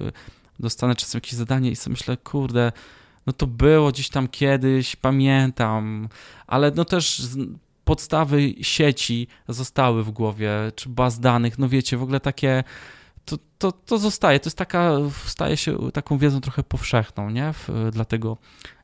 dostanę 0.59 0.95
czasem 0.95 1.17
jakieś 1.17 1.33
zadanie 1.33 1.71
i 1.71 1.75
sobie 1.75 1.93
myślę, 1.93 2.17
kurde, 2.17 2.71
no 3.25 3.33
to 3.33 3.47
było 3.47 3.91
gdzieś 3.91 4.09
tam 4.09 4.27
kiedyś, 4.27 4.95
pamiętam, 4.95 6.09
ale 6.47 6.71
no 6.71 6.85
też 6.85 7.21
podstawy 7.87 8.53
sieci 8.61 9.27
zostały 9.47 10.03
w 10.03 10.11
głowie, 10.11 10.51
czy 10.75 10.89
baz 10.89 11.19
danych, 11.19 11.59
no 11.59 11.69
wiecie, 11.69 11.97
w 11.97 12.03
ogóle 12.03 12.19
takie, 12.19 12.63
to, 13.25 13.37
to, 13.57 13.71
to 13.71 13.97
zostaje, 13.97 14.39
to 14.39 14.47
jest 14.47 14.57
taka, 14.57 14.91
staje 15.25 15.57
się 15.57 15.91
taką 15.91 16.17
wiedzą 16.17 16.41
trochę 16.41 16.63
powszechną, 16.63 17.29
nie, 17.29 17.53
dla 17.91 18.05
tego 18.05 18.37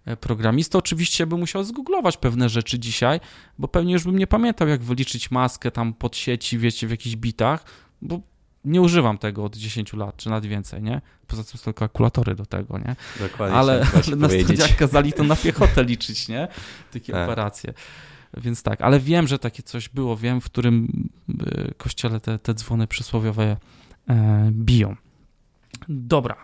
e, 0.05 0.17
programista. 0.17 0.77
Oczywiście 0.77 1.27
bym 1.27 1.39
musiał 1.39 1.63
zgooglować 1.63 2.17
pewne 2.17 2.49
rzeczy 2.49 2.79
dzisiaj, 2.79 3.19
bo 3.59 3.67
pewnie 3.67 3.93
już 3.93 4.03
bym 4.03 4.19
nie 4.19 4.27
pamiętał, 4.27 4.67
jak 4.67 4.83
wyliczyć 4.83 5.31
maskę 5.31 5.71
tam 5.71 5.93
pod 5.93 6.15
sieci, 6.15 6.57
wiecie, 6.57 6.87
w 6.87 6.91
jakichś 6.91 7.15
bitach, 7.15 7.63
bo 8.01 8.19
nie 8.65 8.81
używam 8.81 9.17
tego 9.17 9.43
od 9.43 9.55
10 9.55 9.93
lat, 9.93 10.17
czy 10.17 10.29
nawet 10.29 10.45
więcej, 10.45 10.83
nie? 10.83 11.01
Poza 11.27 11.43
tym 11.43 11.57
są 11.57 11.73
kalkulatory 11.73 12.35
do 12.35 12.45
tego, 12.45 12.77
nie? 12.77 12.95
Dokładnie. 13.19 13.57
Ale, 13.57 13.85
ale 14.07 14.15
na 14.27 14.29
studiach 14.29 14.75
kazali 14.75 15.13
to 15.13 15.23
na 15.23 15.35
piechotę 15.35 15.83
liczyć, 15.83 16.27
nie? 16.27 16.47
Takie 16.93 17.13
tak. 17.13 17.23
operacje. 17.23 17.73
Więc 18.37 18.63
tak, 18.63 18.81
ale 18.81 18.99
wiem, 18.99 19.27
że 19.27 19.39
takie 19.39 19.63
coś 19.63 19.89
było, 19.89 20.17
wiem, 20.17 20.41
w 20.41 20.45
którym 20.45 21.09
e, 21.29 21.73
kościele 21.73 22.19
te, 22.19 22.39
te 22.39 22.53
dzwony 22.53 22.87
przysłowiowe 22.87 23.57
e, 24.09 24.49
biją. 24.51 24.95
Dobra. 25.89 26.35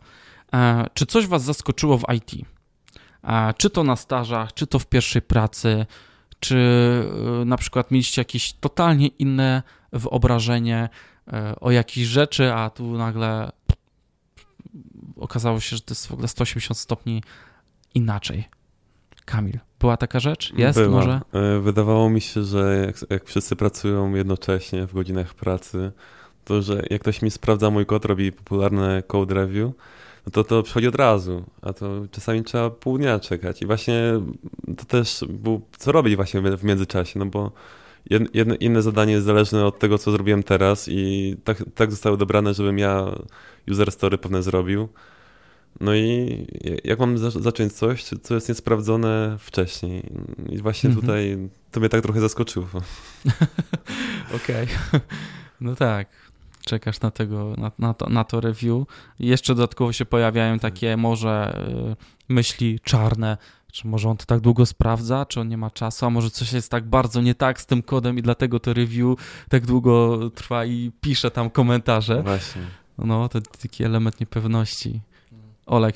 E, 0.54 0.86
czy 0.94 1.06
coś 1.06 1.28
Was 1.28 1.44
zaskoczyło 1.44 1.98
w 1.98 2.04
IT? 2.16 2.32
Czy 3.58 3.70
to 3.70 3.84
na 3.84 3.96
stażach, 3.96 4.54
czy 4.54 4.68
to 4.68 4.80
w 4.80 4.88
pierwszej 4.88 5.22
pracy, 5.22 5.86
czy 6.40 6.58
e, 7.42 7.46
na 7.46 7.58
przykład 7.58 7.92
mieliście 7.92 8.22
jakieś 8.22 8.54
totalnie 8.54 9.08
inne 9.08 9.64
wyobrażenie 9.94 10.90
e, 11.28 11.56
o 11.60 11.72
jakiejś 11.72 12.08
rzeczy, 12.08 12.54
a 12.54 12.70
tu 12.70 12.98
nagle 12.98 13.52
okazało 15.16 15.60
się, 15.60 15.76
że 15.76 15.82
to 15.82 15.92
jest 15.92 16.08
w 16.08 16.12
ogóle 16.12 16.28
180 16.28 16.78
stopni 16.78 17.24
inaczej. 17.96 18.48
Kamil. 19.30 19.60
Była 19.80 19.98
taka 19.98 20.20
rzecz? 20.20 20.54
Jest 20.58 20.80
Była. 20.80 20.92
może? 20.92 21.22
E, 21.34 21.60
wydawało 21.60 22.10
mi 22.10 22.22
się, 22.22 22.44
że 22.44 22.86
jak, 22.88 23.12
jak, 23.12 23.26
wszyscy 23.26 23.56
pracują 23.56 24.16
jednocześnie 24.16 24.88
w 24.88 24.94
godzinach 24.94 25.34
pracy, 25.34 25.92
to 26.46 26.62
że 26.62 26.84
jak 26.90 27.02
ktoś 27.02 27.22
mi 27.22 27.32
sprawdza 27.32 27.70
mój 27.70 27.86
kod, 27.86 28.06
robi 28.06 28.32
popularne 28.32 29.04
code 29.08 29.36
review, 29.36 29.72
no 30.26 30.32
to 30.32 30.44
to 30.44 30.64
przychodzi 30.64 30.88
od 30.88 30.96
razu, 30.96 31.44
a 31.62 31.74
to 31.74 32.06
czasami 32.12 32.44
trzeba 32.44 32.70
pół 32.70 32.98
dnia 32.98 33.20
czekać. 33.20 33.62
I 33.62 33.66
właśnie 33.66 34.22
to 34.78 34.86
też 34.86 35.26
był, 35.30 35.62
co 35.78 35.92
robić 35.92 36.16
właśnie 36.16 36.42
w 36.42 36.64
międzyczasie, 36.64 37.20
no 37.20 37.26
bo 37.26 37.52
jedno, 38.34 38.56
inne 38.60 38.82
zadanie 38.82 39.14
jest 39.14 39.26
zależne 39.26 39.66
od 39.66 39.80
tego, 39.80 39.98
co 39.98 40.12
zrobiłem 40.12 40.44
teraz 40.44 40.88
i 40.90 41.36
tak, 41.44 41.64
tak 41.76 41.92
zostały 41.92 42.18
dobrane, 42.18 42.54
żebym 42.54 42.78
ja 42.78 43.06
user 43.72 43.92
story 43.92 44.18
pewne 44.18 44.44
zrobił 44.44 44.90
No 45.82 45.96
i 45.96 46.48
jak 46.84 47.00
mam 47.00 47.18
zacząć 47.18 47.74
coś, 47.74 48.04
co 48.04 48.36
jest 48.36 48.50
niesprawdzone 48.50 49.38
wcześniej? 49.40 50.04
I 50.50 50.58
właśnie 50.58 50.90
mhm. 50.90 51.02
tutaj 51.02 51.50
to 51.72 51.80
mnie 51.80 51.90
tak 51.90 52.02
trochę 52.02 52.22
zaskoczyło. 52.22 52.68
Okej. 54.36 54.68
No 55.62 55.76
tak. 55.76 56.08
Czekasz 56.66 57.02
na, 57.02 57.12
tego, 57.12 57.56
na, 57.58 57.72
na, 57.80 57.94
to, 57.94 58.10
na 58.10 58.24
to 58.24 58.42
review. 58.42 58.84
Jeszcze 59.20 59.56
dodatkowo 59.56 59.94
się 59.94 60.06
pojawiają 60.06 60.60
takie 60.60 60.98
może 60.98 61.64
y, 62.30 62.34
myśli 62.34 62.80
czarne, 62.84 63.38
czy 63.72 63.88
może 63.88 64.10
on 64.10 64.18
to 64.18 64.26
tak 64.26 64.40
długo 64.40 64.66
sprawdza, 64.66 65.26
czy 65.26 65.40
on 65.40 65.48
nie 65.48 65.58
ma 65.58 65.70
czasu, 65.70 66.06
a 66.06 66.10
może 66.10 66.30
coś 66.30 66.54
jest 66.54 66.72
tak 66.72 66.86
bardzo 66.86 67.22
nie 67.22 67.36
tak 67.36 67.62
z 67.62 67.66
tym 67.66 67.84
kodem 67.84 68.18
i 68.18 68.22
dlatego 68.22 68.60
to 68.60 68.74
review 68.74 69.20
tak 69.50 69.66
długo 69.66 70.20
trwa 70.36 70.66
i 70.66 70.92
pisze 71.02 71.32
tam 71.32 71.50
komentarze. 71.50 72.24
Właśnie. 72.24 72.62
No, 72.98 73.30
to 73.30 73.42
taki 73.42 73.84
element 73.84 74.20
niepewności. 74.20 75.02
Olek. 75.70 75.96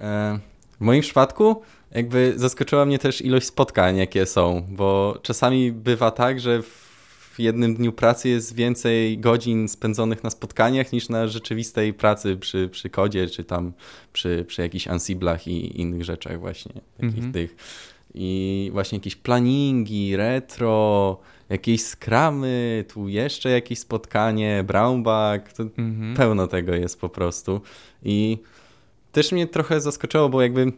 E, 0.00 0.38
w 0.80 0.84
moim 0.84 1.02
przypadku 1.02 1.62
jakby 1.94 2.32
zaskoczyła 2.36 2.86
mnie 2.86 2.98
też 2.98 3.22
ilość 3.22 3.46
spotkań, 3.46 3.96
jakie 3.96 4.26
są, 4.26 4.66
bo 4.68 5.18
czasami 5.22 5.72
bywa 5.72 6.10
tak, 6.10 6.40
że 6.40 6.62
w 6.62 7.38
jednym 7.38 7.74
dniu 7.74 7.92
pracy 7.92 8.28
jest 8.28 8.54
więcej 8.54 9.18
godzin 9.18 9.68
spędzonych 9.68 10.24
na 10.24 10.30
spotkaniach 10.30 10.92
niż 10.92 11.08
na 11.08 11.28
rzeczywistej 11.28 11.94
pracy 11.94 12.36
przy, 12.36 12.68
przy 12.68 12.90
kodzie, 12.90 13.26
czy 13.28 13.44
tam 13.44 13.72
przy, 14.12 14.44
przy 14.48 14.62
jakichś 14.62 14.88
ansiblach 14.88 15.48
i 15.48 15.80
innych 15.80 16.04
rzeczach 16.04 16.40
właśnie. 16.40 16.72
Takich 16.96 17.14
mhm. 17.14 17.32
tych. 17.32 17.56
I 18.14 18.70
właśnie 18.72 18.98
jakieś 18.98 19.16
planingi, 19.16 20.16
retro, 20.16 21.18
jakieś 21.48 21.84
skramy, 21.84 22.84
tu 22.88 23.08
jeszcze 23.08 23.50
jakieś 23.50 23.78
spotkanie, 23.78 24.64
brownback, 24.66 25.52
to 25.52 25.62
mhm. 25.62 26.14
pełno 26.16 26.46
tego 26.46 26.74
jest 26.74 27.00
po 27.00 27.08
prostu. 27.08 27.60
I 28.02 28.38
też 29.14 29.32
mnie 29.32 29.46
trochę 29.46 29.80
zaskoczyło, 29.80 30.28
bo 30.28 30.42
jakby 30.42 30.72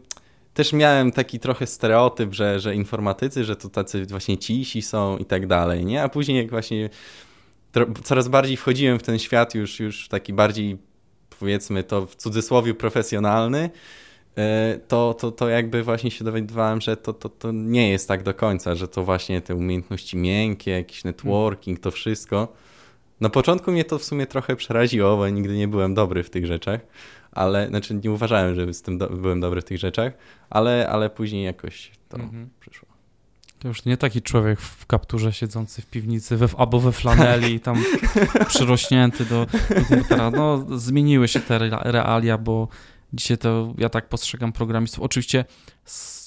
też 0.55 0.73
miałem 0.73 1.13
taki 1.13 1.41
trochę 1.41 1.67
stereotyp, 1.67 2.35
że, 2.35 2.61
że 2.61 2.75
informatycy, 2.75 3.45
że 3.45 3.57
to 3.57 3.69
tacy 3.69 4.07
właśnie 4.07 4.39
cisi 4.39 4.83
są 4.83 5.19
i 5.19 5.25
tak 5.25 5.47
dalej, 5.47 5.85
nie? 5.85 6.03
A 6.03 6.09
później 6.09 6.39
jak 6.39 6.51
właśnie 6.51 6.91
coraz 8.05 8.29
bardziej 8.29 8.57
wchodziłem 8.57 8.99
w 8.99 9.03
ten 9.03 9.19
świat 9.19 9.55
już, 9.55 9.81
już 9.81 10.09
taki 10.09 10.33
bardziej 10.33 10.79
powiedzmy 11.39 11.85
to 11.85 12.07
w 12.07 12.17
cudzysłowie 12.17 12.75
profesjonalny, 12.75 13.71
e, 14.37 14.79
to, 14.89 15.15
to, 15.15 15.33
to 15.33 15.49
jakby 15.49 15.83
właśnie 15.83 16.11
się 16.11 16.25
dowiadywałem, 16.25 16.81
że 16.81 16.97
to, 16.97 17.13
to, 17.13 17.29
to 17.29 17.53
nie 17.53 17.91
jest 17.91 18.09
tak 18.09 18.23
do 18.23 18.35
końca, 18.35 18.75
że 18.75 18.89
to 18.89 19.05
właśnie 19.05 19.41
te 19.41 19.55
umiejętności 19.55 20.17
miękkie, 20.17 20.71
jakiś 20.71 21.05
networking, 21.05 21.81
to 21.81 21.91
wszystko. 21.91 22.49
Na 23.21 23.29
początku 23.29 23.73
mnie 23.73 23.85
to 23.85 23.99
w 23.99 24.05
sumie 24.05 24.27
trochę 24.27 24.57
przeraziło, 24.57 25.17
bo 25.17 25.29
nigdy 25.29 25.57
nie 25.57 25.69
byłem 25.69 25.95
dobry 25.95 26.23
w 26.23 26.31
tych 26.31 26.47
rzeczach, 26.47 26.81
ale 27.37 27.69
znaczy 27.69 27.95
nie 27.95 28.11
uważałem, 28.11 28.55
że 28.55 28.75
z 28.75 28.83
tym 28.83 28.99
do, 28.99 29.09
byłem 29.09 29.41
dobry 29.41 29.61
w 29.61 29.65
tych 29.65 29.79
rzeczach, 29.79 30.13
ale, 30.51 30.89
ale 30.89 31.11
później 31.11 31.45
jakoś 31.45 31.91
to 32.09 32.17
mhm. 32.17 32.51
przyszło. 32.61 32.89
To 33.59 33.69
już 33.69 33.85
nie 33.85 33.97
taki 33.97 34.23
człowiek 34.23 34.61
w 34.61 34.87
kapturze 34.87 35.33
siedzący 35.33 35.83
w 35.83 35.87
piwnicy 35.87 36.37
we, 36.37 36.49
albo 36.59 36.81
we 36.81 36.93
flaneli, 36.93 37.61
tam 37.67 37.85
przyrośnięty 38.49 39.25
do, 39.25 39.47
do 39.47 39.85
komputera. 39.89 40.31
No, 40.31 40.67
zmieniły 40.79 41.29
się 41.29 41.41
te 41.41 41.59
realia, 41.85 42.39
bo 42.39 42.69
dzisiaj 43.13 43.39
to 43.39 43.75
ja 43.79 43.89
tak 43.89 44.09
postrzegam 44.09 44.53
programistów. 44.53 45.05
Oczywiście 45.05 45.45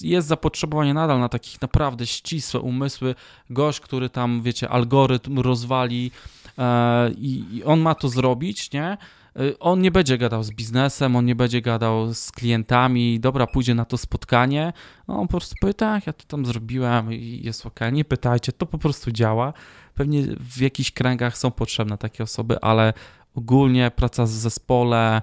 jest 0.00 0.28
zapotrzebowanie 0.28 0.94
nadal 0.94 1.20
na 1.20 1.28
takich 1.28 1.62
naprawdę 1.62 2.06
ścisłe 2.06 2.60
umysły. 2.60 3.14
Gość, 3.50 3.80
który 3.80 4.10
tam, 4.10 4.42
wiecie, 4.42 4.68
algorytm 4.68 5.38
rozwali 5.38 6.10
e, 6.58 7.10
i, 7.10 7.56
i 7.56 7.64
on 7.64 7.80
ma 7.80 7.94
to 7.94 8.08
zrobić, 8.08 8.72
nie? 8.72 8.96
Y, 9.36 9.58
on 9.58 9.80
nie 9.80 9.90
będzie 9.90 10.18
gadał 10.18 10.42
z 10.42 10.50
biznesem, 10.50 11.16
on 11.16 11.24
nie 11.24 11.34
będzie 11.34 11.62
gadał 11.62 12.14
z 12.14 12.32
klientami, 12.32 13.20
dobra, 13.20 13.46
pójdzie 13.46 13.74
na 13.74 13.84
to 13.84 13.98
spotkanie, 13.98 14.72
no, 15.08 15.20
on 15.20 15.28
po 15.28 15.30
prostu 15.30 15.54
powie, 15.60 15.74
tak, 15.74 16.06
ja 16.06 16.12
to 16.12 16.24
tam 16.24 16.46
zrobiłem 16.46 17.12
i 17.12 17.40
jest 17.44 17.66
ok, 17.66 17.80
nie 17.92 18.04
pytajcie, 18.04 18.52
to 18.52 18.66
po 18.66 18.78
prostu 18.78 19.12
działa. 19.12 19.52
Pewnie 19.94 20.22
w 20.40 20.60
jakichś 20.60 20.90
kręgach 20.90 21.38
są 21.38 21.50
potrzebne 21.50 21.98
takie 21.98 22.22
osoby, 22.22 22.60
ale 22.60 22.92
ogólnie 23.34 23.90
praca 23.90 24.26
z 24.26 24.30
zespole, 24.30 25.22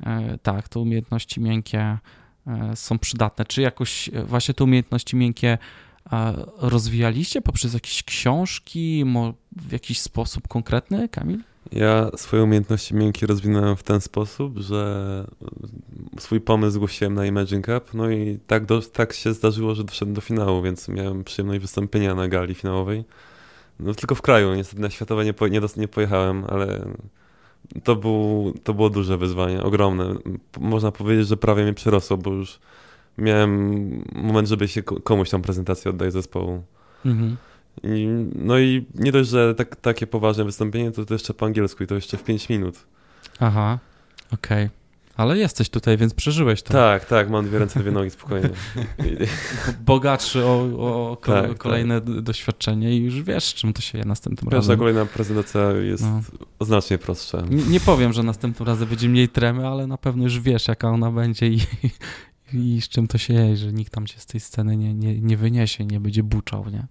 y, 0.00 0.04
tak, 0.38 0.68
te 0.68 0.80
umiejętności 0.80 1.40
miękkie 1.40 1.98
y, 2.72 2.76
są 2.76 2.98
przydatne. 2.98 3.44
Czy 3.44 3.62
jakoś 3.62 4.10
właśnie 4.26 4.54
te 4.54 4.64
umiejętności 4.64 5.16
miękkie 5.16 5.58
rozwijaliście 6.58 7.42
poprzez 7.42 7.74
jakieś 7.74 8.02
książki, 8.02 9.04
w 9.56 9.72
jakiś 9.72 10.00
sposób 10.00 10.48
konkretny, 10.48 11.08
Kamil? 11.08 11.42
Ja 11.72 12.10
swoje 12.16 12.42
umiejętności 12.42 12.94
miękkie 12.94 13.26
rozwinąłem 13.26 13.76
w 13.76 13.82
ten 13.82 14.00
sposób, 14.00 14.58
że 14.58 15.24
swój 16.18 16.40
pomysł 16.40 16.74
zgłosiłem 16.74 17.14
na 17.14 17.26
Imagine 17.26 17.62
Cup, 17.62 17.94
no 17.94 18.10
i 18.10 18.38
tak, 18.46 18.66
do, 18.66 18.82
tak 18.82 19.12
się 19.12 19.34
zdarzyło, 19.34 19.74
że 19.74 19.84
doszedłem 19.84 20.14
do 20.14 20.20
finału, 20.20 20.62
więc 20.62 20.88
miałem 20.88 21.24
przyjemność 21.24 21.60
wystąpienia 21.60 22.14
na 22.14 22.28
gali 22.28 22.54
finałowej. 22.54 23.04
No 23.80 23.94
tylko 23.94 24.14
w 24.14 24.22
kraju, 24.22 24.54
niestety 24.54 24.82
na 24.82 24.90
światowe 24.90 25.24
nie, 25.24 25.34
po, 25.34 25.48
nie, 25.48 25.60
nie 25.76 25.88
pojechałem, 25.88 26.44
ale 26.48 26.86
to, 27.84 27.96
był, 27.96 28.54
to 28.64 28.74
było 28.74 28.90
duże 28.90 29.18
wyzwanie, 29.18 29.62
ogromne. 29.62 30.14
Można 30.60 30.92
powiedzieć, 30.92 31.26
że 31.26 31.36
prawie 31.36 31.62
mnie 31.62 31.74
przerosło, 31.74 32.16
bo 32.16 32.30
już 32.32 32.58
miałem 33.18 34.02
moment, 34.14 34.48
żeby 34.48 34.68
się 34.68 34.82
komuś 34.82 35.30
tą 35.30 35.42
prezentację 35.42 35.90
oddać 35.90 36.12
zespołu. 36.12 36.62
Mhm. 37.04 37.36
I, 37.82 38.06
no 38.34 38.58
i 38.58 38.86
nie 38.94 39.12
dość, 39.12 39.30
że 39.30 39.54
tak, 39.54 39.76
takie 39.76 40.06
poważne 40.06 40.44
wystąpienie, 40.44 40.90
to, 40.90 41.04
to 41.04 41.14
jeszcze 41.14 41.34
po 41.34 41.46
angielsku 41.46 41.84
i 41.84 41.86
to 41.86 41.94
jeszcze 41.94 42.16
w 42.16 42.24
5 42.24 42.48
minut. 42.48 42.86
Aha, 43.40 43.78
okej. 44.32 44.66
Okay. 44.66 44.84
Ale 45.16 45.38
jesteś 45.38 45.68
tutaj, 45.68 45.96
więc 45.96 46.14
przeżyłeś 46.14 46.62
to. 46.62 46.72
Tak, 46.72 47.04
tak, 47.04 47.30
mam 47.30 47.46
dwie 47.46 47.58
ręce, 47.58 47.80
dwie 47.80 47.90
nogi, 47.90 48.10
spokojnie. 48.10 48.50
Bogatszy 49.86 50.44
o, 50.44 50.56
o 50.60 51.16
tak, 51.16 51.48
tak. 51.48 51.58
kolejne 51.58 52.00
tak. 52.00 52.20
doświadczenie 52.20 52.96
i 52.96 53.04
już 53.04 53.22
wiesz, 53.22 53.54
czym 53.54 53.72
to 53.72 53.82
się 53.82 53.98
je 53.98 54.04
następnym 54.04 54.50
Każda 54.50 54.56
razem. 54.56 54.78
kolejna 54.78 55.06
prezentacja 55.06 55.70
jest 55.70 56.02
no. 56.02 56.20
znacznie 56.60 56.98
prostsza. 56.98 57.42
Nie, 57.50 57.64
nie, 57.64 57.80
powiem, 57.80 58.12
że 58.12 58.22
następnym 58.22 58.68
razem 58.68 58.88
będzie 58.88 59.08
mniej 59.08 59.28
tremy, 59.28 59.68
ale 59.68 59.86
na 59.86 59.98
pewno 59.98 60.24
już 60.24 60.40
wiesz, 60.40 60.68
jaka 60.68 60.90
ona 60.90 61.10
będzie 61.10 61.46
i, 61.48 61.60
i 62.52 62.80
z 62.80 62.88
czym 62.88 63.06
to 63.06 63.18
się 63.18 63.34
je, 63.34 63.56
że 63.56 63.72
nikt 63.72 63.92
tam 63.92 64.06
cię 64.06 64.20
z 64.20 64.26
tej 64.26 64.40
sceny 64.40 64.76
nie, 64.76 64.94
nie, 64.94 65.20
nie 65.20 65.36
wyniesie, 65.36 65.84
nie 65.86 66.00
będzie 66.00 66.22
buczał, 66.22 66.70
nie? 66.70 66.86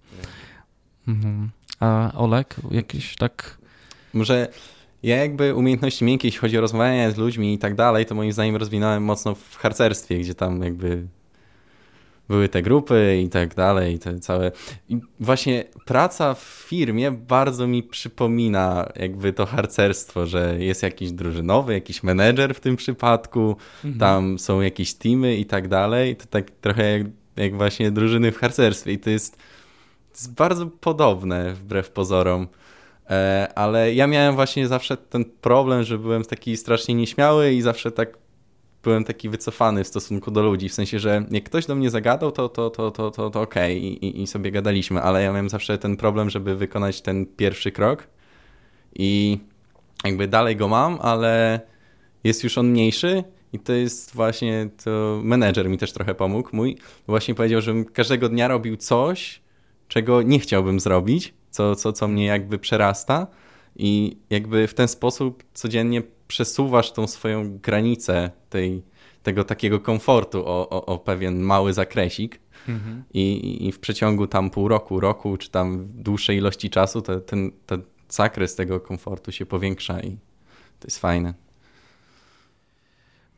Mhm. 1.08 1.50
A 1.80 2.12
Olek, 2.14 2.56
jakiś 2.70 3.16
tak... 3.16 3.58
Może 4.14 4.48
ja 5.02 5.16
jakby 5.16 5.54
umiejętności 5.54 6.04
miękkie, 6.04 6.28
jeśli 6.28 6.40
chodzi 6.40 6.58
o 6.58 6.60
rozmawianie 6.60 7.10
z 7.10 7.16
ludźmi 7.16 7.54
i 7.54 7.58
tak 7.58 7.74
dalej, 7.74 8.06
to 8.06 8.14
moim 8.14 8.32
zdaniem 8.32 8.56
rozwinąłem 8.56 9.04
mocno 9.04 9.34
w 9.34 9.56
harcerstwie, 9.56 10.18
gdzie 10.18 10.34
tam 10.34 10.62
jakby 10.62 11.06
były 12.28 12.48
te 12.48 12.62
grupy 12.62 13.20
i 13.24 13.28
tak 13.28 13.54
dalej, 13.54 13.98
te 13.98 14.18
całe... 14.18 14.52
I 14.88 14.98
właśnie 15.20 15.64
praca 15.84 16.34
w 16.34 16.42
firmie 16.68 17.10
bardzo 17.10 17.66
mi 17.66 17.82
przypomina 17.82 18.88
jakby 18.96 19.32
to 19.32 19.46
harcerstwo, 19.46 20.26
że 20.26 20.56
jest 20.58 20.82
jakiś 20.82 21.12
drużynowy, 21.12 21.72
jakiś 21.72 22.02
menedżer 22.02 22.54
w 22.54 22.60
tym 22.60 22.76
przypadku, 22.76 23.56
mhm. 23.84 23.98
tam 23.98 24.38
są 24.38 24.60
jakieś 24.60 24.94
teamy 24.94 25.36
i 25.36 25.46
tak 25.46 25.68
dalej, 25.68 26.16
to 26.16 26.26
tak 26.26 26.50
trochę 26.50 26.98
jak, 26.98 27.06
jak 27.36 27.56
właśnie 27.56 27.90
drużyny 27.90 28.32
w 28.32 28.38
harcerstwie 28.38 28.92
i 28.92 28.98
to 28.98 29.10
jest 29.10 29.36
jest 30.14 30.34
bardzo 30.34 30.66
podobne 30.66 31.54
wbrew 31.54 31.90
pozorom. 31.90 32.48
E, 33.10 33.48
ale 33.54 33.94
ja 33.94 34.06
miałem 34.06 34.34
właśnie 34.34 34.68
zawsze 34.68 34.96
ten 34.96 35.24
problem, 35.24 35.82
że 35.82 35.98
byłem 35.98 36.24
taki 36.24 36.56
strasznie 36.56 36.94
nieśmiały 36.94 37.52
i 37.52 37.62
zawsze 37.62 37.90
tak 37.90 38.18
byłem 38.82 39.04
taki 39.04 39.28
wycofany 39.28 39.84
w 39.84 39.88
stosunku 39.88 40.30
do 40.30 40.42
ludzi, 40.42 40.68
w 40.68 40.74
sensie, 40.74 40.98
że 40.98 41.24
jak 41.30 41.44
ktoś 41.44 41.66
do 41.66 41.74
mnie 41.74 41.90
zagadał, 41.90 42.32
to, 42.32 42.48
to, 42.48 42.70
to, 42.70 42.90
to, 42.90 43.10
to, 43.10 43.30
to 43.30 43.40
okej 43.40 43.78
okay. 43.78 43.88
I, 44.08 44.22
I, 44.22 44.26
sobie 44.26 44.50
gadaliśmy, 44.50 45.02
ale 45.02 45.22
ja 45.22 45.30
miałem 45.30 45.48
zawsze 45.48 45.78
ten 45.78 45.96
problem, 45.96 46.30
żeby 46.30 46.56
wykonać 46.56 47.00
ten 47.00 47.26
pierwszy 47.26 47.72
krok 47.72 48.06
i 48.94 49.38
jakby 50.04 50.28
dalej 50.28 50.56
go 50.56 50.68
mam, 50.68 50.98
ale 51.02 51.60
jest 52.24 52.44
już 52.44 52.58
on 52.58 52.68
mniejszy 52.68 53.24
i 53.52 53.58
to 53.58 53.72
jest 53.72 54.14
właśnie, 54.14 54.68
to 54.84 55.20
menedżer 55.22 55.68
mi 55.68 55.78
też 55.78 55.92
trochę 55.92 56.14
pomógł 56.14 56.48
mój, 56.52 56.76
właśnie 57.06 57.34
powiedział, 57.34 57.60
żebym 57.60 57.84
każdego 57.84 58.28
dnia 58.28 58.48
robił 58.48 58.76
coś, 58.76 59.43
czego 59.88 60.22
nie 60.22 60.38
chciałbym 60.38 60.80
zrobić, 60.80 61.34
co, 61.50 61.76
co, 61.76 61.92
co 61.92 62.08
mnie 62.08 62.24
jakby 62.24 62.58
przerasta 62.58 63.26
i 63.76 64.16
jakby 64.30 64.66
w 64.66 64.74
ten 64.74 64.88
sposób 64.88 65.44
codziennie 65.54 66.02
przesuwasz 66.28 66.92
tą 66.92 67.06
swoją 67.06 67.58
granicę 67.58 68.30
tej, 68.50 68.82
tego 69.22 69.44
takiego 69.44 69.80
komfortu 69.80 70.38
o, 70.46 70.68
o, 70.68 70.86
o 70.86 70.98
pewien 70.98 71.40
mały 71.40 71.72
zakresik 71.72 72.40
mhm. 72.68 73.04
I, 73.14 73.66
i 73.66 73.72
w 73.72 73.78
przeciągu 73.78 74.26
tam 74.26 74.50
pół 74.50 74.68
roku, 74.68 75.00
roku, 75.00 75.36
czy 75.36 75.50
tam 75.50 75.88
dłuższej 75.94 76.36
ilości 76.36 76.70
czasu 76.70 77.02
to, 77.02 77.20
ten, 77.20 77.52
ten 77.66 77.82
zakres 78.08 78.54
tego 78.54 78.80
komfortu 78.80 79.32
się 79.32 79.46
powiększa 79.46 80.00
i 80.00 80.10
to 80.80 80.86
jest 80.86 80.98
fajne. 80.98 81.34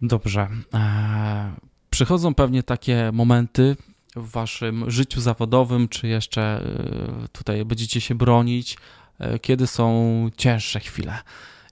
Dobrze. 0.03 0.49
Eee, 0.72 1.53
przychodzą 1.90 2.34
pewnie 2.34 2.62
takie 2.62 3.11
momenty, 3.12 3.76
w 4.17 4.31
waszym 4.31 4.91
życiu 4.91 5.21
zawodowym, 5.21 5.89
czy 5.89 6.09
jeszcze 6.09 6.43
e, 6.43 7.29
tutaj 7.29 7.64
będziecie 7.64 8.01
się 8.01 8.14
bronić, 8.14 8.77
e, 9.19 9.39
kiedy 9.39 9.67
są 9.67 10.31
cięższe 10.37 10.81
chwile. 10.81 11.19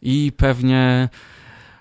I 0.03 0.33
pewnie 0.37 1.09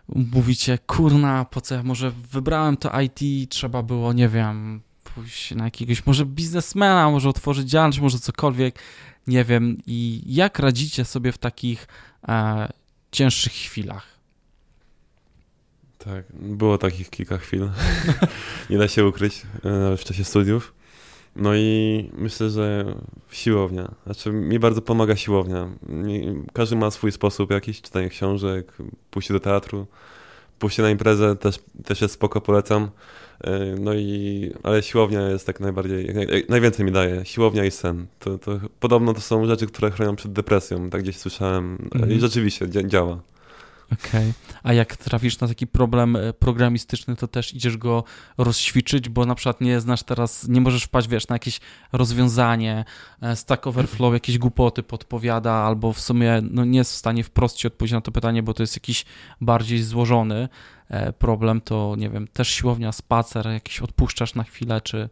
mówicie, 0.09 0.77
kurna, 0.77 1.45
po 1.45 1.61
co 1.61 1.75
ja 1.75 1.83
może 1.83 2.11
wybrałem 2.11 2.77
to 2.77 3.01
IT, 3.01 3.49
trzeba 3.49 3.83
było, 3.83 4.13
nie 4.13 4.29
wiem, 4.29 4.81
pójść 5.03 5.55
na 5.55 5.63
jakiegoś 5.63 6.05
może 6.05 6.25
biznesmena, 6.25 7.09
może 7.09 7.29
otworzyć 7.29 7.69
działalność, 7.69 7.99
może 7.99 8.19
cokolwiek, 8.19 8.79
nie 9.27 9.43
wiem. 9.43 9.77
I 9.87 10.21
jak 10.25 10.59
radzicie 10.59 11.05
sobie 11.05 11.31
w 11.31 11.37
takich 11.37 11.87
e, 12.27 12.69
cięższych 13.11 13.53
chwilach? 13.53 14.12
Tak, 16.05 16.25
było 16.31 16.77
takich 16.77 17.09
kilka 17.09 17.37
chwil. 17.37 17.69
Nie 18.69 18.77
da 18.77 18.87
się 18.87 19.05
ukryć, 19.05 19.41
e, 19.63 19.69
nawet 19.69 20.01
w 20.01 20.03
czasie 20.03 20.23
studiów. 20.23 20.73
No 21.35 21.55
i 21.55 22.09
myślę, 22.17 22.49
że 22.49 22.95
siłownia. 23.31 23.91
Znaczy, 24.05 24.31
mi 24.31 24.59
bardzo 24.59 24.81
pomaga 24.81 25.15
siłownia. 25.15 25.69
Każdy 26.53 26.75
ma 26.75 26.91
swój 26.91 27.11
sposób 27.11 27.51
jakiś, 27.51 27.81
czytanie 27.81 28.09
książek, 28.09 28.73
pójście 29.11 29.33
do 29.33 29.39
teatru, 29.39 29.87
pójście 30.59 30.83
na 30.83 30.89
imprezę 30.89 31.35
też, 31.35 31.59
też 31.85 32.01
jest 32.01 32.13
spoko, 32.13 32.41
polecam. 32.41 32.89
E, 33.43 33.75
no 33.79 33.93
i, 33.93 34.51
ale 34.63 34.83
siłownia 34.83 35.29
jest 35.29 35.45
tak 35.45 35.59
najbardziej, 35.59 36.13
najwięcej 36.49 36.85
mi 36.85 36.91
daje. 36.91 37.25
Siłownia 37.25 37.65
i 37.65 37.71
sen. 37.71 38.05
To, 38.19 38.37
to 38.37 38.59
podobno 38.79 39.13
to 39.13 39.21
są 39.21 39.45
rzeczy, 39.45 39.67
które 39.67 39.91
chronią 39.91 40.15
przed 40.15 40.33
depresją, 40.33 40.89
tak 40.89 41.01
gdzieś 41.01 41.17
słyszałem. 41.17 41.77
Mhm. 41.93 42.11
I 42.11 42.19
rzeczywiście 42.19 42.69
działa. 42.69 43.19
Okej. 43.93 44.29
Okay. 44.29 44.33
A 44.63 44.73
jak 44.73 44.97
trafisz 44.97 45.39
na 45.39 45.47
taki 45.47 45.67
problem 45.67 46.15
e, 46.15 46.33
programistyczny, 46.33 47.15
to 47.15 47.27
też 47.27 47.53
idziesz 47.53 47.77
go 47.77 48.03
rozćwiczyć, 48.37 49.09
bo 49.09 49.25
na 49.25 49.35
przykład 49.35 49.61
nie 49.61 49.79
znasz 49.79 50.03
teraz, 50.03 50.47
nie 50.47 50.61
możesz 50.61 50.83
wpaść, 50.83 51.07
wiesz, 51.07 51.27
na 51.27 51.35
jakieś 51.35 51.59
rozwiązanie, 51.91 52.85
e, 53.21 53.35
Stack 53.35 53.67
Overflow 53.67 54.13
jakieś 54.13 54.37
głupoty 54.37 54.83
podpowiada, 54.83 55.51
albo 55.51 55.93
w 55.93 55.99
sumie 55.99 56.41
no, 56.51 56.65
nie 56.65 56.77
jest 56.77 56.91
w 56.91 56.95
stanie 56.95 57.23
wprost 57.23 57.57
ci 57.57 57.67
odpowiedzieć 57.67 57.93
na 57.93 58.01
to 58.01 58.11
pytanie, 58.11 58.43
bo 58.43 58.53
to 58.53 58.63
jest 58.63 58.75
jakiś 58.75 59.05
bardziej 59.41 59.83
złożony 59.83 60.49
e, 60.89 61.13
problem, 61.13 61.61
to 61.61 61.95
nie 61.97 62.09
wiem, 62.09 62.27
też 62.27 62.49
siłownia, 62.49 62.91
spacer, 62.91 63.47
jakiś 63.47 63.81
odpuszczasz 63.81 64.35
na 64.35 64.43
chwilę, 64.43 64.81
czy 64.81 65.09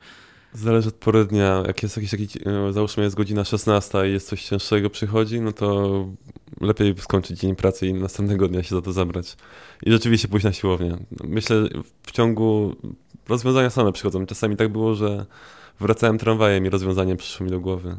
Zależy 0.53 0.89
od 0.89 0.95
pory 0.95 1.25
dnia. 1.25 1.63
Jak 1.67 1.83
jest 1.83 1.97
jakiś, 1.97 2.11
jakiś 2.11 2.37
załóżmy 2.71 3.03
jest 3.03 3.15
godzina 3.15 3.43
16 3.43 4.09
i 4.09 4.11
jest 4.11 4.27
coś 4.27 4.43
cięższego 4.43 4.89
przychodzi, 4.89 5.41
no 5.41 5.51
to 5.51 6.05
lepiej 6.61 6.95
skończyć 6.97 7.39
dzień 7.39 7.55
pracy 7.55 7.87
i 7.87 7.93
następnego 7.93 8.47
dnia 8.47 8.63
się 8.63 8.75
za 8.75 8.81
to 8.81 8.93
zabrać. 8.93 9.37
I 9.83 9.91
rzeczywiście 9.91 10.27
pójść 10.27 10.43
na 10.43 10.53
siłownię. 10.53 10.97
Myślę, 11.23 11.55
w 12.03 12.11
ciągu 12.11 12.75
rozwiązania 13.29 13.69
same 13.69 13.91
przychodzą. 13.91 14.25
Czasami 14.25 14.55
tak 14.55 14.69
było, 14.69 14.95
że 14.95 15.25
wracałem 15.79 16.17
tramwajem 16.17 16.65
i 16.65 16.69
rozwiązanie 16.69 17.15
przyszło 17.15 17.45
mi 17.45 17.51
do 17.51 17.59
głowy. 17.59 17.89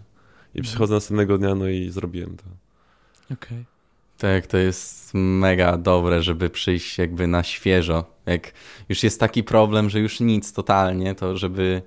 I 0.55 0.59
mhm. 0.59 0.63
przychodzę 0.63 0.95
następnego 0.95 1.39
dnia, 1.39 1.55
no 1.55 1.69
i 1.69 1.91
zrobiłem 1.91 2.37
to. 2.37 2.45
Okej. 3.25 3.37
Okay. 3.37 3.65
Tak, 4.19 4.47
to 4.47 4.57
jest 4.57 5.11
mega 5.15 5.77
dobre, 5.77 6.23
żeby 6.23 6.51
przyjść 6.51 6.99
jakby 6.99 7.27
na 7.27 7.43
świeżo. 7.43 8.05
Jak 8.27 8.53
już 8.89 9.03
jest 9.03 9.21
taki 9.21 9.45
problem, 9.45 9.91
że 9.91 10.01
już 10.01 10.21
nic 10.21 10.53
totalnie, 10.53 11.15
to 11.15 11.37
żeby 11.37 11.83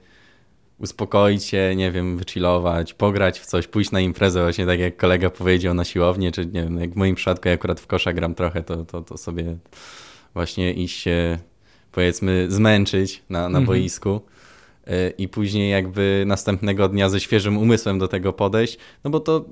uspokoić 0.80 1.43
się, 1.43 1.73
nie 1.76 1.91
wiem, 1.91 2.17
wychillować, 2.17 2.93
pograć 2.93 3.39
w 3.39 3.45
coś, 3.45 3.67
pójść 3.67 3.91
na 3.91 3.99
imprezę, 3.99 4.41
właśnie 4.41 4.65
tak 4.65 4.80
jak 4.80 4.97
kolega 4.97 5.30
powiedział 5.30 5.73
na 5.73 5.84
siłownię, 5.84 6.32
czy 6.32 6.45
nie 6.45 6.63
wiem, 6.63 6.80
jak 6.80 6.91
w 6.91 6.95
moim 6.95 7.15
przypadku 7.15 7.47
ja 7.47 7.53
akurat 7.53 7.80
w 7.80 7.88
kosza 7.88 8.13
gram 8.13 8.36
trochę, 8.36 8.63
to, 8.63 8.86
to, 8.86 9.01
to 9.01 9.17
sobie 9.17 9.57
właśnie 10.34 10.73
iść 10.73 11.01
się, 11.01 11.38
powiedzmy, 11.91 12.45
zmęczyć 12.49 13.23
na, 13.30 13.39
na 13.39 13.45
mhm. 13.45 13.65
boisku 13.65 14.21
y, 14.88 15.13
i 15.17 15.28
później 15.28 15.71
jakby 15.71 16.23
następnego 16.28 16.89
dnia 16.89 17.09
ze 17.09 17.19
świeżym 17.19 17.57
umysłem 17.57 17.99
do 17.99 18.07
tego 18.07 18.34
podejść, 18.34 18.78
no 19.03 19.09
bo 19.09 19.19
to 19.19 19.45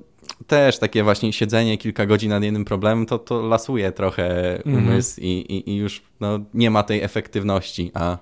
też 0.46 0.78
takie 0.78 1.02
właśnie 1.02 1.32
siedzenie 1.32 1.78
kilka 1.78 2.06
godzin 2.06 2.30
nad 2.30 2.42
jednym 2.42 2.64
problemem, 2.64 3.06
to, 3.06 3.18
to 3.18 3.42
lasuje 3.42 3.92
trochę 3.92 4.56
mhm. 4.56 4.76
umysł 4.76 5.20
i, 5.20 5.26
i, 5.26 5.70
i 5.70 5.76
już 5.76 6.02
no, 6.20 6.40
nie 6.54 6.70
ma 6.70 6.82
tej 6.82 7.02
efektywności, 7.02 7.90
a 7.94 8.18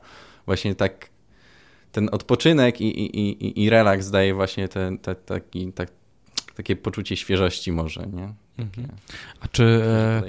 właśnie 0.46 0.74
tak 0.74 1.11
ten 1.92 2.08
odpoczynek 2.12 2.80
i, 2.80 3.00
i, 3.00 3.46
i, 3.46 3.62
i 3.62 3.70
relaks 3.70 4.10
daje 4.10 4.34
właśnie 4.34 4.68
ten, 4.68 4.98
te, 4.98 5.14
taki, 5.14 5.72
tak, 5.72 5.90
takie 6.54 6.76
poczucie 6.76 7.16
świeżości 7.16 7.72
może, 7.72 8.06
nie? 8.12 8.34
Mhm. 8.58 8.88
A 9.40 9.48
czy 9.48 9.82
e, 9.84 10.22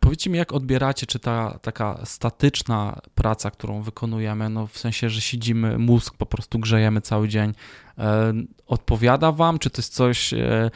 powiedzcie 0.00 0.30
mi, 0.30 0.38
jak 0.38 0.52
odbieracie, 0.52 1.06
czy 1.06 1.18
ta 1.18 1.58
taka 1.62 2.00
statyczna 2.04 3.00
praca, 3.14 3.50
którą 3.50 3.82
wykonujemy, 3.82 4.48
no 4.48 4.66
w 4.66 4.78
sensie, 4.78 5.10
że 5.10 5.20
siedzimy, 5.20 5.78
mózg 5.78 6.14
po 6.16 6.26
prostu 6.26 6.58
grzejemy 6.58 7.00
cały 7.00 7.28
dzień, 7.28 7.52
e, 7.98 8.32
odpowiada 8.66 9.32
wam, 9.32 9.58
czy 9.58 9.70
to 9.70 9.78
jest 9.78 9.94
coś, 9.94 10.34
e, 10.34 10.70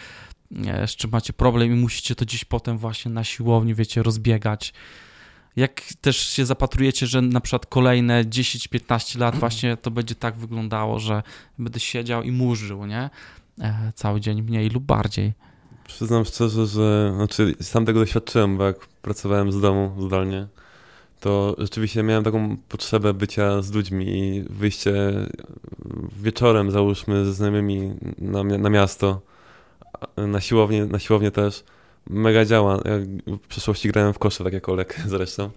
z 0.87 0.91
czym 0.91 1.11
macie 1.11 1.33
problem 1.33 1.73
i 1.73 1.77
musicie 1.77 2.15
to 2.15 2.25
gdzieś 2.25 2.45
potem 2.45 2.79
właśnie 2.79 3.11
na 3.11 3.25
siłowni, 3.25 3.75
wiecie, 3.75 4.03
rozbiegać? 4.03 4.73
Jak 5.57 5.83
też 6.01 6.17
się 6.17 6.47
zapatrujecie, 6.47 7.07
że 7.07 7.23
na 7.23 7.41
przykład 7.41 7.67
kolejne 7.67 8.25
10-15 8.25 9.19
lat 9.19 9.37
właśnie 9.41 9.77
to 9.77 9.91
będzie 9.91 10.15
tak 10.15 10.37
wyglądało, 10.37 11.01
że 11.01 11.23
będę 11.59 11.81
siedział 11.81 12.23
i 12.23 12.33
murzył, 12.33 12.87
nie? 12.87 13.11
E, 13.61 13.93
cały 13.95 14.21
dzień 14.21 14.43
mniej 14.43 14.71
lub 14.71 14.85
bardziej. 14.85 15.33
Przyznam 15.87 16.25
szczerze, 16.25 16.67
że 16.67 17.13
znaczy 17.17 17.55
sam 17.61 17.87
tego 17.87 18.01
doświadczyłem, 18.01 18.57
bo 18.57 18.65
jak 18.65 18.87
pracowałem 18.87 19.53
z 19.53 19.61
domu 19.61 19.97
zdalnie, 20.07 20.47
to 21.21 21.57
rzeczywiście 21.59 22.03
miałem 22.03 22.25
taką 22.25 22.57
potrzebę 22.69 23.15
bycia 23.15 23.63
z 23.63 23.73
ludźmi 23.73 24.07
i 24.09 24.43
wyjście 24.51 24.93
wieczorem, 26.23 26.71
załóżmy, 26.71 27.25
ze 27.25 27.35
znajomymi 27.35 27.95
na, 28.19 28.45
na 28.45 28.71
miasto, 28.71 29.21
na 30.17 30.41
siłownię, 30.41 30.87
na 30.87 30.99
siłownię 30.99 31.31
też 31.31 31.65
mega 32.11 32.45
działa. 32.45 32.81
Ja 32.85 32.93
w 33.37 33.47
przeszłości 33.49 33.89
grałem 33.89 34.13
w 34.13 34.19
kosze, 34.19 34.45
tak 34.45 34.53
jak 34.53 34.69
Olek 34.69 35.01
zresztą. 35.07 35.51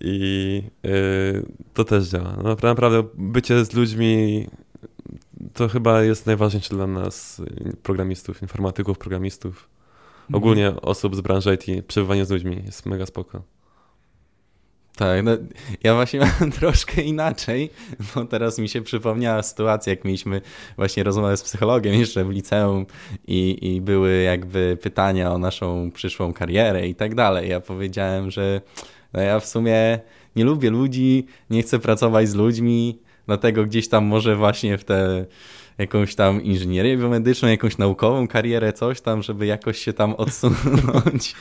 I 0.00 0.62
yy, 0.82 1.46
to 1.74 1.84
też 1.84 2.08
działa. 2.08 2.36
No, 2.42 2.56
naprawdę 2.62 3.02
bycie 3.14 3.64
z 3.64 3.72
ludźmi 3.72 4.46
to 5.54 5.68
chyba 5.68 6.02
jest 6.02 6.26
najważniejsze 6.26 6.74
dla 6.74 6.86
nas, 6.86 7.42
programistów, 7.82 8.42
informatyków, 8.42 8.98
programistów. 8.98 9.68
Mhm. 10.20 10.34
Ogólnie 10.42 10.80
osób 10.80 11.16
z 11.16 11.20
branży 11.20 11.54
IT, 11.54 11.86
przebywanie 11.86 12.24
z 12.24 12.30
ludźmi 12.30 12.62
jest 12.66 12.86
mega 12.86 13.06
spoko. 13.06 13.42
Tak, 15.00 15.24
no, 15.24 15.30
ja 15.82 15.94
właśnie 15.94 16.20
mam 16.40 16.52
troszkę 16.52 17.02
inaczej, 17.02 17.70
bo 18.14 18.24
teraz 18.24 18.58
mi 18.58 18.68
się 18.68 18.82
przypomniała 18.82 19.42
sytuacja, 19.42 19.90
jak 19.90 20.04
mieliśmy 20.04 20.40
właśnie 20.76 21.02
rozmowę 21.02 21.36
z 21.36 21.42
psychologiem 21.42 21.94
jeszcze 21.94 22.24
w 22.24 22.30
liceum 22.30 22.86
i, 23.26 23.58
i 23.74 23.80
były 23.80 24.22
jakby 24.22 24.78
pytania 24.82 25.32
o 25.32 25.38
naszą 25.38 25.90
przyszłą 25.90 26.32
karierę 26.32 26.88
i 26.88 26.94
tak 26.94 27.14
dalej. 27.14 27.48
Ja 27.48 27.60
powiedziałem, 27.60 28.30
że 28.30 28.60
no 29.12 29.20
ja 29.20 29.40
w 29.40 29.46
sumie 29.46 29.98
nie 30.36 30.44
lubię 30.44 30.70
ludzi, 30.70 31.26
nie 31.50 31.62
chcę 31.62 31.78
pracować 31.78 32.28
z 32.28 32.34
ludźmi, 32.34 32.98
dlatego 33.26 33.64
gdzieś 33.64 33.88
tam 33.88 34.04
może 34.04 34.36
właśnie 34.36 34.78
w 34.78 34.84
te 34.84 35.26
jakąś 35.80 36.14
tam 36.14 36.42
inżynierię 36.42 36.96
biomedyczną, 36.96 37.48
jakąś 37.48 37.78
naukową 37.78 38.28
karierę, 38.28 38.72
coś 38.72 39.00
tam, 39.00 39.22
żeby 39.22 39.46
jakoś 39.46 39.78
się 39.78 39.92
tam 39.92 40.14
odsunąć. 40.14 41.34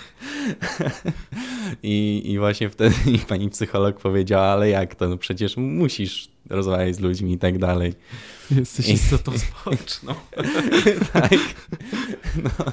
I, 1.83 2.21
I 2.25 2.39
właśnie 2.39 2.69
wtedy 2.69 2.95
pani 3.29 3.49
psycholog 3.49 3.99
powiedziała, 3.99 4.47
ale 4.47 4.69
jak 4.69 4.95
to, 4.95 5.09
no 5.09 5.17
przecież 5.17 5.57
musisz 5.57 6.29
rozmawiać 6.49 6.95
z 6.95 6.99
ludźmi 6.99 7.33
i 7.33 7.37
tak 7.37 7.57
dalej. 7.57 7.93
Jesteś 8.51 8.87
I... 8.87 8.93
istotą 8.93 9.31
społeczną. 9.37 10.13
tak. 11.13 11.31
No. 12.35 12.65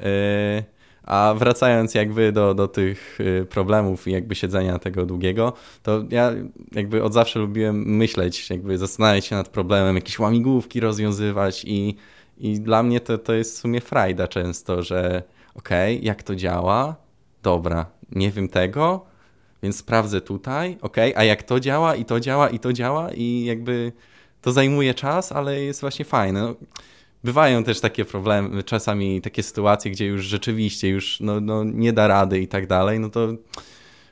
E... 0.00 0.73
A 1.06 1.34
wracając 1.38 1.94
jakby 1.94 2.32
do, 2.32 2.54
do 2.54 2.68
tych 2.68 3.20
y, 3.20 3.46
problemów 3.50 4.08
i 4.08 4.12
jakby 4.12 4.34
siedzenia 4.34 4.78
tego 4.78 5.06
długiego, 5.06 5.52
to 5.82 6.04
ja 6.10 6.32
jakby 6.72 7.02
od 7.02 7.12
zawsze 7.12 7.38
lubiłem 7.38 7.96
myśleć, 7.96 8.50
jakby 8.50 8.78
zastanawiać 8.78 9.24
się 9.26 9.36
nad 9.36 9.48
problemem, 9.48 9.94
jakieś 9.94 10.18
łamigłówki 10.18 10.80
rozwiązywać 10.80 11.64
i, 11.64 11.96
i 12.38 12.60
dla 12.60 12.82
mnie 12.82 13.00
to, 13.00 13.18
to 13.18 13.32
jest 13.32 13.56
w 13.56 13.60
sumie 13.60 13.80
frajda 13.80 14.28
często, 14.28 14.82
że 14.82 15.22
okej, 15.54 15.96
okay, 15.96 16.06
jak 16.06 16.22
to 16.22 16.36
działa? 16.36 16.96
Dobra, 17.42 17.86
nie 18.12 18.30
wiem 18.30 18.48
tego, 18.48 19.04
więc 19.62 19.76
sprawdzę 19.76 20.20
tutaj, 20.20 20.78
okej, 20.80 21.12
okay, 21.12 21.22
a 21.22 21.24
jak 21.24 21.42
to 21.42 21.60
działa 21.60 21.94
i 21.94 22.04
to 22.04 22.20
działa 22.20 22.48
i 22.48 22.58
to 22.58 22.72
działa 22.72 23.10
i 23.12 23.44
jakby 23.44 23.92
to 24.40 24.52
zajmuje 24.52 24.94
czas, 24.94 25.32
ale 25.32 25.60
jest 25.60 25.80
właśnie 25.80 26.04
fajne. 26.04 26.40
No, 26.40 26.54
bywają 27.24 27.64
też 27.64 27.80
takie 27.80 28.04
problemy, 28.04 28.62
czasami 28.62 29.20
takie 29.20 29.42
sytuacje, 29.42 29.90
gdzie 29.90 30.06
już 30.06 30.24
rzeczywiście 30.24 30.88
już 30.88 31.20
no, 31.20 31.40
no, 31.40 31.64
nie 31.64 31.92
da 31.92 32.08
rady 32.08 32.40
i 32.40 32.48
tak 32.48 32.66
dalej, 32.66 33.00
no 33.00 33.10
to 33.10 33.28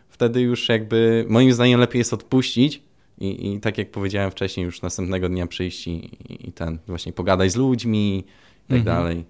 wtedy 0.09 0.41
już 0.41 0.69
jakby 0.69 1.27
moim 1.29 1.53
zdaniem 1.53 1.81
lepiej 1.81 1.99
jest 1.99 2.13
odpuścić 2.13 2.83
i, 3.19 3.53
i 3.53 3.61
tak 3.61 3.79
jak 3.79 3.91
powiedziałem 3.91 4.31
wcześniej, 4.31 4.67
już 4.67 4.83
następnego 4.83 5.29
dnia 5.29 5.47
przyjść 5.47 5.87
i, 5.87 6.11
i 6.49 6.53
ten 6.53 6.79
właśnie 6.87 7.13
pogadać 7.13 7.53
z 7.53 7.57
ludźmi 7.57 8.19
i 8.19 8.23
tak 8.69 8.79
mhm. 8.79 8.97
dalej. 8.97 9.25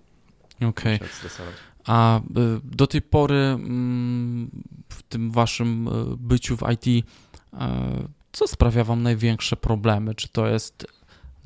Okej. 0.68 0.96
Okay. 0.96 1.08
A 1.84 2.18
y, 2.18 2.22
do 2.64 2.86
tej 2.86 3.02
pory 3.02 3.34
mm, 3.34 4.50
w 4.88 5.02
tym 5.02 5.30
waszym 5.30 5.88
y, 5.88 6.16
byciu 6.16 6.56
w 6.56 6.62
IT, 6.72 6.86
y, 6.86 7.04
co 8.32 8.48
sprawia 8.48 8.84
wam 8.84 9.02
największe 9.02 9.56
problemy? 9.56 10.14
Czy 10.14 10.28
to 10.28 10.46
jest 10.46 10.86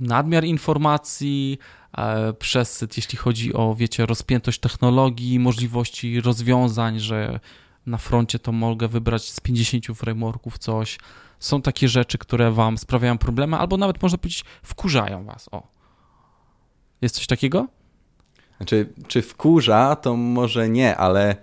nadmiar 0.00 0.44
informacji, 0.44 1.58
E, 1.96 2.32
przesyt, 2.32 2.96
jeśli 2.96 3.18
chodzi 3.18 3.54
o, 3.54 3.74
wiecie, 3.74 4.06
rozpiętość 4.06 4.60
technologii, 4.60 5.38
możliwości 5.38 6.20
rozwiązań, 6.20 7.00
że 7.00 7.40
na 7.86 7.98
froncie 7.98 8.38
to 8.38 8.52
mogę 8.52 8.88
wybrać 8.88 9.30
z 9.30 9.40
50 9.40 9.86
frameworków 9.98 10.58
coś. 10.58 10.98
Są 11.40 11.62
takie 11.62 11.88
rzeczy, 11.88 12.18
które 12.18 12.50
wam 12.50 12.78
sprawiają 12.78 13.18
problemy, 13.18 13.56
albo 13.56 13.76
nawet 13.76 14.02
można 14.02 14.18
powiedzieć 14.18 14.44
wkurzają 14.62 15.24
was. 15.24 15.48
O. 15.52 15.68
Jest 17.02 17.14
coś 17.14 17.26
takiego? 17.26 17.66
Znaczy, 18.56 18.92
czy 19.08 19.22
wkurza, 19.22 19.96
to 19.96 20.16
może 20.16 20.68
nie, 20.68 20.96
ale 20.96 21.36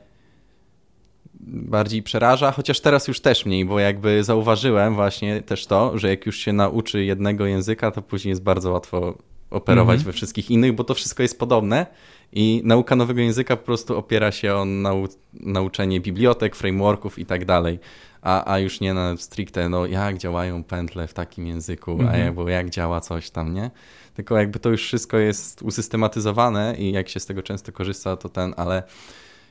bardziej 1.48 2.04
przeraża, 2.04 2.52
chociaż 2.52 2.80
teraz 2.80 3.08
już 3.08 3.20
też 3.20 3.46
mniej, 3.46 3.66
bo 3.66 3.80
jakby 3.80 4.24
zauważyłem 4.24 4.96
właśnie 4.96 5.42
też 5.42 5.66
to, 5.66 5.98
że 5.98 6.10
jak 6.10 6.26
już 6.26 6.38
się 6.38 6.54
nauczy 6.54 7.04
jednego 7.04 7.46
języka, 7.46 7.92
to 7.92 8.02
później 8.02 8.30
jest 8.30 8.44
bardzo 8.44 8.72
łatwo 8.72 9.18
operować 9.50 9.98
mhm. 10.00 10.06
we 10.06 10.14
wszystkich 10.14 10.52
innych, 10.52 10.74
bo 10.74 10.84
to 10.84 10.94
wszystko 10.94 11.24
jest 11.24 11.40
podobne 11.40 11.86
i 12.32 12.62
nauka 12.66 12.96
nowego 12.96 13.22
języka 13.22 13.58
po 13.58 13.66
prostu 13.66 13.98
opiera 13.98 14.32
się 14.32 14.56
o 14.56 14.66
nau 14.66 15.08
nauczenie 15.34 16.00
bibliotek, 16.00 16.56
frameworków 16.56 17.20
i 17.20 17.26
tak 17.26 17.46
dalej, 17.46 17.80
a, 18.22 18.54
a 18.54 18.60
już 18.60 18.80
nie 18.80 18.94
na 18.94 19.18
stricte, 19.18 19.70
no 19.70 19.86
jak 19.86 20.18
działają 20.18 20.64
pętle 20.64 21.08
w 21.08 21.14
takim 21.14 21.48
języku, 21.48 21.92
mhm. 21.92 22.28
albo 22.28 22.50
jak 22.50 22.70
działa 22.70 23.02
coś 23.02 23.30
tam, 23.30 23.54
nie? 23.54 23.72
Tylko 24.14 24.38
jakby 24.38 24.60
to 24.60 24.70
już 24.70 24.84
wszystko 24.84 25.18
jest 25.18 25.62
usystematyzowane 25.62 26.76
i 26.78 26.92
jak 26.92 27.10
się 27.10 27.20
z 27.20 27.26
tego 27.26 27.44
często 27.44 27.72
korzysta, 27.72 28.18
to 28.18 28.30
ten, 28.30 28.54
ale 28.58 28.84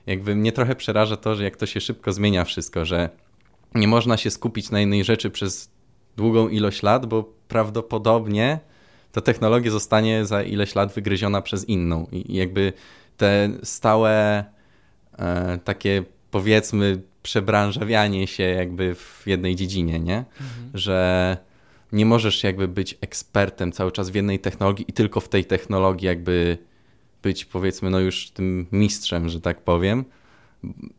jakby 0.07 0.37
mnie 0.37 0.53
trochę 0.53 0.77
przeraża 0.77 1.17
to, 1.17 1.35
że 1.35 1.45
jak 1.45 1.57
to 1.57 1.67
się 1.67 1.81
szybko 1.81 2.13
zmienia 2.13 2.45
wszystko, 2.45 2.85
że 2.85 3.11
nie 3.75 3.89
można 3.89 4.17
się 4.17 4.31
skupić 4.31 4.71
na 4.71 4.81
jednej 4.81 5.05
rzeczy 5.05 5.31
przez 5.31 5.71
długą 6.17 6.49
ilość 6.49 6.83
lat, 6.83 7.07
bo 7.07 7.33
prawdopodobnie 7.49 8.61
ta 9.13 9.21
technologia 9.21 9.71
zostanie 9.71 10.25
za 10.27 10.43
ileś 10.43 10.75
lat 10.75 10.93
wygryziona 10.93 11.43
przez 11.43 11.69
inną 11.69 12.07
i 12.13 12.37
jakby 12.37 12.73
te 13.17 13.51
stałe 13.63 14.45
e, 15.19 15.59
takie 15.65 16.05
powiedzmy 16.31 17.03
przebranżawianie 17.23 18.27
się 18.27 18.43
jakby 18.43 18.95
w 18.95 19.23
jednej 19.27 19.57
dziedzinie, 19.57 20.01
nie? 20.01 20.17
Mhm. 20.17 20.71
Że 20.75 21.37
nie 21.93 22.07
możesz 22.07 22.45
jakby 22.45 22.69
być 22.69 22.99
ekspertem 23.01 23.73
cały 23.73 23.93
czas 23.93 24.11
w 24.11 24.15
jednej 24.15 24.39
technologii 24.39 24.85
i 24.89 24.93
tylko 24.93 25.21
w 25.21 25.29
tej 25.29 25.45
technologii 25.45 26.07
jakby 26.07 26.59
być 27.23 27.45
powiedzmy 27.45 27.91
no 27.91 28.01
już 28.01 28.31
tym 28.31 28.67
mistrzem, 28.73 29.29
że 29.29 29.41
tak 29.41 29.65
powiem, 29.65 30.05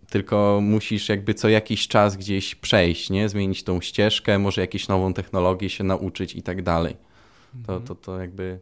tylko 0.10 0.60
musisz 0.62 1.10
jakby 1.10 1.34
co 1.34 1.50
jakiś 1.50 1.88
czas 1.88 2.18
gdzieś 2.18 2.56
przejść, 2.56 3.10
nie? 3.10 3.30
Zmienić 3.30 3.64
tą 3.64 3.82
ścieżkę, 3.82 4.40
może 4.40 4.62
jakąś 4.62 4.88
nową 4.88 5.14
technologię 5.14 5.70
się 5.70 5.84
nauczyć 5.84 6.36
i 6.36 6.44
tak 6.44 6.62
dalej. 6.62 6.96
To, 7.68 7.80
to, 7.80 7.96
to 7.96 8.20
jakby... 8.20 8.60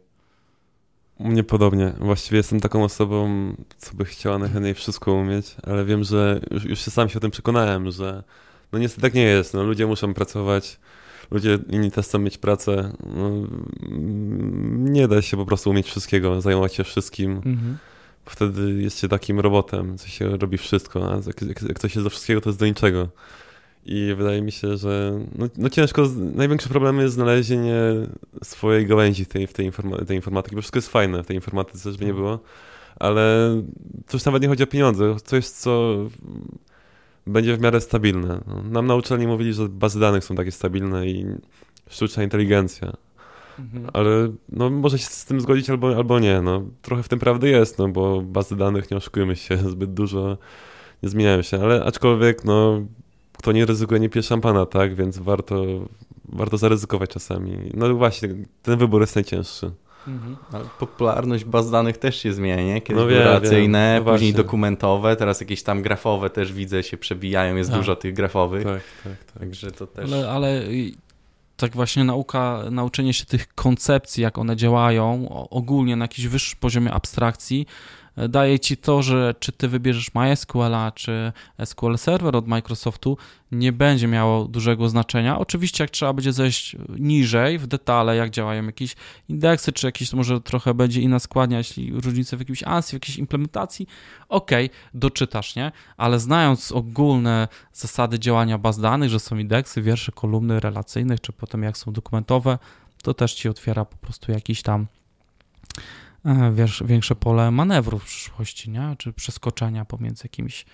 Mnie 1.20 1.44
podobnie. 1.44 1.92
Właściwie 1.98 2.36
jestem 2.36 2.60
taką 2.60 2.84
osobą, 2.84 3.28
co 3.78 3.94
by 3.94 4.04
chciała 4.04 4.38
najchętniej 4.38 4.74
wszystko 4.74 5.12
umieć, 5.12 5.56
ale 5.62 5.84
wiem, 5.84 6.04
że 6.04 6.40
już, 6.50 6.64
już 6.64 6.80
się 6.80 6.90
sam 6.90 7.08
się 7.08 7.16
o 7.16 7.20
tym 7.20 7.30
przekonałem, 7.30 7.90
że 7.90 8.22
no 8.72 8.78
niestety 8.78 9.02
tak 9.02 9.14
nie 9.14 9.22
jest. 9.22 9.54
No, 9.54 9.62
ludzie 9.62 9.86
muszą 9.86 10.14
pracować 10.14 10.80
ludzie 11.32 11.58
inni 11.70 11.90
też 11.90 12.06
chcą 12.06 12.18
mieć 12.18 12.38
pracę. 12.38 12.92
No, 13.16 13.30
nie 14.68 15.08
da 15.08 15.22
się 15.22 15.36
po 15.36 15.46
prostu 15.46 15.70
umieć 15.70 15.86
wszystkiego, 15.86 16.40
zajmować 16.40 16.74
się 16.74 16.84
wszystkim. 16.84 17.32
Mhm. 17.36 17.78
Wtedy 18.26 18.82
jest 18.82 19.00
się 19.00 19.08
takim 19.08 19.40
robotem, 19.40 19.98
co 19.98 20.08
się 20.08 20.36
robi 20.36 20.58
wszystko, 20.58 21.12
a 21.12 21.16
jak, 21.26 21.42
jak, 21.42 21.62
jak 21.62 21.78
coś 21.78 21.94
jest 21.94 22.06
do 22.06 22.10
wszystkiego, 22.10 22.40
to 22.40 22.48
jest 22.48 22.58
do 22.58 22.66
niczego. 22.66 23.08
I 23.86 24.14
wydaje 24.16 24.42
mi 24.42 24.52
się, 24.52 24.76
że 24.76 25.20
no, 25.38 25.48
no 25.56 25.68
ciężko, 25.68 26.08
największy 26.16 26.68
problem 26.68 27.00
jest 27.00 27.14
znalezienie 27.14 27.76
swojej 28.42 28.86
gałęzi 28.86 29.26
tej, 29.26 29.46
w 29.46 29.52
tej, 29.52 29.66
informa 29.66 29.96
tej 29.96 30.16
informatyki, 30.16 30.56
bo 30.56 30.62
wszystko 30.62 30.78
jest 30.78 30.88
fajne 30.88 31.22
w 31.22 31.26
tej 31.26 31.36
informatyce, 31.36 31.92
żeby 31.92 32.04
nie 32.04 32.10
mhm. 32.10 32.24
było, 32.24 32.38
ale 32.96 33.56
to 34.06 34.16
już 34.16 34.24
nawet 34.24 34.42
nie 34.42 34.48
chodzi 34.48 34.62
o 34.62 34.66
pieniądze, 34.66 35.16
coś, 35.24 35.48
co 35.48 35.96
będzie 37.26 37.56
w 37.56 37.60
miarę 37.60 37.80
stabilne. 37.80 38.40
No, 38.46 38.62
nam 38.62 38.86
na 38.86 38.94
uczelni 38.94 39.26
mówili, 39.26 39.52
że 39.52 39.68
bazy 39.68 40.00
danych 40.00 40.24
są 40.24 40.34
takie 40.34 40.52
stabilne 40.52 41.06
i 41.06 41.26
sztuczna 41.88 42.22
inteligencja. 42.22 42.92
Mhm. 43.58 43.86
Ale 43.92 44.10
no, 44.48 44.70
może 44.70 44.98
się 44.98 45.04
z 45.04 45.24
tym 45.24 45.40
zgodzić 45.40 45.70
albo, 45.70 45.96
albo 45.96 46.18
nie. 46.18 46.40
No, 46.40 46.62
trochę 46.82 47.02
w 47.02 47.08
tym 47.08 47.18
prawdy 47.18 47.48
jest, 47.48 47.78
no, 47.78 47.88
bo 47.88 48.22
bazy 48.22 48.56
danych, 48.56 48.90
nie 48.90 48.96
oszukujmy 48.96 49.36
się, 49.36 49.56
zbyt 49.70 49.94
dużo 49.94 50.38
nie 51.02 51.08
zmieniają 51.08 51.42
się, 51.42 51.62
ale 51.62 51.84
aczkolwiek 51.84 52.44
no, 52.44 52.82
kto 53.38 53.52
nie 53.52 53.66
ryzykuje, 53.66 54.00
nie 54.00 54.08
pije 54.08 54.22
szampana, 54.22 54.66
tak? 54.66 54.94
Więc 54.94 55.18
warto, 55.18 55.64
warto 56.28 56.56
zaryzykować 56.56 57.10
czasami. 57.10 57.70
No 57.74 57.94
właśnie, 57.94 58.28
ten 58.62 58.78
wybór 58.78 59.00
jest 59.00 59.14
najcięższy. 59.14 59.70
Mhm. 60.08 60.36
Ale 60.52 60.64
popularność 60.78 61.44
baz 61.44 61.70
danych 61.70 61.98
też 61.98 62.16
się 62.16 62.32
zmienia, 62.32 62.64
nie? 62.64 62.80
Kiedyś 62.80 63.00
no 63.00 63.06
były 63.06 63.18
relacyjne, 63.18 64.02
no 64.04 64.12
później 64.12 64.32
dokumentowe, 64.34 65.16
teraz 65.16 65.40
jakieś 65.40 65.62
tam 65.62 65.82
grafowe 65.82 66.30
też 66.30 66.52
widzę 66.52 66.82
się 66.82 66.96
przebijają, 66.96 67.56
jest 67.56 67.70
tak. 67.70 67.78
dużo 67.78 67.96
tych 67.96 68.14
grafowych. 68.14 68.64
Tak, 68.64 68.82
tak, 69.04 69.24
tak. 69.24 69.40
Także 69.40 69.70
to 69.70 69.86
też... 69.86 70.12
Ale, 70.12 70.30
ale 70.30 70.62
tak 71.56 71.72
właśnie 71.72 72.04
nauka, 72.04 72.62
nauczenie 72.70 73.14
się 73.14 73.24
tych 73.24 73.54
koncepcji, 73.54 74.22
jak 74.22 74.38
one 74.38 74.56
działają, 74.56 75.28
ogólnie 75.50 75.96
na 75.96 76.04
jakimś 76.04 76.26
wyższym 76.26 76.58
poziomie 76.60 76.92
abstrakcji, 76.92 77.66
daje 78.16 78.60
ci 78.60 78.76
to, 78.76 79.02
że 79.02 79.34
czy 79.38 79.52
ty 79.52 79.68
wybierzesz 79.68 80.14
MySQL, 80.14 80.74
czy 80.94 81.32
SQL 81.64 81.98
Server 81.98 82.36
od 82.36 82.48
Microsoftu, 82.48 83.16
nie 83.52 83.72
będzie 83.72 84.08
miało 84.08 84.44
dużego 84.44 84.88
znaczenia. 84.88 85.38
Oczywiście, 85.38 85.84
jak 85.84 85.90
trzeba 85.90 86.12
będzie 86.12 86.32
zejść 86.32 86.76
niżej 86.98 87.58
w 87.58 87.66
detale, 87.66 88.16
jak 88.16 88.30
działają 88.30 88.66
jakieś 88.66 88.96
indeksy, 89.28 89.72
czy 89.72 89.86
jakieś 89.86 90.12
może 90.12 90.40
trochę 90.40 90.74
będzie 90.74 91.00
inna 91.00 91.18
składnia, 91.18 91.58
jeśli 91.58 91.92
różnice 91.92 92.36
w 92.36 92.40
jakimś 92.40 92.62
ANSI, 92.62 92.90
w 92.90 92.92
jakiejś 92.92 93.18
implementacji, 93.18 93.86
ok, 94.28 94.50
doczytasz, 94.94 95.56
nie? 95.56 95.72
Ale 95.96 96.20
znając 96.20 96.72
ogólne 96.72 97.48
zasady 97.72 98.18
działania 98.18 98.58
baz 98.58 98.80
danych, 98.80 99.10
że 99.10 99.20
są 99.20 99.38
indeksy, 99.38 99.82
wiersze, 99.82 100.12
kolumny 100.12 100.60
relacyjnych, 100.60 101.20
czy 101.20 101.32
potem 101.32 101.62
jak 101.62 101.78
są 101.78 101.92
dokumentowe, 101.92 102.58
to 103.02 103.14
też 103.14 103.34
ci 103.34 103.48
otwiera 103.48 103.84
po 103.84 103.96
prostu 103.96 104.32
jakiś 104.32 104.62
tam 104.62 104.86
E, 105.78 106.01
wiesz, 106.52 106.82
większe 106.86 107.14
pole 107.14 107.50
manewru 107.50 107.98
w 107.98 108.04
przyszłości, 108.04 108.70
nie? 108.70 108.96
czy 108.98 109.12
przeskoczenia 109.12 109.84
pomiędzy 109.84 110.22
jakimiś 110.24 110.66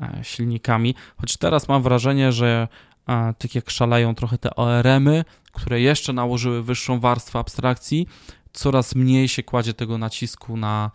e, 0.00 0.18
silnikami. 0.22 0.94
Choć 1.16 1.36
teraz 1.36 1.68
mam 1.68 1.82
wrażenie, 1.82 2.32
że 2.32 2.68
e, 3.08 3.34
tak 3.38 3.54
jak 3.54 3.70
szaleją 3.70 4.14
trochę 4.14 4.38
te 4.38 4.56
ORM-y, 4.56 5.24
które 5.52 5.80
jeszcze 5.80 6.12
nałożyły 6.12 6.62
wyższą 6.62 7.00
warstwę 7.00 7.38
abstrakcji, 7.38 8.06
coraz 8.52 8.94
mniej 8.94 9.28
się 9.28 9.42
kładzie 9.42 9.74
tego 9.74 9.98
nacisku 9.98 10.56
na, 10.56 10.90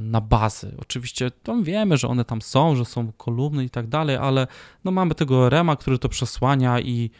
na 0.00 0.20
bazy. 0.20 0.74
Oczywiście 0.80 1.30
to 1.30 1.62
wiemy, 1.62 1.96
że 1.96 2.08
one 2.08 2.24
tam 2.24 2.42
są, 2.42 2.76
że 2.76 2.84
są 2.84 3.12
kolumny 3.12 3.64
i 3.64 3.70
tak 3.70 3.86
dalej, 3.86 4.16
ale 4.16 4.46
no 4.84 4.90
mamy 4.90 5.14
tego 5.14 5.40
ORM-a, 5.40 5.76
który 5.76 5.98
to 5.98 6.08
przesłania 6.08 6.80
i 6.80 7.10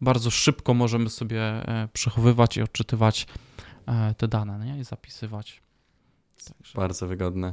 bardzo 0.00 0.30
szybko 0.30 0.74
możemy 0.74 1.10
sobie 1.10 1.42
przechowywać 1.92 2.56
i 2.56 2.62
odczytywać 2.62 3.26
E, 3.26 3.47
te 4.16 4.28
dane 4.28 4.66
nie? 4.66 4.80
i 4.80 4.84
zapisywać. 4.84 5.62
Także. 6.44 6.78
Bardzo 6.78 7.06
wygodne. 7.06 7.52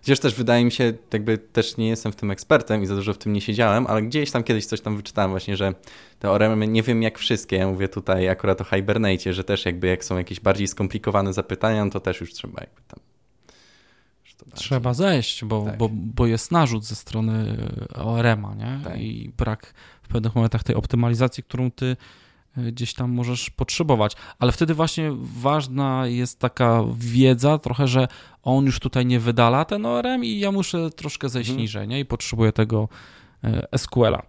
Chociaż 0.00 0.20
też 0.20 0.34
wydaje 0.34 0.64
mi 0.64 0.72
się, 0.72 0.92
jakby 1.12 1.38
też 1.38 1.76
nie 1.76 1.88
jestem 1.88 2.12
w 2.12 2.16
tym 2.16 2.30
ekspertem 2.30 2.82
i 2.82 2.86
za 2.86 2.94
dużo 2.94 3.14
w 3.14 3.18
tym 3.18 3.32
nie 3.32 3.40
siedziałem, 3.40 3.86
ale 3.86 4.02
gdzieś 4.02 4.30
tam 4.30 4.42
kiedyś 4.44 4.66
coś 4.66 4.80
tam 4.80 4.96
wyczytałem 4.96 5.30
właśnie, 5.30 5.56
że 5.56 5.74
te 6.18 6.30
oremy, 6.30 6.68
nie 6.68 6.82
wiem 6.82 7.02
jak 7.02 7.18
wszystkie, 7.18 7.56
ja 7.56 7.68
mówię 7.68 7.88
tutaj 7.88 8.28
akurat 8.28 8.60
o 8.60 8.64
Hibernate, 8.64 9.32
że 9.32 9.44
też 9.44 9.64
jakby 9.64 9.86
jak 9.86 10.04
są 10.04 10.18
jakieś 10.18 10.40
bardziej 10.40 10.68
skomplikowane 10.68 11.32
zapytania, 11.32 11.84
no 11.84 11.90
to 11.90 12.00
też 12.00 12.20
już 12.20 12.32
trzeba 12.32 12.60
jakby 12.60 12.82
tam 12.88 13.00
Trzeba 14.54 14.94
zejść, 14.94 15.44
bo, 15.44 15.64
tak. 15.64 15.78
bo, 15.78 15.88
bo 15.92 16.26
jest 16.26 16.52
narzut 16.52 16.84
ze 16.84 16.94
strony 16.94 17.56
ORM-a, 17.94 18.54
nie? 18.54 18.80
Tak. 18.84 19.00
I 19.00 19.32
brak 19.36 19.74
w 20.02 20.08
pewnych 20.08 20.34
momentach 20.34 20.62
tej 20.62 20.76
optymalizacji, 20.76 21.42
którą 21.42 21.70
ty 21.70 21.96
gdzieś 22.56 22.94
tam 22.94 23.12
możesz 23.12 23.50
potrzebować. 23.50 24.16
Ale 24.38 24.52
wtedy 24.52 24.74
właśnie 24.74 25.10
ważna 25.40 26.06
jest 26.06 26.38
taka 26.38 26.84
wiedza 26.96 27.58
trochę, 27.58 27.88
że 27.88 28.08
on 28.42 28.64
już 28.66 28.80
tutaj 28.80 29.06
nie 29.06 29.20
wydala 29.20 29.64
ten 29.64 29.86
ORM 29.86 30.24
i 30.24 30.38
ja 30.38 30.52
muszę 30.52 30.90
troszkę 30.90 31.28
zejść 31.28 31.48
hmm. 31.48 31.62
niżej 31.62 31.88
nie? 31.88 32.00
i 32.00 32.04
potrzebuję 32.04 32.52
tego 32.52 32.88
e, 33.44 33.78
SQL-a. 33.78 34.22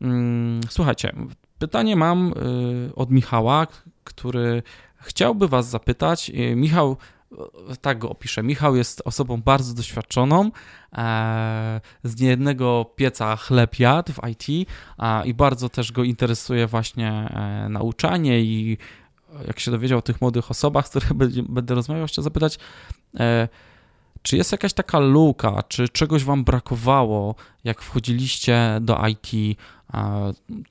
Mm, 0.00 0.60
słuchajcie, 0.68 1.12
pytanie 1.58 1.96
mam 1.96 2.32
e, 2.32 2.94
od 2.94 3.10
Michała, 3.10 3.66
który 4.04 4.62
chciałby 4.96 5.48
Was 5.48 5.68
zapytać. 5.70 6.30
E, 6.30 6.56
Michał 6.56 6.96
tak 7.80 7.98
go 7.98 8.10
opiszę. 8.10 8.42
Michał 8.42 8.76
jest 8.76 9.02
osobą 9.04 9.42
bardzo 9.42 9.74
doświadczoną, 9.74 10.50
e, 10.92 11.80
z 12.04 12.20
niejednego 12.20 12.86
pieca 12.96 13.36
chleb 13.36 13.78
jadł 13.78 14.12
w 14.12 14.20
IT 14.28 14.68
i 15.24 15.34
bardzo 15.34 15.68
też 15.68 15.92
go 15.92 16.04
interesuje 16.04 16.66
właśnie 16.66 17.10
e, 17.10 17.68
nauczanie 17.68 18.40
i 18.40 18.78
jak 19.46 19.60
się 19.60 19.70
dowiedział 19.70 19.98
o 19.98 20.02
tych 20.02 20.20
młodych 20.20 20.50
osobach, 20.50 20.86
z 20.86 20.90
których 20.90 21.12
będę 21.56 21.74
rozmawiał, 21.74 22.06
chciał 22.06 22.24
zapytać, 22.24 22.58
e, 23.20 23.48
czy 24.22 24.36
jest 24.36 24.52
jakaś 24.52 24.72
taka 24.72 24.98
luka, 24.98 25.62
czy 25.68 25.88
czegoś 25.88 26.24
wam 26.24 26.44
brakowało, 26.44 27.34
jak 27.64 27.82
wchodziliście 27.82 28.78
do 28.80 29.06
IT? 29.06 29.58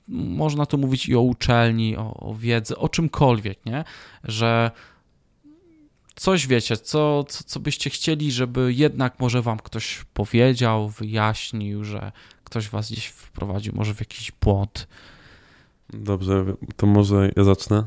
Można 0.08 0.66
tu 0.66 0.78
mówić 0.78 1.08
i 1.08 1.16
o 1.16 1.20
uczelni, 1.20 1.96
o, 1.96 2.14
o 2.14 2.34
wiedzy, 2.34 2.76
o 2.76 2.88
czymkolwiek, 2.88 3.66
nie? 3.66 3.84
Że 4.24 4.70
coś 6.16 6.46
wiecie, 6.46 6.76
co, 6.76 7.24
co, 7.28 7.44
co 7.44 7.60
byście 7.60 7.90
chcieli, 7.90 8.32
żeby 8.32 8.72
jednak 8.72 9.20
może 9.20 9.42
wam 9.42 9.58
ktoś 9.58 10.04
powiedział, 10.14 10.88
wyjaśnił, 10.88 11.84
że 11.84 12.12
ktoś 12.44 12.68
was 12.68 12.90
gdzieś 12.90 13.06
wprowadził, 13.06 13.72
może 13.76 13.94
w 13.94 14.00
jakiś 14.00 14.32
błąd. 14.40 14.88
Dobrze, 15.92 16.44
to 16.76 16.86
może 16.86 17.30
ja 17.36 17.44
zacznę. 17.44 17.84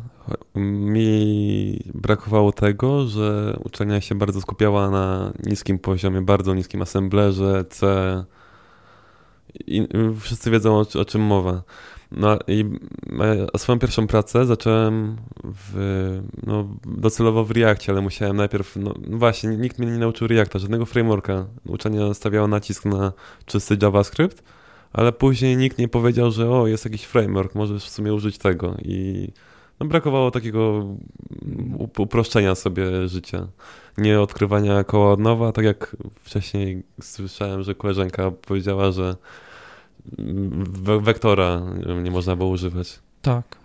Mi 0.55 1.79
brakowało 1.93 2.51
tego, 2.51 3.07
że 3.07 3.57
uczelnia 3.63 4.01
się 4.01 4.15
bardzo 4.15 4.41
skupiała 4.41 4.89
na 4.89 5.33
niskim 5.45 5.79
poziomie, 5.79 6.21
bardzo 6.21 6.53
niskim 6.53 6.81
assemblerze, 6.81 7.65
C. 7.69 8.25
I 9.67 9.87
wszyscy 10.19 10.51
wiedzą 10.51 10.75
o, 10.75 10.85
o 10.99 11.05
czym 11.05 11.21
mowa. 11.21 11.63
No 12.11 12.39
i 12.47 12.65
swoją 13.57 13.79
pierwszą 13.79 14.07
pracę 14.07 14.45
zacząłem 14.45 15.17
w, 15.43 16.21
no, 16.47 16.77
docelowo 16.85 17.45
w 17.45 17.51
Reakcie, 17.51 17.91
ale 17.91 18.01
musiałem 18.01 18.37
najpierw, 18.37 18.75
no, 18.75 18.93
no 19.07 19.17
właśnie, 19.17 19.49
nikt 19.49 19.79
mnie 19.79 19.91
nie 19.91 19.97
nauczył 19.97 20.27
Reacta, 20.27 20.59
żadnego 20.59 20.85
frameworka. 20.85 21.45
Uczelnia 21.65 22.13
stawiała 22.13 22.47
nacisk 22.47 22.85
na 22.85 23.13
czysty 23.45 23.77
JavaScript, 23.81 24.43
ale 24.93 25.11
później 25.11 25.57
nikt 25.57 25.77
nie 25.77 25.87
powiedział, 25.87 26.31
że 26.31 26.49
o, 26.49 26.67
jest 26.67 26.85
jakiś 26.85 27.03
framework, 27.03 27.55
możesz 27.55 27.85
w 27.85 27.89
sumie 27.89 28.13
użyć 28.13 28.37
tego 28.37 28.75
i 28.81 29.27
no, 29.79 29.85
brakowało 29.85 30.31
takiego 30.31 30.85
uproszczenia 31.97 32.55
sobie 32.55 33.07
życia. 33.07 33.47
Nie 33.97 34.21
odkrywania 34.21 34.83
koła 34.83 35.11
od 35.11 35.19
nowa, 35.19 35.51
tak 35.51 35.65
jak 35.65 35.95
wcześniej 36.23 36.83
słyszałem, 37.01 37.63
że 37.63 37.75
koleżanka 37.75 38.31
powiedziała, 38.31 38.91
że 38.91 39.15
wektora 41.01 41.61
nie 42.03 42.11
można 42.11 42.35
było 42.35 42.49
używać. 42.49 42.99
Tak. 43.21 43.58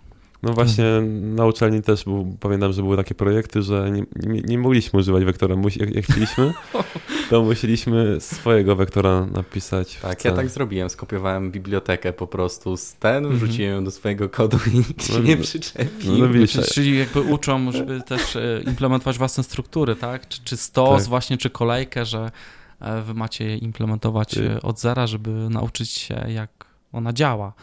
No 0.45 0.53
właśnie 0.53 0.85
na 1.21 1.45
uczelni 1.45 1.81
też 1.81 2.03
był, 2.03 2.37
pamiętam, 2.39 2.73
że 2.73 2.81
były 2.81 2.97
takie 2.97 3.15
projekty, 3.15 3.61
że 3.61 3.91
nie, 3.91 4.03
nie, 4.15 4.41
nie 4.41 4.57
mogliśmy 4.57 4.99
używać 4.99 5.25
wektora. 5.25 5.55
Musi, 5.55 5.79
jak, 5.79 5.95
jak, 5.95 6.05
chcieliśmy, 6.05 6.53
to 7.29 7.43
musieliśmy 7.43 8.21
swojego 8.21 8.75
wektora 8.75 9.25
napisać. 9.25 9.95
Tak, 10.01 10.25
ja 10.25 10.31
tak 10.31 10.49
zrobiłem. 10.49 10.89
Skopiowałem 10.89 11.51
bibliotekę 11.51 12.13
po 12.13 12.27
prostu 12.27 12.77
z 12.77 12.93
ten, 12.93 13.25
mhm. 13.25 13.35
wrzuciłem 13.35 13.71
ją 13.71 13.83
do 13.83 13.91
swojego 13.91 14.29
kodu 14.29 14.57
i 14.73 14.77
nikt 14.77 15.07
się 15.07 15.13
no, 15.13 15.19
nie 15.19 15.37
przyczepił. 15.37 16.17
No, 16.17 16.27
no, 16.27 16.47
czyli, 16.47 16.63
czyli 16.73 16.97
jakby 16.97 17.21
uczą, 17.21 17.71
żeby 17.71 18.01
też 18.01 18.35
e, 18.35 18.61
implementować 18.65 19.17
własne 19.17 19.43
struktury, 19.43 19.95
tak? 19.95 20.27
Czy, 20.27 20.43
czy 20.43 20.57
stos 20.57 21.01
tak. 21.01 21.09
właśnie, 21.09 21.37
czy 21.37 21.49
kolejkę, 21.49 22.05
że 22.05 22.31
e, 22.79 23.01
wy 23.01 23.13
macie 23.13 23.45
je 23.45 23.57
implementować 23.57 24.37
e, 24.37 24.61
od 24.61 24.79
zera, 24.79 25.07
żeby 25.07 25.29
nauczyć 25.29 25.89
się, 25.89 26.25
jak 26.27 26.65
ona 26.91 27.13
działa 27.13 27.53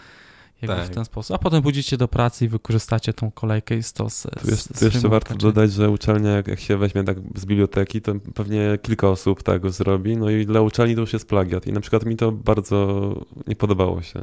jakby 0.63 0.77
tak. 0.77 0.87
w 0.87 0.95
ten 0.95 1.05
sposób. 1.05 1.37
A 1.37 1.39
potem 1.39 1.63
pójdziecie 1.63 1.97
do 1.97 2.09
pracy 2.09 2.45
i 2.45 2.49
wykorzystacie 2.49 3.13
tą 3.13 3.31
kolejkę 3.31 3.77
i 3.77 3.83
stos. 3.83 4.27
Tu, 4.41 4.51
jest, 4.51 4.79
tu 4.79 4.85
jeszcze 4.85 5.09
warto 5.09 5.35
dodać, 5.35 5.73
że 5.73 5.91
uczelnia, 5.91 6.31
jak, 6.31 6.49
jak 6.49 6.61
się 6.61 6.77
weźmie 6.77 7.05
tak 7.05 7.17
z 7.35 7.45
biblioteki, 7.45 8.03
to 8.03 8.15
pewnie 8.35 8.79
kilka 8.83 9.09
osób 9.09 9.43
tak 9.43 9.71
zrobi, 9.71 10.17
no 10.17 10.31
i 10.31 10.47
dla 10.47 10.61
uczelni 10.61 10.95
to 10.95 11.01
już 11.01 11.13
jest 11.13 11.29
plagiat. 11.29 11.67
I 11.67 11.73
na 11.73 11.81
przykład 11.81 12.05
mi 12.05 12.17
to 12.17 12.33
bardzo 12.33 13.13
nie 13.47 13.57
podobało 13.57 14.03
się 14.03 14.21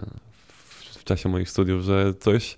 w, 0.47 0.97
w 0.97 1.03
czasie 1.03 1.29
moich 1.29 1.49
studiów, 1.49 1.83
że 1.83 2.13
coś 2.19 2.57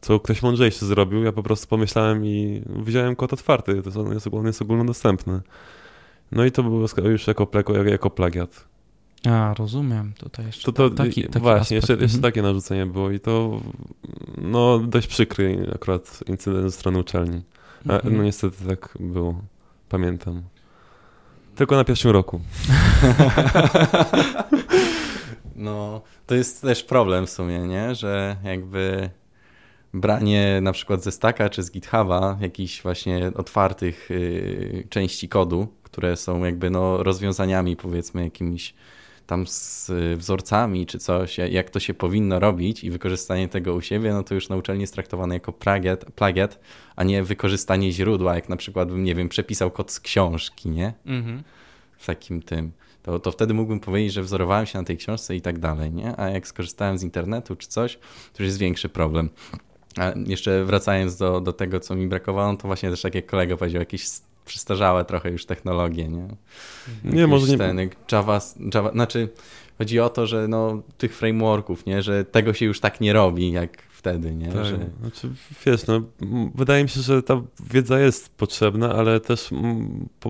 co 0.00 0.20
ktoś 0.20 0.42
mądrzejszy 0.42 0.86
zrobił, 0.86 1.24
ja 1.24 1.32
po 1.32 1.42
prostu 1.42 1.66
pomyślałem 1.66 2.26
i 2.26 2.62
wziąłem 2.66 3.16
kod 3.16 3.32
otwarty, 3.32 3.82
to 3.82 4.10
jest, 4.14 4.26
on 4.32 4.46
jest 4.46 4.62
ogólnodostępny. 4.62 5.40
No 6.32 6.44
i 6.44 6.52
to 6.52 6.62
było 6.62 6.86
już 7.04 7.26
jako, 7.26 7.48
jako 7.84 8.10
plagiat. 8.10 8.73
A, 9.30 9.54
rozumiem. 9.54 10.12
Tutaj 10.18 10.46
jeszcze 10.46 10.72
to, 10.72 10.72
to, 10.72 10.96
taki, 10.96 11.22
taki 11.24 11.38
Właśnie, 11.38 11.76
jeszcze, 11.76 11.92
jeszcze 11.92 12.04
mhm. 12.04 12.22
takie 12.22 12.42
narzucenie 12.42 12.86
było 12.86 13.10
i 13.10 13.20
to 13.20 13.60
no 14.38 14.78
dość 14.78 15.06
przykry 15.06 15.70
akurat 15.74 16.20
incydent 16.26 16.64
ze 16.64 16.78
strony 16.78 16.98
uczelni. 16.98 17.42
A, 17.88 17.92
mhm. 17.92 18.16
No 18.16 18.22
niestety 18.22 18.56
tak 18.68 18.98
było, 19.00 19.40
pamiętam. 19.88 20.42
Tylko 21.56 21.76
na 21.76 21.84
pierwszym 21.84 22.10
roku. 22.10 22.40
no, 25.56 26.02
to 26.26 26.34
jest 26.34 26.62
też 26.62 26.84
problem 26.84 27.26
w 27.26 27.30
sumie, 27.30 27.58
nie? 27.58 27.94
Że 27.94 28.36
jakby 28.44 29.10
branie 29.94 30.58
na 30.62 30.72
przykład 30.72 31.02
ze 31.02 31.12
Stacka 31.12 31.50
czy 31.50 31.62
z 31.62 31.70
GitHuba 31.70 32.38
jakichś 32.40 32.82
właśnie 32.82 33.32
otwartych 33.34 34.10
y, 34.10 34.86
części 34.90 35.28
kodu, 35.28 35.68
które 35.82 36.16
są 36.16 36.44
jakby 36.44 36.70
no 36.70 37.02
rozwiązaniami 37.02 37.76
powiedzmy 37.76 38.24
jakimiś 38.24 38.74
tam 39.26 39.46
z 39.46 39.90
wzorcami 40.16 40.86
czy 40.86 40.98
coś, 40.98 41.38
jak 41.38 41.70
to 41.70 41.80
się 41.80 41.94
powinno 41.94 42.38
robić 42.38 42.84
i 42.84 42.90
wykorzystanie 42.90 43.48
tego 43.48 43.74
u 43.74 43.80
siebie, 43.80 44.12
no 44.12 44.22
to 44.22 44.34
już 44.34 44.48
na 44.48 44.56
uczelni 44.56 44.80
jest 44.80 44.94
traktowane 44.94 45.34
jako 45.34 45.52
plagiat, 45.52 46.04
plagiat 46.04 46.60
a 46.96 47.04
nie 47.04 47.22
wykorzystanie 47.22 47.92
źródła, 47.92 48.34
jak 48.34 48.48
na 48.48 48.56
przykład 48.56 48.88
bym, 48.88 49.04
nie 49.04 49.14
wiem, 49.14 49.28
przepisał 49.28 49.70
kod 49.70 49.92
z 49.92 50.00
książki, 50.00 50.70
nie? 50.70 50.92
Mhm. 51.06 51.42
W 51.98 52.06
takim 52.06 52.42
tym. 52.42 52.72
To, 53.02 53.20
to 53.20 53.32
wtedy 53.32 53.54
mógłbym 53.54 53.80
powiedzieć, 53.80 54.12
że 54.12 54.22
wzorowałem 54.22 54.66
się 54.66 54.78
na 54.78 54.84
tej 54.84 54.96
książce 54.96 55.36
i 55.36 55.40
tak 55.40 55.58
dalej, 55.58 55.92
nie? 55.92 56.20
A 56.20 56.28
jak 56.28 56.46
skorzystałem 56.46 56.98
z 56.98 57.02
internetu 57.02 57.56
czy 57.56 57.68
coś, 57.68 57.96
to 58.32 58.42
już 58.42 58.46
jest 58.46 58.58
większy 58.58 58.88
problem. 58.88 59.30
A 59.96 60.12
jeszcze 60.26 60.64
wracając 60.64 61.16
do, 61.16 61.40
do 61.40 61.52
tego, 61.52 61.80
co 61.80 61.94
mi 61.94 62.06
brakowało, 62.06 62.52
no 62.52 62.58
to 62.58 62.68
właśnie 62.68 62.90
też 62.90 63.02
tak 63.02 63.14
jak 63.14 63.26
kolega 63.26 63.56
powiedział, 63.56 63.80
jakieś 63.80 64.08
przestarzałe 64.44 65.04
trochę 65.04 65.30
już 65.30 65.46
technologie, 65.46 66.08
nie? 66.08 66.28
Nie, 67.04 67.26
może 67.26 67.52
nie. 67.52 67.58
Ten, 67.58 67.90
Java, 68.12 68.40
Java, 68.74 68.90
znaczy 68.90 69.28
chodzi 69.78 70.00
o 70.00 70.08
to, 70.08 70.26
że 70.26 70.48
no, 70.48 70.82
tych 70.98 71.16
frameworków, 71.16 71.86
nie? 71.86 72.02
Że 72.02 72.24
tego 72.24 72.54
się 72.54 72.66
już 72.66 72.80
tak 72.80 73.00
nie 73.00 73.12
robi, 73.12 73.52
jak 73.52 73.82
wtedy, 73.90 74.34
nie? 74.34 74.48
Tak. 74.48 74.64
Że... 74.64 74.78
Znaczy, 75.00 75.30
wiesz, 75.66 75.86
no, 75.86 76.02
wydaje 76.54 76.82
mi 76.82 76.88
się, 76.88 77.00
że 77.00 77.22
ta 77.22 77.42
wiedza 77.70 78.00
jest 78.00 78.36
potrzebna, 78.36 78.92
ale 78.92 79.20
też 79.20 79.50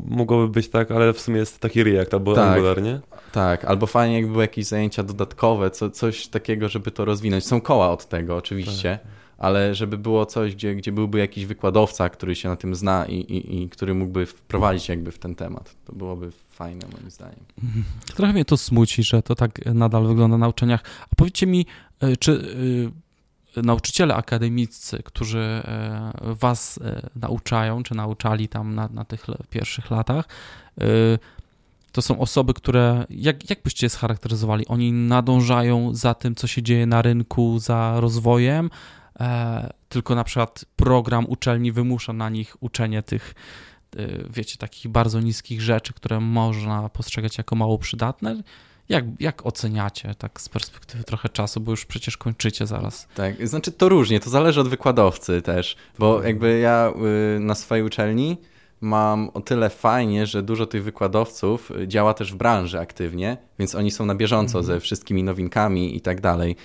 mogłoby 0.05 0.49
być 0.49 0.69
tak, 0.69 0.91
ale 0.91 1.13
w 1.13 1.21
sumie 1.21 1.39
jest 1.39 1.61
taki 1.61 1.85
React 1.85 2.15
albo 2.15 2.35
tak, 2.35 2.49
Angular, 2.49 2.83
nie? 2.83 3.01
Tak, 3.33 3.65
albo 3.65 3.87
fajnie 3.87 4.15
jakby 4.15 4.33
były 4.33 4.45
jakieś 4.45 4.67
zajęcia 4.67 5.03
dodatkowe, 5.03 5.71
co, 5.71 5.91
coś 5.91 6.27
takiego, 6.27 6.69
żeby 6.69 6.91
to 6.91 7.05
rozwinąć. 7.05 7.47
Są 7.47 7.61
koła 7.61 7.91
od 7.91 8.09
tego 8.09 8.37
oczywiście, 8.37 8.99
tak 9.03 9.24
ale 9.39 9.75
żeby 9.75 9.99
było 9.99 10.27
coś, 10.27 10.55
gdzie, 10.55 10.75
gdzie 10.75 10.93
byłby 10.93 11.19
jakiś 11.19 11.47
wykładowca, 11.47 12.09
który 12.09 12.35
się 12.35 12.49
na 12.49 12.57
tym 12.57 12.75
zna 12.75 13.07
i, 13.07 13.15
i, 13.15 13.63
i 13.63 13.69
który 13.69 13.95
mógłby 13.95 14.27
wprowadzić 14.27 14.89
jakby 14.89 15.13
w 15.13 15.19
ten 15.19 15.35
temat. 15.35 15.75
To 15.85 15.93
byłoby 15.93 16.31
fajne 16.51 16.87
moim 16.93 17.11
zdaniem. 17.11 17.41
Mhm. 17.63 17.85
Trochę 18.15 18.33
mnie 18.33 18.45
to 18.45 18.57
smuci, 18.57 19.03
że 19.03 19.23
to 19.23 19.35
tak 19.35 19.75
nadal 19.75 20.07
wygląda 20.07 20.39
na 20.39 20.49
uczeniach. 20.49 20.83
A 21.11 21.15
powiedzcie 21.17 21.47
mi, 21.47 21.67
e, 22.01 22.17
czy 22.17 22.55
e, 23.57 23.63
nauczyciele 23.63 24.15
akademiccy, 24.15 25.03
którzy 25.05 25.39
e, 25.39 26.13
was 26.21 26.81
nauczają, 27.17 27.83
czy 27.83 27.95
nauczali 27.95 28.49
tam 28.49 28.75
na, 28.75 28.89
na 28.89 29.05
tych 29.05 29.27
pierwszych 29.51 29.91
latach, 29.91 30.29
to 31.93 32.03
są 32.03 32.19
osoby, 32.19 32.55
które, 32.55 33.07
jak, 33.11 33.51
jak 33.51 33.63
byście 33.63 33.87
je 33.87 33.91
scharakteryzowali? 33.91 34.67
Oni 34.67 34.93
nadążają 34.93 35.95
za 35.95 36.15
tym, 36.15 36.35
co 36.35 36.47
się 36.47 36.63
dzieje 36.63 36.87
na 36.87 37.03
rynku, 37.03 37.59
za 37.59 38.01
rozwojem, 38.01 38.71
tylko 39.89 40.15
na 40.15 40.25
przykład 40.25 40.65
program 40.77 41.27
uczelni 41.29 41.73
wymusza 41.73 42.13
na 42.13 42.29
nich 42.29 42.57
uczenie 42.61 43.03
tych, 43.03 43.35
e, 43.97 44.07
wiecie, 44.31 44.57
takich 44.57 44.93
bardzo 44.93 45.21
niskich 45.21 45.63
rzeczy, 45.63 45.93
które 45.93 46.21
można 46.21 46.89
postrzegać 46.89 47.39
jako 47.39 47.57
mało 47.57 47.79
przydatne. 47.79 48.43
Jak, 48.89 49.05
jak 49.21 49.47
oceniacie 49.47 50.15
tak 50.15 50.41
z 50.41 50.49
perspektywy 50.49 51.05
trochę 51.05 51.29
czasu, 51.29 51.61
bo 51.61 51.71
już 51.71 51.85
przecież 51.85 52.17
kończycie 52.17 52.67
zaraz? 52.67 53.09
Tak, 53.15 53.49
znaczy 53.49 53.73
to 53.73 53.89
różnie, 53.89 54.21
to 54.21 54.31
zależy 54.31 54.61
od 54.61 54.69
wykładowcy 54.69 55.43
też, 55.43 55.77
bo 55.99 56.23
jakby 56.23 56.59
ja 56.59 56.93
y, 57.37 57.41
na 57.41 57.55
swojej 57.55 57.85
uczelni 57.85 58.37
mam 58.81 59.31
o 59.35 59.41
tyle 59.41 59.71
fajnie, 59.71 60.27
że 60.27 60.43
dużo 60.43 60.67
tych 60.67 60.85
wykładowców 60.85 61.73
działa 61.87 62.15
też 62.15 62.33
w 62.33 62.37
branży 62.37 62.81
aktywnie, 62.81 63.37
więc 63.59 63.75
oni 63.75 63.91
są 63.91 64.07
na 64.07 64.15
bieżąco 64.15 64.59
mhm. 64.59 64.65
ze 64.65 64.81
wszystkimi 64.81 65.23
nowinkami 65.23 65.97
i 65.97 66.01
tak 66.01 66.21
dalej. 66.21 66.57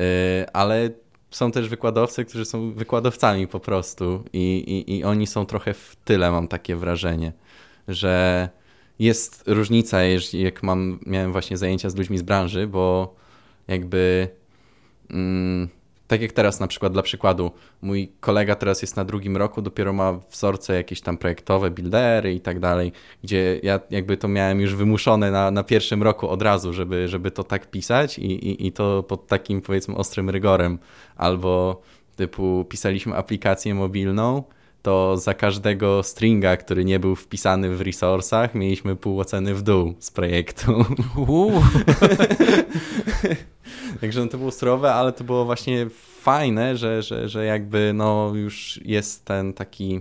Y, 0.00 0.52
ale 0.52 0.90
są 1.30 1.52
też 1.52 1.68
wykładowcy, 1.68 2.24
którzy 2.24 2.44
są 2.44 2.72
wykładowcami 2.72 3.46
po 3.46 3.60
prostu 3.60 4.24
i, 4.32 4.58
i, 4.88 4.96
i 4.96 5.04
oni 5.04 5.26
są 5.26 5.46
trochę 5.46 5.74
w 5.74 5.96
tyle, 6.04 6.30
mam 6.30 6.48
takie 6.48 6.76
wrażenie, 6.76 7.32
że 7.88 8.48
jest 8.98 9.42
różnica, 9.46 9.98
jak 10.32 10.62
mam, 10.62 10.98
miałem 11.06 11.32
właśnie 11.32 11.56
zajęcia 11.56 11.90
z 11.90 11.96
ludźmi 11.96 12.18
z 12.18 12.22
branży, 12.22 12.66
bo 12.66 13.14
jakby 13.68 14.28
mm, 15.10 15.68
tak 16.10 16.22
jak 16.22 16.32
teraz 16.32 16.60
na 16.60 16.66
przykład 16.66 16.92
dla 16.92 17.02
przykładu, 17.02 17.50
mój 17.82 18.12
kolega 18.20 18.54
teraz 18.54 18.82
jest 18.82 18.96
na 18.96 19.04
drugim 19.04 19.36
roku, 19.36 19.62
dopiero 19.62 19.92
ma 19.92 20.12
wzorce 20.30 20.74
jakieś 20.74 21.00
tam 21.00 21.16
projektowe, 21.18 21.70
buildery 21.70 22.34
i 22.34 22.40
tak 22.40 22.60
dalej, 22.60 22.92
gdzie 23.24 23.60
ja 23.62 23.80
jakby 23.90 24.16
to 24.16 24.28
miałem 24.28 24.60
już 24.60 24.74
wymuszone 24.74 25.30
na, 25.30 25.50
na 25.50 25.64
pierwszym 25.64 26.02
roku 26.02 26.28
od 26.28 26.42
razu, 26.42 26.72
żeby, 26.72 27.08
żeby 27.08 27.30
to 27.30 27.44
tak 27.44 27.70
pisać 27.70 28.18
i, 28.18 28.48
i, 28.48 28.66
i 28.66 28.72
to 28.72 29.02
pod 29.02 29.26
takim 29.26 29.60
powiedzmy 29.60 29.94
ostrym 29.94 30.30
rygorem. 30.30 30.78
Albo 31.16 31.82
typu 32.16 32.64
pisaliśmy 32.68 33.16
aplikację 33.16 33.74
mobilną, 33.74 34.42
to 34.82 35.16
za 35.16 35.34
każdego 35.34 36.02
stringa, 36.02 36.56
który 36.56 36.84
nie 36.84 36.98
był 36.98 37.16
wpisany 37.16 37.76
w 37.76 37.80
resourcach, 37.80 38.54
mieliśmy 38.54 38.96
pół 38.96 39.20
oceny 39.20 39.54
w 39.54 39.62
dół 39.62 39.94
z 39.98 40.10
projektu. 40.10 40.84
Także 44.00 44.20
no 44.20 44.26
to 44.26 44.38
było 44.38 44.50
surowe, 44.50 44.94
ale 44.94 45.12
to 45.12 45.24
było 45.24 45.44
właśnie 45.44 45.86
fajne, 46.20 46.76
że, 46.76 47.02
że, 47.02 47.28
że 47.28 47.44
jakby 47.44 47.92
no 47.94 48.32
już 48.34 48.80
jest 48.84 49.24
ten 49.24 49.52
taki 49.52 50.00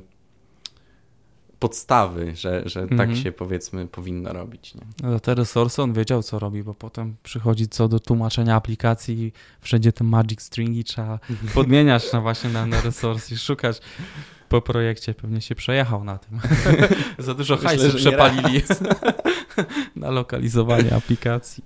podstawy, 1.60 2.36
że, 2.36 2.62
że 2.66 2.82
tak 2.82 2.92
mhm. 2.92 3.10
tak 3.10 3.24
się 3.24 3.32
powiedzmy 3.32 3.88
powinno 3.88 4.34
robić. 4.34 4.76
Nie? 4.76 4.82
No 5.04 5.20
te 5.20 5.36
resursy 5.36 5.82
on 5.82 5.94
wiedział 5.94 6.24
co 6.24 6.40
robi, 6.40 6.64
bo 6.64 6.74
potem 6.74 7.16
przychodzi 7.24 7.68
co 7.68 7.88
do 7.88 8.00
tłumaczenia 8.00 8.56
aplikacji 8.56 9.34
wszędzie 9.62 9.94
te 9.94 10.04
magic 10.04 10.42
stringi 10.42 10.84
trzeba 10.84 11.20
podmieniać 11.54 12.14
na 12.14 12.22
właśnie 12.22 12.50
na, 12.50 12.66
na 12.66 12.82
resursy 12.82 13.34
i 13.34 13.38
szukać 13.38 13.82
po 14.50 14.62
projekcie 14.62 15.14
pewnie 15.14 15.42
się 15.42 15.56
przejechał 15.56 16.04
na 16.04 16.18
tym. 16.18 16.40
Za 17.20 17.34
dużo 17.34 17.58
hajsu 17.58 17.98
przepalili 17.98 18.62
na 19.96 20.12
lokalizowanie 20.12 20.96
aplikacji. 20.96 21.64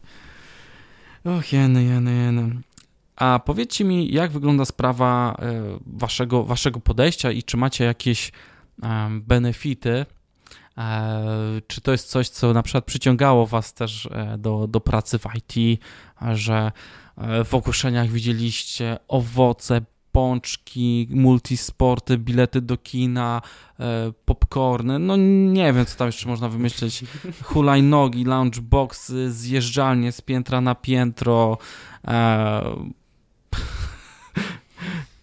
Och, 1.26 1.54
jeny, 1.54 1.84
jeny, 1.84 2.16
jeny. 2.16 2.62
A 3.16 3.40
powiedzcie 3.46 3.86
mi, 3.86 4.14
jak 4.14 4.32
wygląda 4.32 4.66
sprawa 4.66 5.36
e, 5.40 5.80
waszego, 5.86 6.44
waszego 6.44 6.80
podejścia 6.80 7.32
i 7.32 7.44
czy 7.44 7.58
macie 7.58 7.84
jakieś 7.84 8.32
benefity? 9.12 10.06
E, 10.78 11.62
czy 11.68 11.82
to 11.82 11.92
jest 11.92 12.10
coś, 12.10 12.30
co 12.30 12.54
na 12.54 12.64
przykład 12.64 12.86
przyciągało 12.86 13.48
was 13.48 13.74
też 13.74 14.06
e, 14.06 14.38
do, 14.38 14.68
do 14.68 14.80
pracy 14.80 15.20
w 15.20 15.26
IT, 15.36 15.82
że 16.34 16.72
w 17.46 17.54
ogłoszeniach 17.54 18.10
widzieliście 18.10 18.98
owoce, 19.08 19.82
pączki, 20.14 21.08
multisporty, 21.12 22.18
bilety 22.18 22.62
do 22.62 22.78
kina, 22.78 23.42
popcorny, 24.26 25.00
no 25.00 25.16
nie 25.54 25.74
wiem, 25.74 25.86
co 25.86 25.98
tam 25.98 26.08
jeszcze 26.08 26.30
można 26.30 26.50
wymyśleć, 26.50 27.04
hulajnogi, 27.44 28.24
loungeboxy, 28.26 29.32
zjeżdżalnie 29.32 30.12
z 30.12 30.22
piętra 30.22 30.62
na 30.62 30.76
piętro, 30.76 31.58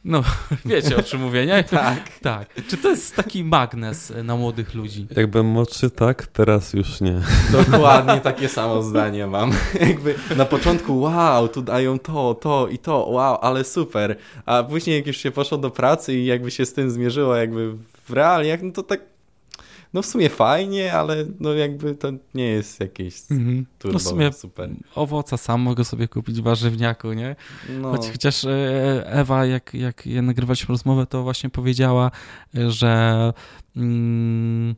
no, 0.04 0.22
wiecie 0.64 0.96
o 0.96 1.02
czym 1.02 1.20
mówię, 1.20 1.46
nie? 1.46 1.64
tak. 1.80 2.18
Tak. 2.18 2.48
Czy 2.68 2.76
to 2.76 2.88
jest 2.88 3.16
taki 3.16 3.44
magnes 3.44 4.12
na 4.24 4.36
młodych 4.36 4.74
ludzi? 4.74 5.06
Jakbym 5.16 5.46
młodszy, 5.46 5.90
tak, 5.90 6.26
teraz 6.26 6.72
już 6.72 7.00
nie. 7.00 7.20
Dokładnie 7.70 8.20
takie 8.20 8.48
samo 8.48 8.82
zdanie 8.82 9.26
mam. 9.26 9.52
Jakby 9.80 10.14
na 10.36 10.44
początku, 10.44 11.00
wow, 11.00 11.48
tu 11.48 11.62
dają 11.62 11.98
to, 11.98 12.34
to 12.34 12.68
i 12.68 12.78
to, 12.78 13.06
wow, 13.06 13.38
ale 13.40 13.64
super. 13.64 14.16
A 14.46 14.62
później 14.62 14.96
jak 14.96 15.06
już 15.06 15.16
się 15.16 15.30
poszło 15.30 15.58
do 15.58 15.70
pracy 15.70 16.14
i 16.14 16.26
jakby 16.26 16.50
się 16.50 16.66
z 16.66 16.72
tym 16.72 16.90
zmierzyło 16.90 17.36
jakby 17.36 17.72
w 18.04 18.12
realiach, 18.12 18.62
no 18.62 18.72
to 18.72 18.82
tak 18.82 19.00
no 19.92 20.02
w 20.02 20.06
sumie 20.06 20.28
fajnie, 20.28 20.92
ale 20.92 21.26
no 21.40 21.54
jakby 21.54 21.94
to 21.94 22.12
nie 22.34 22.44
jest 22.44 22.80
jakieś 22.80 23.14
mhm. 23.30 23.66
turbo 23.78 23.92
no 23.92 23.98
w 23.98 24.02
sumie 24.02 24.32
super. 24.32 24.70
Owoca 24.94 25.36
sam 25.36 25.60
mogę 25.60 25.84
sobie 25.84 26.08
kupić 26.08 26.40
w 26.40 26.44
warzywniaku, 26.44 27.12
nie? 27.12 27.36
No. 27.80 27.90
Choć, 27.90 28.10
chociaż 28.10 28.44
e, 28.44 29.02
Ewa, 29.06 29.46
jak, 29.46 29.74
jak 29.74 30.06
nagrywaliśmy 30.06 30.72
rozmowę, 30.72 31.06
to 31.06 31.22
właśnie 31.22 31.50
powiedziała, 31.50 32.10
że... 32.54 33.32
Mm, 33.76 34.74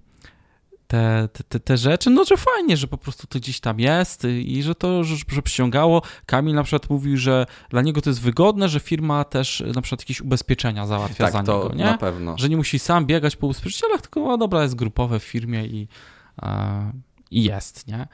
te, 1.32 1.44
te, 1.48 1.60
te 1.60 1.76
rzeczy, 1.76 2.10
no 2.10 2.24
że 2.24 2.36
fajnie, 2.36 2.76
że 2.76 2.86
po 2.86 2.98
prostu 2.98 3.26
to 3.26 3.38
gdzieś 3.38 3.60
tam 3.60 3.80
jest 3.80 4.24
i 4.24 4.62
że 4.62 4.74
to, 4.74 5.04
że, 5.04 5.16
że 5.28 5.42
przyciągało. 5.42 6.02
Kamil 6.26 6.54
na 6.54 6.62
przykład 6.62 6.90
mówił, 6.90 7.16
że 7.16 7.46
dla 7.70 7.82
niego 7.82 8.00
to 8.00 8.10
jest 8.10 8.20
wygodne, 8.20 8.68
że 8.68 8.80
firma 8.80 9.24
też 9.24 9.64
na 9.74 9.82
przykład 9.82 10.00
jakieś 10.00 10.20
ubezpieczenia 10.20 10.86
załatwia 10.86 11.24
tak, 11.24 11.32
za 11.32 11.42
to 11.42 11.62
niego, 11.62 11.74
nie? 11.74 11.84
na 11.84 11.98
pewno. 11.98 12.38
Że 12.38 12.48
nie 12.48 12.56
musi 12.56 12.78
sam 12.78 13.06
biegać 13.06 13.36
po 13.36 13.46
ubezpieczycielach, 13.46 14.00
tylko 14.00 14.20
no 14.20 14.38
dobra, 14.38 14.62
jest 14.62 14.74
grupowe 14.74 15.20
w 15.20 15.24
firmie 15.24 15.66
i, 15.66 15.88
e, 16.42 16.92
i 17.30 17.42
jest, 17.42 17.86
nie? 17.88 18.08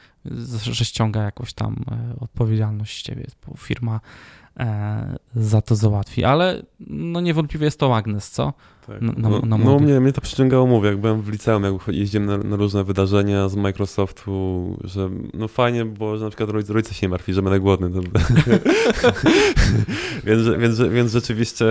Że 0.62 0.84
ściąga 0.84 1.22
jakąś 1.22 1.52
tam 1.52 1.84
e, 1.90 2.20
odpowiedzialność 2.20 3.00
z 3.00 3.02
ciebie, 3.02 3.26
bo 3.46 3.56
firma 3.56 4.00
za 5.34 5.62
to 5.62 5.76
załatwi, 5.76 6.24
ale 6.24 6.62
no 6.86 7.20
niewątpliwie 7.20 7.64
jest 7.64 7.80
to 7.80 7.88
magnes, 7.88 8.30
co? 8.30 8.52
Tak. 8.86 9.02
Na, 9.02 9.12
na, 9.12 9.38
na 9.38 9.58
no, 9.58 9.78
mnie, 9.78 10.00
mnie 10.00 10.12
to 10.12 10.20
przyciągało, 10.20 10.66
mówię, 10.66 10.88
jak 10.88 10.98
byłem 10.98 11.22
w 11.22 11.28
liceum, 11.28 11.64
jak 11.64 11.74
jeździłem 11.88 12.26
na, 12.26 12.38
na, 12.38 12.56
różne 12.56 12.84
wydarzenia 12.84 13.48
z 13.48 13.56
Microsoftu, 13.56 14.76
że 14.84 15.10
no 15.34 15.48
fajnie 15.48 15.84
było, 15.84 16.16
że 16.16 16.24
na 16.24 16.30
przykład 16.30 16.50
rodzice, 16.50 16.72
rodzice 16.72 16.94
się 16.94 17.06
nie 17.06 17.10
martwi, 17.10 17.34
że 17.34 17.42
będę 17.42 17.60
głodny. 17.60 17.90
Więc, 20.24 20.48
więc, 20.58 20.80
więc 20.80 21.12
rzeczywiście, 21.12 21.66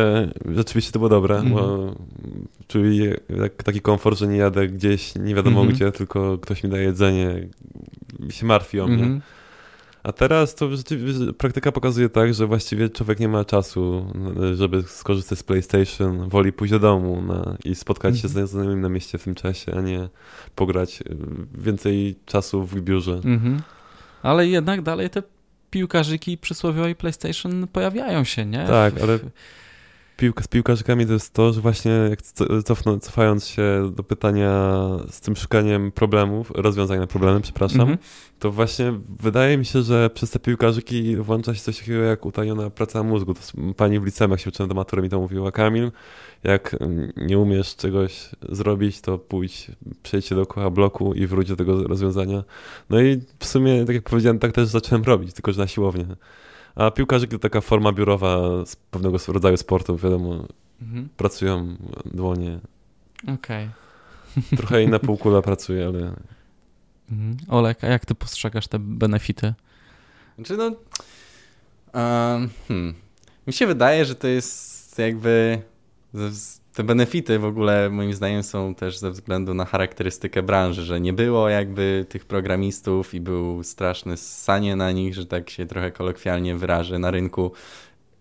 rzeczywiście 0.55 0.91
to 0.91 0.99
było 0.99 1.09
dobre, 1.09 1.37
mm 1.37 1.53
-hmm. 1.53 1.55
bo 1.55 1.95
czuję 2.67 3.17
taki 3.63 3.81
komfort, 3.81 4.19
że 4.19 4.27
nie 4.27 4.37
jadę 4.37 4.67
gdzieś, 4.67 5.15
nie 5.15 5.35
wiadomo 5.35 5.61
mm 5.61 5.71
-hmm. 5.71 5.75
gdzie, 5.75 5.91
tylko 5.91 6.37
ktoś 6.37 6.63
mi 6.63 6.69
daje 6.69 6.83
jedzenie, 6.83 7.47
się 8.29 8.45
martwi 8.45 8.79
o 8.79 8.87
mnie. 8.87 9.03
Mm 9.03 9.17
-hmm. 9.17 9.36
A 10.07 10.11
teraz 10.11 10.55
to 10.55 10.69
praktyka 11.37 11.71
pokazuje 11.71 12.09
tak, 12.09 12.33
że 12.33 12.47
właściwie 12.47 12.89
człowiek 12.89 13.19
nie 13.19 13.27
ma 13.27 13.45
czasu, 13.45 14.13
żeby 14.53 14.83
skorzystać 14.83 15.39
z 15.39 15.43
PlayStation, 15.43 16.29
woli 16.29 16.53
pójść 16.53 16.71
do 16.71 16.79
domu 16.79 17.21
na, 17.21 17.57
i 17.65 17.75
spotkać 17.75 18.19
się 18.19 18.27
mm 18.27 18.43
-hmm. 18.43 18.47
z 18.47 18.51
znajomymi 18.51 18.81
na 18.81 18.89
mieście 18.89 19.17
w 19.17 19.23
tym 19.23 19.35
czasie, 19.35 19.73
a 19.77 19.81
nie 19.81 20.09
pograć 20.55 21.01
y, 21.01 21.15
więcej 21.57 22.15
czasu 22.25 22.63
w 22.63 22.81
biurze. 22.81 23.11
-hmm. 23.11 23.59
Ale 24.23 24.47
jednak 24.47 24.81
dalej 24.81 25.09
te 25.09 25.23
piłkarzyki 25.69 26.37
przysłowiowej 26.37 26.95
PlayStation 26.95 27.67
pojawiają 27.67 28.23
się, 28.23 28.45
nie? 28.45 28.65
Tak, 28.67 28.93
ale 29.01 29.19
piłka, 30.17 30.43
z 30.43 30.47
piłkarzykami 30.47 31.05
to 31.05 31.13
jest 31.13 31.33
to, 31.33 31.53
że 31.53 31.61
właśnie 31.61 31.91
jak 31.91 32.21
cofną, 32.65 32.99
cofając 32.99 33.47
się 33.47 33.91
do 33.95 34.03
pytania 34.03 34.81
z 35.09 35.21
tym 35.21 35.35
szukaniem 35.35 35.91
problemów, 35.91 36.51
rozwiązań 36.55 36.99
na 36.99 37.07
problemy, 37.07 37.41
przepraszam, 37.41 37.81
mm 37.81 37.95
-hmm. 37.95 37.99
to 38.39 38.51
właśnie 38.51 38.93
wydaje 39.19 39.57
mi 39.57 39.65
się, 39.65 39.81
że 39.81 40.09
przez 40.09 40.31
te 40.31 40.39
piłkarzyki 40.39 41.15
włącza 41.15 41.55
się 41.55 41.61
coś 41.61 41.79
takiego 41.79 41.99
jak 41.99 42.25
utajona 42.25 42.69
praca 42.69 43.03
mózgu. 43.03 43.33
To 43.33 43.41
pani 43.73 43.99
w 43.99 44.05
liceum, 44.05 44.31
jak 44.31 44.39
się 44.39 44.49
uczyłem 44.49 44.69
do 44.69 44.75
matury, 44.75 45.01
mi 45.01 45.09
to 45.09 45.19
mówiła 45.19 45.51
Kamil, 45.51 45.91
jak 46.43 46.75
nie 47.17 47.39
umiesz 47.39 47.75
czegoś 47.75 48.29
zrobić, 48.49 49.01
to 49.01 49.17
pójdź, 49.17 49.71
przejdź 50.03 50.25
się 50.25 50.35
dookoła 50.35 50.69
bloku 50.69 51.13
i 51.13 51.27
wróć 51.27 51.47
do 51.47 51.55
tego 51.55 51.83
rozwiązania. 51.83 52.43
No 52.89 53.01
i 53.01 53.21
w 53.39 53.45
sumie, 53.45 53.85
tak 53.85 53.95
jak 53.95 54.03
powiedziałem, 54.03 54.39
tak 54.39 54.51
też 54.51 54.67
zacząłem 54.67 55.03
robić, 55.03 55.33
tylko 55.33 55.51
że 55.53 55.59
na 55.59 55.67
siłownię. 55.67 56.05
A 56.77 56.91
piłkarzyk 56.91 57.31
to 57.31 57.39
taka 57.39 57.61
forma 57.61 57.91
biurowa 57.91 58.65
z 58.65 58.75
pewnego 58.75 59.17
rodzaju 59.27 59.57
sportu, 59.57 59.97
wiadomo, 59.97 60.45
mhm. 60.81 61.09
pracują 61.17 61.75
dłonie. 62.05 62.59
Okej. 63.23 63.69
Okay. 64.37 64.57
Trochę 64.57 64.83
inna 64.83 64.99
półkula 65.09 65.41
pracuje, 65.41 65.85
ale... 65.85 66.13
Mhm. 67.11 67.37
Olek, 67.47 67.83
a 67.83 67.87
jak 67.87 68.05
ty 68.05 68.15
postrzegasz 68.15 68.67
te 68.67 68.79
benefity? 68.79 69.53
Znaczy 70.35 70.57
no... 70.57 70.65
Um, 70.65 72.49
hmm. 72.67 72.93
Mi 73.47 73.53
się 73.53 73.67
wydaje, 73.67 74.05
że 74.05 74.15
to 74.15 74.27
jest 74.27 74.99
jakby 74.99 75.61
te 76.77 76.83
benefity 76.83 77.39
w 77.39 77.45
ogóle 77.45 77.89
moim 77.89 78.13
zdaniem 78.13 78.43
są 78.43 78.75
też 78.75 78.97
ze 78.97 79.11
względu 79.11 79.53
na 79.53 79.65
charakterystykę 79.65 80.43
branży, 80.43 80.83
że 80.83 81.01
nie 81.01 81.13
było 81.13 81.49
jakby 81.49 82.05
tych 82.09 82.25
programistów 82.25 83.13
i 83.13 83.21
był 83.21 83.63
straszny 83.63 84.17
sanie 84.17 84.75
na 84.75 84.91
nich, 84.91 85.15
że 85.15 85.25
tak 85.25 85.49
się 85.49 85.65
trochę 85.65 85.91
kolokwialnie 85.91 86.55
wyrażę 86.55 86.99
na 86.99 87.11
rynku. 87.11 87.51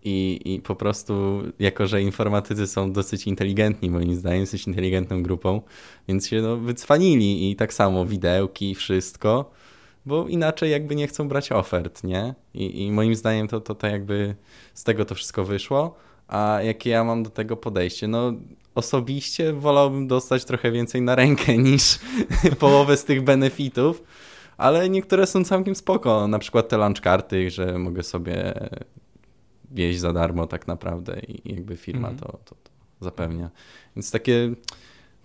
I, 0.03 0.41
I 0.45 0.61
po 0.61 0.75
prostu, 0.75 1.43
jako 1.59 1.87
że 1.87 2.01
informatycy 2.01 2.67
są 2.67 2.91
dosyć 2.91 3.27
inteligentni, 3.27 3.89
moim 3.89 4.15
zdaniem, 4.15 4.41
dosyć 4.43 4.67
inteligentną 4.67 5.23
grupą, 5.23 5.61
więc 6.07 6.27
się 6.27 6.41
no, 6.41 6.57
wycwanili 6.57 7.51
i 7.51 7.55
tak 7.55 7.73
samo 7.73 8.05
widełki, 8.05 8.75
wszystko, 8.75 9.51
bo 10.05 10.27
inaczej 10.27 10.71
jakby 10.71 10.95
nie 10.95 11.07
chcą 11.07 11.27
brać 11.27 11.51
ofert, 11.51 12.03
nie? 12.03 12.35
I, 12.53 12.83
i 12.83 12.91
moim 12.91 13.15
zdaniem 13.15 13.47
to, 13.47 13.61
to, 13.61 13.75
to 13.75 13.87
jakby 13.87 14.35
z 14.73 14.83
tego 14.83 15.05
to 15.05 15.15
wszystko 15.15 15.43
wyszło. 15.43 16.06
A 16.27 16.59
jakie 16.63 16.89
ja 16.89 17.03
mam 17.03 17.23
do 17.23 17.29
tego 17.29 17.57
podejście? 17.57 18.07
No, 18.07 18.33
osobiście 18.75 19.53
wolałbym 19.53 20.07
dostać 20.07 20.45
trochę 20.45 20.71
więcej 20.71 21.01
na 21.01 21.15
rękę 21.15 21.57
niż 21.67 21.99
połowę 22.59 22.97
z 22.97 23.05
tych 23.05 23.23
benefitów, 23.23 24.03
ale 24.57 24.89
niektóre 24.89 25.27
są 25.27 25.43
całkiem 25.43 25.75
spoko. 25.75 26.27
Na 26.27 26.39
przykład 26.39 26.69
te 26.69 26.77
lunch 26.77 27.01
karty, 27.01 27.51
że 27.51 27.77
mogę 27.77 28.03
sobie 28.03 28.53
jeść 29.75 29.99
za 29.99 30.13
darmo 30.13 30.47
tak 30.47 30.67
naprawdę 30.67 31.19
i 31.27 31.53
jakby 31.53 31.77
firma 31.77 32.07
mm. 32.07 32.19
to, 32.19 32.25
to, 32.25 32.55
to 32.55 32.71
zapewnia. 33.01 33.49
Więc 33.95 34.11
takie 34.11 34.53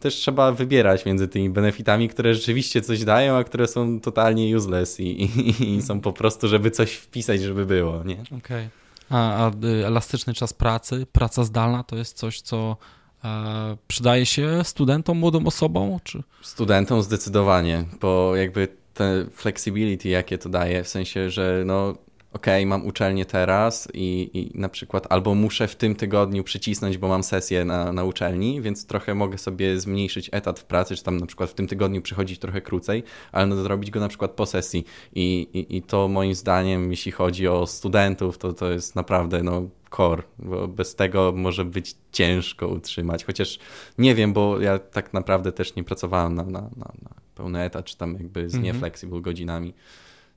też 0.00 0.14
trzeba 0.14 0.52
wybierać 0.52 1.06
między 1.06 1.28
tymi 1.28 1.50
benefitami, 1.50 2.08
które 2.08 2.34
rzeczywiście 2.34 2.82
coś 2.82 3.04
dają, 3.04 3.36
a 3.36 3.44
które 3.44 3.68
są 3.68 4.00
totalnie 4.00 4.56
useless 4.56 5.00
i, 5.00 5.22
i, 5.22 5.74
i 5.76 5.82
są 5.82 6.00
po 6.00 6.12
prostu, 6.12 6.48
żeby 6.48 6.70
coś 6.70 6.94
wpisać, 6.94 7.40
żeby 7.40 7.66
było, 7.66 8.04
nie? 8.04 8.20
Okej. 8.20 8.38
Okay. 8.38 8.81
A, 9.12 9.50
y, 9.64 9.86
elastyczny 9.86 10.34
czas 10.34 10.52
pracy, 10.52 11.06
praca 11.12 11.44
zdalna 11.44 11.82
to 11.82 11.96
jest 11.96 12.16
coś, 12.16 12.40
co 12.40 12.76
e, 13.24 13.76
przydaje 13.88 14.26
się 14.26 14.60
studentom, 14.64 15.18
młodym 15.18 15.46
osobom? 15.46 15.98
Czy? 16.04 16.22
Studentom 16.42 17.02
zdecydowanie, 17.02 17.84
bo 18.00 18.36
jakby 18.36 18.68
te 18.94 19.24
flexibility, 19.34 20.08
jakie 20.08 20.38
to 20.38 20.48
daje, 20.48 20.84
w 20.84 20.88
sensie, 20.88 21.30
że 21.30 21.62
no 21.66 21.94
ok, 22.32 22.46
mam 22.66 22.86
uczelnię 22.86 23.24
teraz 23.24 23.88
i, 23.94 24.30
i 24.34 24.58
na 24.58 24.68
przykład 24.68 25.06
albo 25.10 25.34
muszę 25.34 25.68
w 25.68 25.76
tym 25.76 25.94
tygodniu 25.94 26.44
przycisnąć, 26.44 26.98
bo 26.98 27.08
mam 27.08 27.22
sesję 27.22 27.64
na, 27.64 27.92
na 27.92 28.04
uczelni, 28.04 28.60
więc 28.60 28.86
trochę 28.86 29.14
mogę 29.14 29.38
sobie 29.38 29.80
zmniejszyć 29.80 30.30
etat 30.32 30.60
w 30.60 30.64
pracy, 30.64 30.96
czy 30.96 31.02
tam 31.02 31.16
na 31.16 31.26
przykład 31.26 31.50
w 31.50 31.54
tym 31.54 31.66
tygodniu 31.66 32.02
przychodzić 32.02 32.38
trochę 32.38 32.60
krócej, 32.60 33.02
ale 33.32 33.46
no, 33.46 33.56
zrobić 33.56 33.90
go 33.90 34.00
na 34.00 34.08
przykład 34.08 34.30
po 34.30 34.46
sesji. 34.46 34.84
I, 35.14 35.48
i, 35.52 35.76
I 35.76 35.82
to 35.82 36.08
moim 36.08 36.34
zdaniem, 36.34 36.90
jeśli 36.90 37.12
chodzi 37.12 37.48
o 37.48 37.66
studentów, 37.66 38.38
to 38.38 38.52
to 38.52 38.70
jest 38.70 38.96
naprawdę 38.96 39.42
no, 39.42 39.68
core, 39.96 40.22
bo 40.38 40.68
bez 40.68 40.94
tego 40.94 41.32
może 41.36 41.64
być 41.64 41.94
ciężko 42.12 42.68
utrzymać. 42.68 43.24
Chociaż 43.24 43.58
nie 43.98 44.14
wiem, 44.14 44.32
bo 44.32 44.60
ja 44.60 44.78
tak 44.78 45.12
naprawdę 45.12 45.52
też 45.52 45.76
nie 45.76 45.84
pracowałem 45.84 46.34
na, 46.34 46.42
na, 46.42 46.60
na, 46.60 46.92
na 47.02 47.10
pełny 47.34 47.62
etat, 47.62 47.84
czy 47.84 47.96
tam 47.96 48.12
jakby 48.14 48.50
z 48.50 48.54
mhm. 48.54 48.64
nieflexible 48.64 49.20
godzinami. 49.20 49.74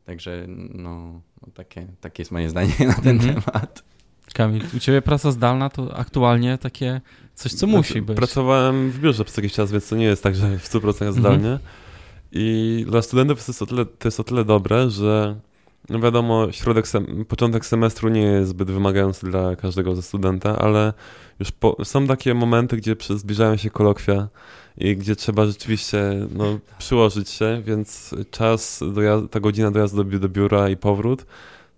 Także 0.05 0.45
no, 0.47 1.21
no, 1.41 1.47
takie, 1.53 1.87
takie 2.01 2.21
jest 2.21 2.31
moje 2.31 2.49
zdanie 2.49 2.73
na 2.79 2.93
ten 2.93 3.19
mhm. 3.19 3.41
temat. 3.41 3.83
Kamil, 4.33 4.63
u 4.77 4.79
Ciebie 4.79 5.01
praca 5.01 5.31
zdalna 5.31 5.69
to 5.69 5.97
aktualnie 5.97 6.57
takie 6.57 7.01
coś, 7.35 7.53
co 7.53 7.67
musi 7.67 7.93
znaczy, 7.93 8.01
być. 8.01 8.17
Pracowałem 8.17 8.91
w 8.91 8.99
biurze 8.99 9.25
przez 9.25 9.37
jakiś 9.37 9.53
czas, 9.53 9.71
więc 9.71 9.89
to 9.89 9.95
nie 9.95 10.05
jest 10.05 10.23
tak, 10.23 10.35
że 10.35 10.59
w 10.59 10.69
100% 10.69 10.87
mhm. 10.87 11.13
zdalnie. 11.13 11.51
Mhm. 11.51 11.59
I 12.31 12.85
dla 12.87 13.01
studentów 13.01 13.45
to 13.45 13.51
jest 13.51 13.61
o 13.61 13.65
tyle, 13.65 13.85
to 13.85 14.07
jest 14.07 14.19
o 14.19 14.23
tyle 14.23 14.45
dobre, 14.45 14.89
że 14.89 15.39
no 15.89 15.99
wiadomo, 15.99 16.51
środek 16.51 16.87
sem 16.87 17.25
początek 17.25 17.65
semestru 17.65 18.09
nie 18.09 18.21
jest 18.21 18.49
zbyt 18.49 18.71
wymagający 18.71 19.25
dla 19.25 19.55
każdego 19.55 19.95
ze 19.95 20.01
studenta, 20.01 20.59
ale 20.59 20.93
już 21.39 21.49
są 21.83 22.07
takie 22.07 22.33
momenty, 22.33 22.77
gdzie 22.77 22.95
zbliżają 23.09 23.57
się 23.57 23.69
kolokwia 23.69 24.27
i 24.77 24.97
gdzie 24.97 25.15
trzeba 25.15 25.45
rzeczywiście 25.45 26.27
no, 26.35 26.59
przyłożyć 26.77 27.29
się, 27.29 27.61
więc 27.65 28.15
czas, 28.31 28.83
ta 29.31 29.39
godzina 29.39 29.71
dojazdu 29.71 30.03
do, 30.03 30.19
do 30.19 30.29
biura 30.29 30.69
i 30.69 30.77
powrót, 30.77 31.25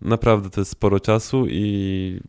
naprawdę 0.02 0.50
to 0.50 0.62
jest 0.62 0.72
sporo 0.72 1.00
czasu 1.00 1.46
i 1.50 2.20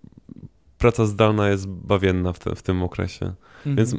praca 0.79 1.07
zdalna 1.07 1.49
jest 1.49 1.69
bawienna 1.69 2.33
w, 2.33 2.39
te, 2.39 2.55
w 2.55 2.63
tym 2.63 2.83
okresie. 2.83 3.33
Mhm. 3.67 3.77
Więc 3.77 3.97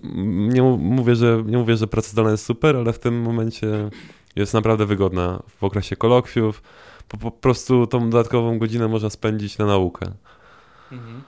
nie 0.55 0.61
mówię, 0.77 1.15
że, 1.15 1.43
nie 1.45 1.57
mówię, 1.57 1.77
że 1.77 1.87
praca 1.87 2.09
zdalna 2.09 2.31
jest 2.31 2.45
super, 2.45 2.75
ale 2.75 2.93
w 2.93 2.99
tym 2.99 3.21
momencie 3.21 3.89
jest 4.35 4.53
naprawdę 4.53 4.85
wygodna 4.85 5.43
w 5.47 5.63
okresie 5.63 5.95
kolokwiów. 5.95 6.61
Po, 7.09 7.17
po 7.17 7.31
prostu 7.31 7.87
tą 7.87 8.09
dodatkową 8.09 8.59
godzinę 8.59 8.87
można 8.87 9.09
spędzić 9.09 9.57
na 9.57 9.65
naukę. 9.65 10.11
Mhm. 10.91 11.23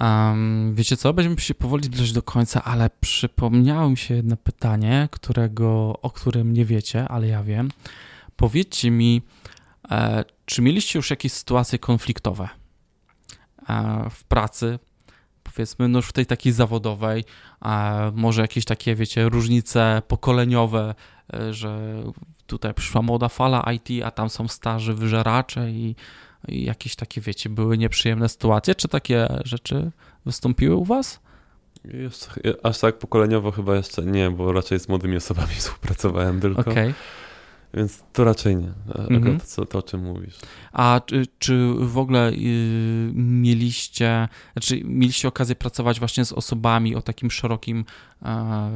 Um, 0.00 0.74
wiecie 0.74 0.96
co, 0.96 1.12
będziemy 1.12 1.40
się 1.40 1.54
powoli 1.54 1.84
zbliżać 1.84 2.12
do 2.12 2.22
końca, 2.22 2.64
ale 2.64 2.90
przypomniało 3.00 3.90
mi 3.90 3.96
się 3.96 4.14
jedno 4.14 4.36
pytanie, 4.36 5.08
którego, 5.10 5.98
o 6.02 6.10
którym 6.10 6.52
nie 6.52 6.64
wiecie, 6.64 7.08
ale 7.08 7.28
ja 7.28 7.42
wiem. 7.42 7.68
Powiedzcie 8.36 8.90
mi, 8.90 9.22
e, 9.90 10.24
czy 10.44 10.62
mieliście 10.62 10.98
już 10.98 11.10
jakieś 11.10 11.32
sytuacje 11.32 11.78
konfliktowe 11.78 12.48
e, 13.68 14.10
w 14.10 14.24
pracy, 14.24 14.78
powiedzmy, 15.44 15.88
no 15.88 15.98
już 15.98 16.06
w 16.06 16.12
tej 16.12 16.26
takiej 16.26 16.52
zawodowej, 16.52 17.24
e, 17.64 18.12
może 18.14 18.42
jakieś 18.42 18.64
takie, 18.64 18.94
wiecie, 18.94 19.28
różnice 19.28 20.02
pokoleniowe, 20.08 20.94
e, 21.34 21.54
że 21.54 22.02
tutaj 22.46 22.74
przyszła 22.74 23.02
młoda 23.02 23.28
fala 23.28 23.72
IT, 23.72 24.04
a 24.04 24.10
tam 24.10 24.30
są 24.30 24.48
starzy 24.48 24.94
wyżeracze 24.94 25.70
i 25.70 25.94
i 26.48 26.64
jakieś 26.64 26.96
takie, 26.96 27.20
wiecie, 27.20 27.50
były 27.50 27.78
nieprzyjemne 27.78 28.28
sytuacje? 28.28 28.74
Czy 28.74 28.88
takie 28.88 29.28
rzeczy 29.44 29.90
wystąpiły 30.26 30.74
u 30.76 30.84
was? 30.84 31.20
Jeszcze, 31.84 32.30
aż 32.62 32.78
tak 32.78 32.98
pokoleniowo 32.98 33.50
chyba 33.50 33.76
jeszcze 33.76 34.02
nie, 34.02 34.30
bo 34.30 34.52
raczej 34.52 34.80
z 34.80 34.88
młodymi 34.88 35.16
osobami 35.16 35.54
współpracowałem 35.58 36.40
tylko. 36.40 36.70
Okay. 36.70 36.94
Więc 37.74 38.02
to 38.12 38.24
raczej 38.24 38.56
nie, 38.56 38.72
mhm. 38.98 39.40
to, 39.40 39.46
co, 39.46 39.66
to 39.66 39.78
o 39.78 39.82
czym 39.82 40.00
mówisz. 40.00 40.38
A 40.72 41.00
czy, 41.06 41.26
czy 41.38 41.74
w 41.78 41.98
ogóle 41.98 42.30
y, 42.30 43.10
mieliście, 43.14 44.28
znaczy 44.52 44.80
mieliście 44.84 45.28
okazję 45.28 45.54
pracować 45.54 45.98
właśnie 45.98 46.24
z 46.24 46.32
osobami 46.32 46.96
o 46.96 47.02
takim 47.02 47.30
szerokim, 47.30 47.84
e, 48.22 48.70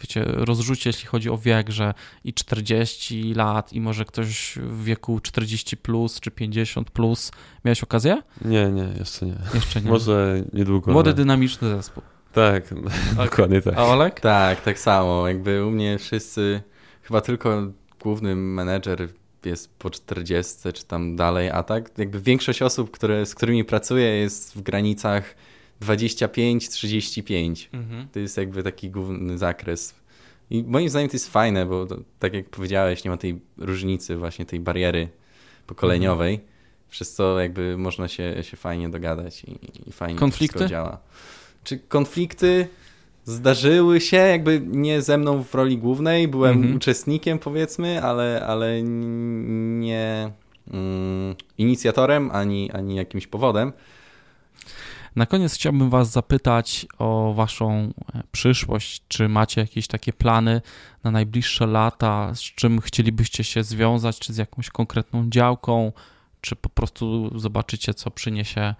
wiecie, 0.00 0.24
rozrzucie, 0.26 0.90
jeśli 0.90 1.06
chodzi 1.06 1.30
o 1.30 1.38
wiek, 1.38 1.70
że 1.70 1.94
i 2.24 2.34
40 2.34 3.34
lat, 3.34 3.72
i 3.72 3.80
może 3.80 4.04
ktoś 4.04 4.58
w 4.62 4.84
wieku 4.84 5.20
40 5.20 5.76
plus, 5.76 6.20
czy 6.20 6.30
50 6.30 6.90
plus. 6.90 7.32
Miałeś 7.64 7.82
okazję? 7.82 8.22
Nie, 8.44 8.68
nie, 8.68 8.88
jeszcze 8.98 9.26
nie. 9.26 9.36
Jeszcze 9.54 9.80
nie. 9.80 9.90
Może 9.94 10.44
niedługo. 10.52 10.92
Młody, 10.92 11.14
dynamiczny 11.14 11.68
zespół. 11.68 12.02
Tak, 12.32 12.64
okay. 12.72 13.26
dokładnie 13.28 13.62
tak. 13.62 13.74
A 13.76 13.84
Olek? 13.84 14.20
Tak, 14.20 14.60
tak 14.60 14.78
samo. 14.78 15.28
Jakby 15.28 15.66
u 15.66 15.70
mnie 15.70 15.98
wszyscy, 15.98 16.62
chyba 17.02 17.20
tylko 17.20 17.72
główny 18.02 18.36
menedżer 18.36 19.08
jest 19.44 19.74
po 19.78 19.90
40 19.90 20.72
czy 20.72 20.84
tam 20.84 21.16
dalej, 21.16 21.50
a 21.50 21.62
tak 21.62 21.98
jakby 21.98 22.20
większość 22.20 22.62
osób, 22.62 22.90
które, 22.90 23.26
z 23.26 23.34
którymi 23.34 23.64
pracuję 23.64 24.06
jest 24.06 24.54
w 24.54 24.62
granicach 24.62 25.34
25-35. 25.82 27.66
Mhm. 27.72 28.08
To 28.12 28.18
jest 28.18 28.36
jakby 28.36 28.62
taki 28.62 28.90
główny 28.90 29.38
zakres. 29.38 29.94
I 30.50 30.64
moim 30.66 30.88
zdaniem 30.88 31.08
to 31.08 31.14
jest 31.14 31.32
fajne, 31.32 31.66
bo 31.66 31.86
to, 31.86 31.96
tak 32.18 32.34
jak 32.34 32.48
powiedziałeś, 32.48 33.04
nie 33.04 33.10
ma 33.10 33.16
tej 33.16 33.40
różnicy, 33.56 34.16
właśnie 34.16 34.46
tej 34.46 34.60
bariery 34.60 35.08
pokoleniowej, 35.66 36.34
mhm. 36.34 36.50
przez 36.90 37.14
co 37.14 37.40
jakby 37.40 37.76
można 37.76 38.08
się, 38.08 38.42
się 38.42 38.56
fajnie 38.56 38.88
dogadać 38.88 39.44
i, 39.44 39.58
i 39.88 39.92
fajnie 39.92 40.18
Konflikty? 40.18 40.58
to 40.58 40.66
działa. 40.66 40.98
Czy 41.64 41.78
konflikty? 41.78 42.68
Zdarzyły 43.24 44.00
się, 44.00 44.16
jakby 44.16 44.62
nie 44.66 45.02
ze 45.02 45.18
mną 45.18 45.42
w 45.42 45.54
roli 45.54 45.78
głównej, 45.78 46.28
byłem 46.28 46.56
mhm. 46.56 46.76
uczestnikiem 46.76 47.38
powiedzmy, 47.38 48.02
ale, 48.02 48.46
ale 48.46 48.82
nie 48.82 50.30
mm, 50.72 51.34
inicjatorem 51.58 52.30
ani, 52.30 52.70
ani 52.72 52.94
jakimś 52.94 53.26
powodem. 53.26 53.72
Na 55.16 55.26
koniec 55.26 55.54
chciałbym 55.54 55.90
Was 55.90 56.10
zapytać 56.10 56.86
o 56.98 57.34
Waszą 57.34 57.92
e, 58.14 58.22
przyszłość. 58.32 59.02
Czy 59.08 59.28
macie 59.28 59.60
jakieś 59.60 59.86
takie 59.86 60.12
plany 60.12 60.60
na 61.04 61.10
najbliższe 61.10 61.66
lata, 61.66 62.34
z 62.34 62.40
czym 62.40 62.80
chcielibyście 62.80 63.44
się 63.44 63.62
związać, 63.62 64.18
czy 64.18 64.32
z 64.32 64.36
jakąś 64.36 64.70
konkretną 64.70 65.30
działką, 65.30 65.92
czy 66.40 66.56
po 66.56 66.68
prostu 66.68 67.38
zobaczycie, 67.38 67.94
co 67.94 68.10
przyniesie 68.10 68.74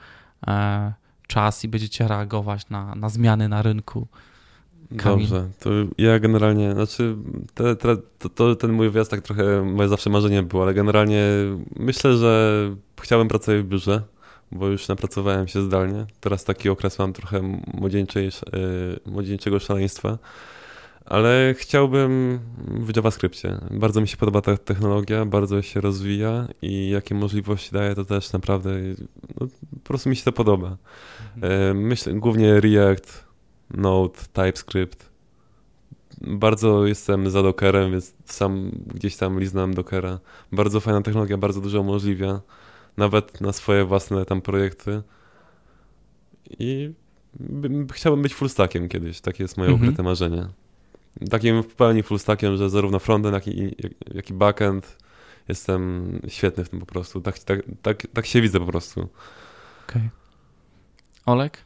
e, 0.47 0.93
czas 1.26 1.64
i 1.64 1.68
będziecie 1.68 2.09
reagować 2.09 2.68
na, 2.68 2.95
na 2.95 3.09
zmiany 3.09 3.49
na 3.49 3.62
rynku? 3.62 4.09
Kamil. 4.97 5.28
Dobrze, 5.28 5.49
to 5.61 5.70
ja 5.99 6.18
generalnie, 6.18 6.72
znaczy 6.72 7.16
te, 7.55 7.76
te, 7.76 7.97
to, 8.18 8.28
to, 8.28 8.57
ten 8.57 8.72
mój 8.72 8.91
wyjazd 8.91 9.11
tak 9.11 9.20
trochę 9.20 9.62
moje 9.62 9.88
zawsze 9.88 10.11
marzenie 10.11 10.43
było, 10.43 10.62
ale 10.62 10.74
generalnie 10.74 11.24
myślę, 11.76 12.16
że 12.16 12.61
chciałbym 13.01 13.28
pracować 13.28 13.61
w 13.61 13.64
biurze, 13.64 14.03
bo 14.53 14.68
już 14.68 14.88
napracowałem 14.88 15.49
się 15.49 15.62
zdalnie. 15.62 16.07
Teraz 16.20 16.45
taki 16.45 16.68
okres 16.68 16.99
mam 16.99 17.12
trochę 17.12 17.61
młodzieńczej, 17.74 18.24
yy, 18.24 19.12
młodzieńczego 19.12 19.59
szaleństwa, 19.59 20.18
ale 21.05 21.55
chciałbym 21.59 22.41
w 22.68 22.97
JavaScriptie. 22.97 23.59
Bardzo 23.70 24.01
mi 24.01 24.09
się 24.09 24.16
podoba 24.16 24.41
ta 24.41 24.57
technologia, 24.57 25.24
bardzo 25.24 25.62
się 25.62 25.80
rozwija 25.80 26.49
i 26.62 26.91
jakie 26.91 27.14
możliwości 27.14 27.72
daje, 27.72 27.95
to 27.95 28.05
też 28.05 28.32
naprawdę 28.32 28.70
no, 29.41 29.47
po 29.82 29.88
prostu 29.88 30.09
mi 30.09 30.16
się 30.16 30.24
to 30.24 30.32
podoba. 30.32 30.76
Yy, 31.36 31.74
myślę 31.74 32.12
głównie 32.14 32.61
React, 32.61 33.30
Node, 33.75 34.18
TypeScript. 34.33 35.11
Bardzo 36.21 36.87
jestem 36.87 37.31
za 37.31 37.43
Dockerem, 37.43 37.91
więc 37.91 38.14
sam 38.25 38.71
gdzieś 38.87 39.16
tam 39.16 39.41
liznam 39.41 39.75
Dockera. 39.75 40.18
Bardzo 40.53 40.81
fajna 40.81 41.03
technologia, 41.03 41.39
bardzo 41.39 41.61
dużo 41.61 41.81
umożliwia. 41.81 42.41
Nawet 42.97 43.41
na 43.41 43.53
swoje 43.53 43.85
własne 43.85 44.25
tam 44.25 44.41
projekty. 44.41 45.03
I 46.59 46.93
chciałbym 47.93 48.23
być 48.23 48.35
fullstackiem 48.35 48.89
kiedyś. 48.89 49.21
Takie 49.21 49.45
jest 49.45 49.57
moje 49.57 49.71
mhm. 49.71 49.89
ukryte 49.89 50.03
marzenie. 50.03 50.47
Takim 51.31 51.62
w 51.62 51.75
pełni 51.75 52.03
fullstackiem, 52.03 52.57
że 52.57 52.71
zarówno 52.71 52.99
frontend, 52.99 53.35
jak 53.35 53.49
i, 53.49 53.77
jak 54.14 54.31
i 54.31 54.35
backend 54.35 54.97
jestem 55.49 56.12
świetny 56.29 56.64
w 56.64 56.68
tym 56.68 56.81
po 56.81 56.87
prostu. 56.87 57.21
Tak, 57.21 57.39
tak, 57.39 57.61
tak, 57.83 58.07
tak 58.12 58.27
się 58.27 58.41
widzę 58.41 58.61
po 58.61 58.66
prostu. 58.66 59.01
Okej. 59.01 59.09
Okay. 59.89 60.11
Olek? 61.27 61.59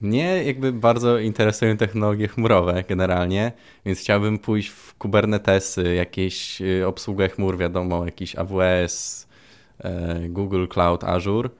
Mnie 0.00 0.44
jakby 0.44 0.72
bardzo 0.72 1.18
interesują 1.18 1.76
technologie 1.76 2.28
chmurowe 2.28 2.84
generalnie, 2.88 3.52
więc 3.86 4.00
chciałbym 4.00 4.38
pójść 4.38 4.68
w 4.68 4.94
Kubernetesy, 4.94 5.94
jakieś 5.94 6.62
y, 6.62 6.86
obsługę 6.86 7.28
chmur, 7.28 7.58
wiadomo, 7.58 8.04
jakiś 8.04 8.36
AWS, 8.36 9.26
e, 9.78 10.20
Google 10.28 10.66
Cloud, 10.66 11.04
Azure. 11.04 11.50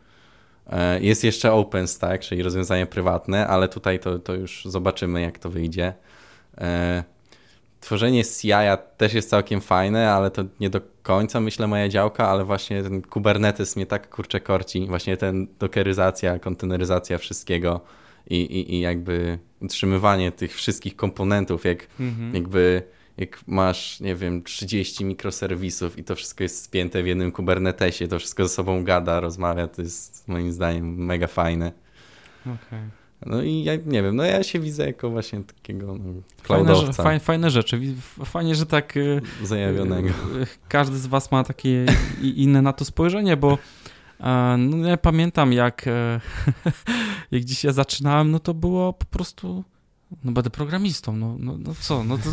E, 0.70 1.00
jest 1.00 1.24
jeszcze 1.24 1.52
OpenStack, 1.52 2.22
czyli 2.24 2.42
rozwiązania 2.42 2.86
prywatne, 2.86 3.46
ale 3.46 3.68
tutaj 3.68 4.00
to, 4.00 4.18
to 4.18 4.34
już 4.34 4.64
zobaczymy, 4.64 5.20
jak 5.20 5.38
to 5.38 5.50
wyjdzie. 5.50 5.92
E, 6.58 7.04
tworzenie 7.80 8.24
CI 8.24 8.52
też 8.96 9.14
jest 9.14 9.30
całkiem 9.30 9.60
fajne, 9.60 10.12
ale 10.12 10.30
to 10.30 10.44
nie 10.60 10.70
do 10.70 10.80
końca 11.02 11.40
myślę 11.40 11.66
moja 11.66 11.88
działka, 11.88 12.28
ale 12.28 12.44
właśnie 12.44 12.82
ten 12.82 13.02
Kubernetes 13.02 13.76
mnie 13.76 13.86
tak 13.86 14.10
kurczę 14.10 14.40
korci, 14.40 14.86
właśnie 14.86 15.16
ten 15.16 15.46
dokeryzacja, 15.58 16.38
konteneryzacja 16.38 17.18
wszystkiego 17.18 17.80
i, 18.30 18.36
i, 18.36 18.74
i 18.74 18.80
jakby 18.80 19.38
utrzymywanie 19.60 20.32
tych 20.32 20.54
wszystkich 20.54 20.96
komponentów, 20.96 21.64
jak 21.64 21.86
mhm. 22.00 22.34
jakby 22.34 22.82
jak 23.18 23.40
masz, 23.46 24.00
nie 24.00 24.14
wiem, 24.14 24.42
30 24.42 25.04
mikroserwisów 25.04 25.98
i 25.98 26.04
to 26.04 26.16
wszystko 26.16 26.42
jest 26.42 26.62
spięte 26.62 27.02
w 27.02 27.06
jednym 27.06 27.32
Kubernetesie, 27.32 28.08
to 28.08 28.18
wszystko 28.18 28.48
ze 28.48 28.54
sobą 28.54 28.84
gada, 28.84 29.20
rozmawia, 29.20 29.68
to 29.68 29.82
jest 29.82 30.28
moim 30.28 30.52
zdaniem 30.52 31.04
mega 31.04 31.26
fajne. 31.26 31.72
Okay. 32.40 32.90
No 33.26 33.42
i 33.42 33.64
ja 33.64 33.72
nie 33.86 34.02
wiem, 34.02 34.16
no 34.16 34.24
ja 34.24 34.42
się 34.42 34.60
widzę 34.60 34.86
jako 34.86 35.10
właśnie 35.10 35.40
takiego 35.44 35.86
no, 35.86 36.22
fajne, 36.42 36.92
fajne, 36.92 37.20
fajne 37.20 37.50
rzeczy. 37.50 37.80
Fajnie, 38.24 38.54
że 38.54 38.66
tak 38.66 38.96
y, 38.96 39.20
zajawionego. 39.44 40.08
Y, 40.08 40.46
każdy 40.68 40.98
z 40.98 41.06
was 41.06 41.32
ma 41.32 41.44
takie 41.44 41.86
inne 42.22 42.62
na 42.62 42.72
to 42.72 42.84
spojrzenie, 42.84 43.36
bo 43.36 43.58
no, 44.58 44.88
ja 44.88 44.96
pamiętam 44.96 45.52
jak, 45.52 45.86
e, 45.86 46.20
jak 47.30 47.44
dzisiaj 47.44 47.72
zaczynałem, 47.72 48.30
no 48.30 48.38
to 48.38 48.54
było 48.54 48.92
po 48.92 49.06
prostu 49.06 49.64
no 50.24 50.32
będę 50.32 50.50
programistą, 50.50 51.16
no, 51.16 51.36
no, 51.38 51.56
no 51.58 51.74
co, 51.80 52.04
no, 52.04 52.18
to, 52.18 52.24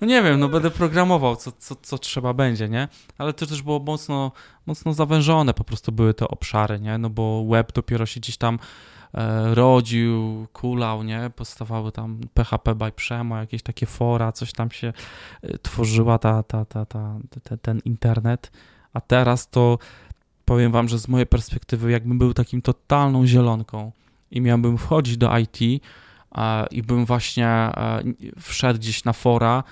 no 0.00 0.06
nie 0.06 0.22
wiem, 0.22 0.40
no 0.40 0.48
będę 0.48 0.70
programował, 0.70 1.36
co, 1.36 1.52
co, 1.52 1.74
co 1.74 1.98
trzeba 1.98 2.34
będzie, 2.34 2.68
nie? 2.68 2.88
Ale 3.18 3.32
to 3.32 3.46
też 3.46 3.62
było 3.62 3.80
mocno, 3.80 4.32
mocno 4.66 4.92
zawężone 4.92 5.54
po 5.54 5.64
prostu 5.64 5.92
były 5.92 6.14
te 6.14 6.28
obszary, 6.28 6.80
nie? 6.80 6.98
No 6.98 7.10
bo 7.10 7.44
web 7.44 7.72
dopiero 7.72 8.06
się 8.06 8.20
gdzieś 8.20 8.36
tam 8.36 8.58
e, 9.14 9.54
rodził, 9.54 10.46
kulał, 10.52 11.02
nie? 11.02 11.30
Powstawały 11.36 11.92
tam 11.92 12.20
PHP 12.34 12.74
by 12.74 12.92
Przemo, 12.92 13.36
jakieś 13.36 13.62
takie 13.62 13.86
fora, 13.86 14.32
coś 14.32 14.52
tam 14.52 14.70
się 14.70 14.92
e, 15.42 15.58
tworzyła 15.58 16.18
ta, 16.18 16.42
ta, 16.42 16.64
ta, 16.64 16.86
ta, 16.86 17.16
ta, 17.42 17.56
ten 17.56 17.80
internet, 17.84 18.50
a 18.92 19.00
teraz 19.00 19.50
to 19.50 19.78
powiem 20.50 20.72
wam, 20.72 20.88
że 20.88 20.98
z 20.98 21.08
mojej 21.08 21.26
perspektywy 21.26 21.90
jakbym 21.90 22.18
był 22.18 22.34
takim 22.34 22.62
totalną 22.62 23.26
zielonką 23.26 23.92
i 24.30 24.40
miałbym 24.40 24.78
wchodzić 24.78 25.16
do 25.16 25.38
IT, 25.38 25.60
i 26.70 26.82
bym 26.82 27.04
właśnie 27.04 27.46
e, 27.46 28.02
wszedł 28.40 28.78
gdzieś 28.78 29.04
na 29.04 29.12
fora, 29.12 29.64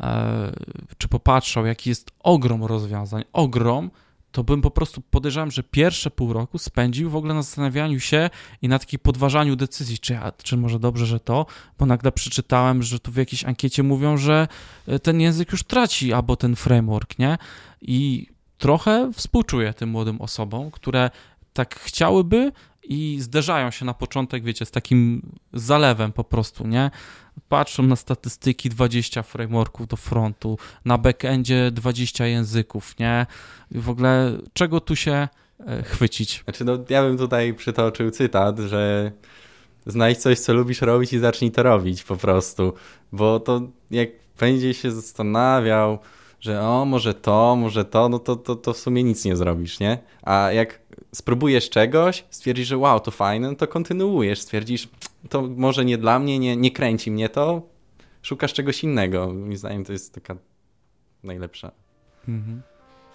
e, 0.00 0.52
czy 0.98 1.08
popatrzał, 1.08 1.66
jaki 1.66 1.90
jest 1.90 2.10
ogrom 2.20 2.64
rozwiązań, 2.64 3.24
ogrom, 3.32 3.90
to 4.32 4.44
bym 4.44 4.62
po 4.62 4.70
prostu 4.70 5.00
podejrzewam, 5.00 5.50
że 5.50 5.62
pierwsze 5.62 6.10
pół 6.10 6.32
roku 6.32 6.58
spędził 6.58 7.10
w 7.10 7.16
ogóle 7.16 7.34
na 7.34 7.42
zastanawianiu 7.42 8.00
się 8.00 8.30
i 8.62 8.68
na 8.68 8.78
takim 8.78 9.00
podważaniu 9.00 9.56
decyzji, 9.56 9.98
czy, 9.98 10.12
ja, 10.12 10.32
czy 10.42 10.56
może 10.56 10.78
dobrze, 10.78 11.06
że 11.06 11.20
to, 11.20 11.46
bo 11.78 11.86
nagle 11.86 12.12
przeczytałem, 12.12 12.82
że 12.82 13.00
tu 13.00 13.12
w 13.12 13.16
jakiejś 13.16 13.44
ankiecie 13.44 13.82
mówią, 13.82 14.16
że 14.16 14.48
e, 14.86 14.98
ten 14.98 15.20
język 15.20 15.52
już 15.52 15.62
traci, 15.62 16.12
albo 16.12 16.36
ten 16.36 16.56
framework, 16.56 17.18
nie? 17.18 17.38
I 17.80 18.26
trochę 18.58 19.10
współczuję 19.12 19.74
tym 19.74 19.88
młodym 19.88 20.20
osobom, 20.20 20.70
które 20.70 21.10
tak 21.52 21.80
chciałyby, 21.80 22.52
i 22.88 23.18
zderzają 23.20 23.70
się 23.70 23.84
na 23.84 23.94
początek, 23.94 24.44
wiecie, 24.44 24.66
z 24.66 24.70
takim 24.70 25.22
zalewem 25.52 26.12
po 26.12 26.24
prostu, 26.24 26.66
nie? 26.66 26.90
Patrzą 27.48 27.82
na 27.82 27.96
statystyki 27.96 28.68
20 28.68 29.22
frameworków 29.22 29.86
do 29.86 29.96
frontu, 29.96 30.58
na 30.84 30.98
backendzie 30.98 31.70
20 31.70 32.26
języków, 32.26 32.98
nie? 32.98 33.26
W 33.70 33.90
ogóle 33.90 34.38
czego 34.52 34.80
tu 34.80 34.96
się 34.96 35.28
e, 35.66 35.82
chwycić? 35.82 36.42
Znaczy, 36.44 36.64
no, 36.64 36.78
ja 36.88 37.02
bym 37.02 37.18
tutaj 37.18 37.54
przytoczył 37.54 38.10
cytat, 38.10 38.58
że 38.58 39.12
znajdź 39.86 40.18
coś, 40.18 40.38
co 40.38 40.54
lubisz 40.54 40.80
robić 40.80 41.12
i 41.12 41.18
zacznij 41.18 41.50
to 41.50 41.62
robić 41.62 42.02
po 42.02 42.16
prostu, 42.16 42.72
bo 43.12 43.40
to 43.40 43.60
jak 43.90 44.08
będzie 44.40 44.74
się 44.74 44.90
zastanawiał, 44.90 45.98
że 46.40 46.62
o, 46.62 46.84
może 46.84 47.14
to, 47.14 47.56
może 47.56 47.84
to, 47.84 48.08
no 48.08 48.18
to, 48.18 48.36
to, 48.36 48.56
to 48.56 48.72
w 48.72 48.78
sumie 48.78 49.04
nic 49.04 49.24
nie 49.24 49.36
zrobisz, 49.36 49.80
nie? 49.80 49.98
A 50.22 50.52
jak 50.52 50.80
spróbujesz 51.14 51.70
czegoś, 51.70 52.24
stwierdzisz, 52.30 52.68
że 52.68 52.78
wow, 52.78 53.00
to 53.00 53.10
fajne, 53.10 53.48
no 53.48 53.54
to 53.54 53.66
kontynuujesz, 53.66 54.40
stwierdzisz, 54.40 54.88
to 55.28 55.42
może 55.42 55.84
nie 55.84 55.98
dla 55.98 56.18
mnie, 56.18 56.38
nie, 56.38 56.56
nie 56.56 56.70
kręci 56.70 57.10
mnie 57.10 57.28
to, 57.28 57.62
szukasz 58.22 58.52
czegoś 58.52 58.84
innego. 58.84 59.26
Moim 59.26 59.56
zdaniem 59.56 59.84
to 59.84 59.92
jest 59.92 60.14
taka 60.14 60.36
najlepsza 61.22 61.70
mhm. 62.28 62.62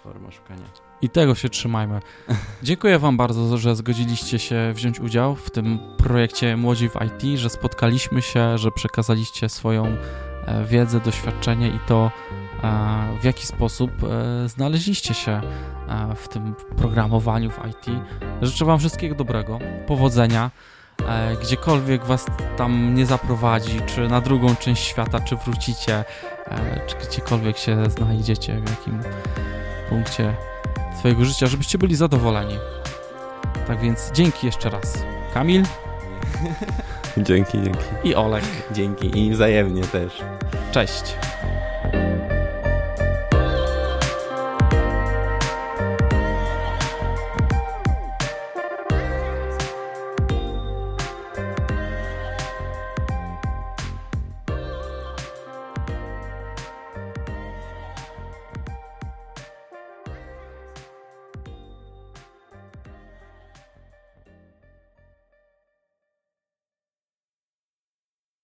forma 0.02 0.30
szukania. 0.30 0.64
I 1.02 1.08
tego 1.08 1.34
się 1.34 1.48
trzymajmy. 1.48 2.00
Dziękuję 2.62 2.98
Wam 2.98 3.16
bardzo, 3.16 3.58
że 3.58 3.76
zgodziliście 3.76 4.38
się 4.38 4.72
wziąć 4.74 5.00
udział 5.00 5.34
w 5.34 5.50
tym 5.50 5.78
projekcie 5.98 6.56
Młodzi 6.56 6.88
w 6.88 6.94
IT, 6.94 7.38
że 7.38 7.50
spotkaliśmy 7.50 8.22
się, 8.22 8.58
że 8.58 8.70
przekazaliście 8.70 9.48
swoją 9.48 9.86
e, 9.86 10.64
wiedzę, 10.64 11.00
doświadczenie 11.00 11.68
i 11.68 11.78
to, 11.88 12.10
w 13.20 13.24
jaki 13.24 13.46
sposób 13.46 13.90
e, 14.02 14.48
znaleźliście 14.48 15.14
się 15.14 15.32
e, 15.32 16.14
w 16.16 16.28
tym 16.28 16.54
programowaniu 16.76 17.50
w 17.50 17.58
IT. 17.66 17.96
Życzę 18.42 18.64
Wam 18.64 18.78
wszystkiego 18.78 19.14
dobrego, 19.14 19.58
powodzenia, 19.86 20.50
e, 21.08 21.36
gdziekolwiek 21.36 22.04
Was 22.04 22.26
tam 22.56 22.94
nie 22.94 23.06
zaprowadzi, 23.06 23.80
czy 23.86 24.08
na 24.08 24.20
drugą 24.20 24.56
część 24.56 24.84
świata, 24.84 25.20
czy 25.20 25.36
wrócicie, 25.36 26.04
czy 26.86 27.08
gdziekolwiek 27.08 27.58
się 27.58 27.90
znajdziecie, 27.90 28.60
w 28.60 28.70
jakim 28.70 29.00
punkcie 29.88 30.34
swojego 30.98 31.24
życia, 31.24 31.46
żebyście 31.46 31.78
byli 31.78 31.96
zadowoleni. 31.96 32.58
Tak 33.66 33.80
więc 33.80 34.10
dzięki 34.12 34.46
jeszcze 34.46 34.70
raz. 34.70 35.04
Kamil? 35.34 35.62
Dzięki, 37.16 37.62
dzięki. 37.62 37.84
I 38.04 38.14
Olek. 38.14 38.44
Dzięki 38.72 39.18
i 39.18 39.30
wzajemnie 39.30 39.82
też. 39.82 40.22
Cześć. 40.72 41.14